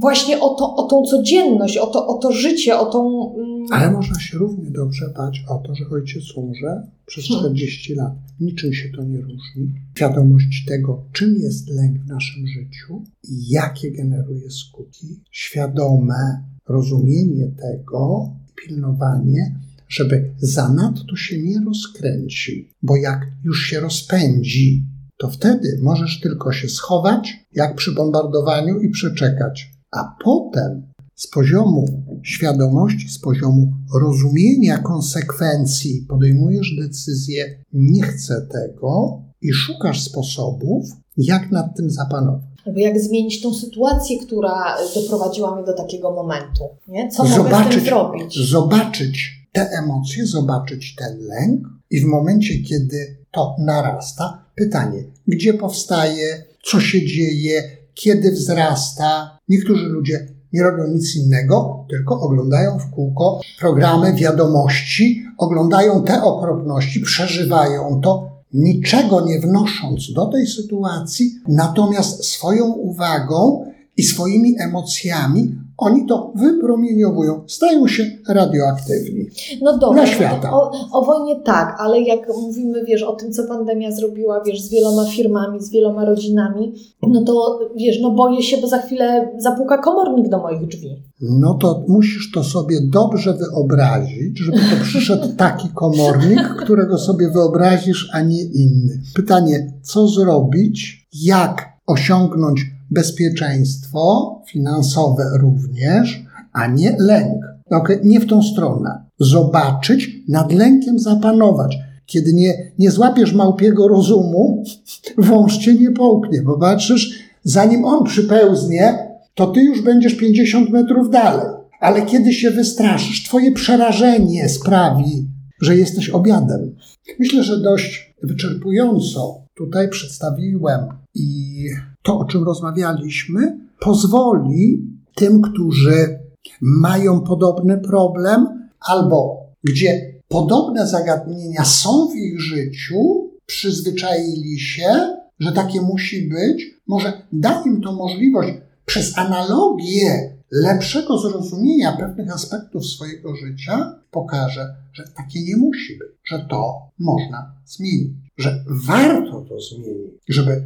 właśnie 0.00 0.40
o, 0.40 0.54
to, 0.54 0.76
o 0.76 0.82
tą 0.82 1.02
codzienność, 1.02 1.76
o 1.76 1.86
to, 1.86 2.06
o 2.06 2.18
to 2.18 2.32
życie, 2.32 2.78
o 2.78 2.86
tą... 2.86 3.32
Mm, 3.34 3.66
Ale 3.72 3.90
można 3.90 4.20
się 4.20 4.38
równie 4.38 4.70
dobrze 4.70 5.12
bać 5.16 5.44
o 5.48 5.58
to, 5.58 5.74
że 5.74 5.84
ojciec 5.92 6.36
umrze 6.36 6.86
przez 7.06 7.24
40 7.24 7.94
hmm. 7.94 8.06
lat. 8.06 8.18
Niczym 8.40 8.72
się 8.72 8.88
to 8.96 9.04
nie 9.04 9.20
różni. 9.20 9.74
Świadomość 9.96 10.64
tego, 10.68 11.02
czym 11.12 11.36
jest 11.36 11.68
lęk 11.68 11.98
w 11.98 12.06
naszym 12.06 12.46
życiu 12.46 13.02
i 13.28 13.48
jakie 13.48 13.90
generuje 13.90 14.50
skutki. 14.50 15.06
Świadome 15.30 16.44
rozumienie 16.68 17.46
tego, 17.46 18.30
pilnowanie, 18.56 19.54
żeby 19.90 20.34
zanadto 20.38 21.16
się 21.16 21.42
nie 21.42 21.60
rozkręcił, 21.66 22.64
bo 22.82 22.96
jak 22.96 23.26
już 23.44 23.66
się 23.66 23.80
rozpędzi, 23.80 24.84
to 25.18 25.30
wtedy 25.30 25.78
możesz 25.82 26.20
tylko 26.20 26.52
się 26.52 26.68
schować, 26.68 27.46
jak 27.52 27.76
przy 27.76 27.92
bombardowaniu, 27.92 28.80
i 28.80 28.90
przeczekać. 28.90 29.70
A 29.90 30.16
potem 30.24 30.82
z 31.14 31.26
poziomu 31.26 32.02
świadomości, 32.22 33.08
z 33.08 33.18
poziomu 33.18 33.72
rozumienia 34.00 34.78
konsekwencji 34.78 36.06
podejmujesz 36.08 36.76
decyzję, 36.80 37.64
nie 37.72 38.02
chcę 38.02 38.46
tego 38.52 39.22
i 39.42 39.52
szukasz 39.52 40.02
sposobów, 40.02 40.84
jak 41.16 41.50
nad 41.50 41.76
tym 41.76 41.90
zapanować. 41.90 42.42
Albo 42.66 42.78
jak 42.78 43.00
zmienić 43.00 43.42
tą 43.42 43.54
sytuację, 43.54 44.18
która 44.18 44.76
doprowadziła 44.94 45.56
mnie 45.56 45.64
do 45.64 45.72
takiego 45.72 46.10
momentu. 46.10 46.64
Nie? 46.88 47.08
Co 47.08 47.26
zobaczyć, 47.26 47.54
mogę 47.54 47.70
z 47.70 47.74
tym 47.74 47.84
zrobić? 47.84 48.50
Zobaczyć 48.50 49.39
te 49.52 49.70
emocje, 49.70 50.26
zobaczyć 50.26 50.94
ten 50.94 51.18
lęk 51.18 51.68
i 51.90 52.00
w 52.00 52.04
momencie, 52.04 52.58
kiedy 52.58 53.16
to 53.30 53.56
narasta. 53.58 54.44
Pytanie, 54.54 55.04
gdzie 55.26 55.54
powstaje, 55.54 56.44
co 56.64 56.80
się 56.80 57.06
dzieje, 57.06 57.62
kiedy 57.94 58.32
wzrasta. 58.32 59.38
Niektórzy 59.48 59.86
ludzie 59.86 60.26
nie 60.52 60.62
robią 60.62 60.86
nic 60.86 61.16
innego, 61.16 61.86
tylko 61.90 62.20
oglądają 62.20 62.78
w 62.78 62.90
kółko 62.90 63.40
programy 63.60 64.12
wiadomości, 64.12 65.26
oglądają 65.38 66.04
te 66.04 66.22
okropności, 66.22 67.00
przeżywają 67.00 68.00
to, 68.00 68.30
niczego 68.52 69.26
nie 69.26 69.40
wnosząc 69.40 70.12
do 70.12 70.26
tej 70.26 70.46
sytuacji, 70.46 71.34
natomiast 71.48 72.24
swoją 72.24 72.66
uwagą 72.66 73.69
i 74.00 74.02
swoimi 74.02 74.56
emocjami 74.60 75.42
oni 75.80 76.06
to 76.06 76.32
wypromieniowują, 76.36 77.40
stają 77.46 77.88
się 77.88 78.10
radioaktywni. 78.28 79.26
No 79.62 79.78
dobra, 79.78 80.02
Dla 80.02 80.12
świata. 80.12 80.52
O, 80.52 80.70
o 80.92 81.04
wojnie 81.04 81.40
tak, 81.40 81.76
ale 81.78 82.00
jak 82.00 82.28
mówimy, 82.42 82.84
wiesz, 82.84 83.02
o 83.02 83.12
tym, 83.12 83.32
co 83.32 83.46
pandemia 83.48 83.92
zrobiła, 83.92 84.42
wiesz, 84.46 84.62
z 84.62 84.70
wieloma 84.70 85.04
firmami, 85.04 85.62
z 85.62 85.70
wieloma 85.70 86.04
rodzinami, 86.04 86.72
no 87.02 87.22
to, 87.24 87.58
wiesz, 87.76 88.00
no 88.02 88.10
boję 88.10 88.42
się, 88.42 88.56
bo 88.56 88.66
za 88.66 88.78
chwilę 88.78 89.28
zapuka 89.38 89.78
komornik 89.78 90.28
do 90.28 90.38
moich 90.38 90.66
drzwi. 90.66 91.02
No 91.20 91.54
to 91.54 91.84
musisz 91.88 92.32
to 92.34 92.44
sobie 92.44 92.76
dobrze 92.92 93.34
wyobrazić, 93.34 94.38
żeby 94.38 94.58
to 94.58 94.82
przyszedł 94.82 95.28
taki 95.36 95.68
komornik, 95.74 96.48
którego 96.64 96.98
sobie 96.98 97.30
wyobrazisz, 97.30 98.10
a 98.12 98.22
nie 98.22 98.42
inny. 98.42 99.02
Pytanie, 99.14 99.72
co 99.82 100.08
zrobić, 100.08 101.08
jak 101.12 101.70
osiągnąć 101.86 102.60
bezpieczeństwo 102.90 104.34
finansowe 104.46 105.24
również, 105.40 106.24
a 106.52 106.66
nie 106.66 106.96
lęk. 106.98 107.44
Okay? 107.70 108.00
Nie 108.04 108.20
w 108.20 108.26
tą 108.26 108.42
stronę. 108.42 109.04
Zobaczyć, 109.18 110.10
nad 110.28 110.52
lękiem 110.52 110.98
zapanować. 110.98 111.78
Kiedy 112.06 112.32
nie, 112.32 112.72
nie 112.78 112.90
złapiesz 112.90 113.32
małpiego 113.32 113.88
rozumu, 113.88 114.64
wąż 115.18 115.58
cię 115.58 115.74
nie 115.74 115.90
połknie, 115.90 116.42
bo 116.42 116.58
patrzysz, 116.58 117.18
zanim 117.44 117.84
on 117.84 118.04
przypełznie, 118.04 119.10
to 119.34 119.46
ty 119.46 119.62
już 119.62 119.82
będziesz 119.82 120.14
50 120.14 120.70
metrów 120.70 121.10
dalej. 121.10 121.46
Ale 121.80 122.02
kiedy 122.02 122.32
się 122.32 122.50
wystraszysz, 122.50 123.24
twoje 123.24 123.52
przerażenie 123.52 124.48
sprawi, 124.48 125.28
że 125.60 125.76
jesteś 125.76 126.08
obiadem. 126.08 126.76
Myślę, 127.18 127.42
że 127.42 127.60
dość 127.60 128.14
wyczerpująco 128.22 129.44
tutaj 129.54 129.88
przedstawiłem 129.88 130.80
i 131.14 131.66
to, 132.02 132.18
o 132.18 132.24
czym 132.24 132.44
rozmawialiśmy, 132.44 133.58
pozwoli 133.80 134.82
tym, 135.14 135.42
którzy 135.42 136.18
mają 136.60 137.20
podobny 137.20 137.78
problem 137.78 138.68
albo 138.80 139.40
gdzie 139.64 140.20
podobne 140.28 140.86
zagadnienia 140.86 141.64
są 141.64 142.08
w 142.08 142.16
ich 142.16 142.40
życiu, 142.40 143.30
przyzwyczaili 143.46 144.60
się, 144.60 145.16
że 145.40 145.52
takie 145.52 145.80
musi 145.80 146.28
być, 146.28 146.74
może 146.86 147.22
da 147.32 147.62
im 147.66 147.80
to 147.80 147.92
możliwość 147.92 148.52
przez 148.86 149.18
analogię 149.18 150.34
lepszego 150.50 151.18
zrozumienia 151.18 151.96
pewnych 151.96 152.34
aspektów 152.34 152.86
swojego 152.86 153.36
życia, 153.36 153.94
pokaże, 154.10 154.74
że 154.92 155.04
takie 155.16 155.44
nie 155.44 155.56
musi 155.56 155.98
być, 155.98 156.08
że 156.24 156.46
to 156.50 156.88
można 156.98 157.54
zmienić, 157.66 158.10
że 158.38 158.64
warto 158.86 159.44
to 159.48 159.60
zmienić, 159.60 160.12
żeby 160.28 160.62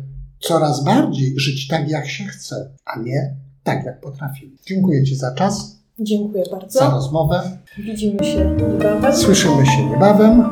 coraz 0.48 0.84
bardziej 0.84 1.40
żyć 1.40 1.68
tak, 1.68 1.88
jak 1.88 2.08
się 2.08 2.24
chce, 2.24 2.70
a 2.84 2.98
nie 2.98 3.34
tak, 3.62 3.84
jak 3.84 4.00
potrafimy. 4.00 4.52
Dziękuję 4.66 5.04
Ci 5.04 5.16
za 5.16 5.34
czas, 5.34 5.76
Dziękuję 5.98 6.44
bardzo. 6.50 6.78
za 6.78 6.90
rozmowę. 6.90 7.58
Widzimy 7.78 8.24
się 8.24 8.44
niebawem. 8.44 9.16
Słyszymy 9.16 9.66
się 9.66 9.86
niebawem. 9.90 10.50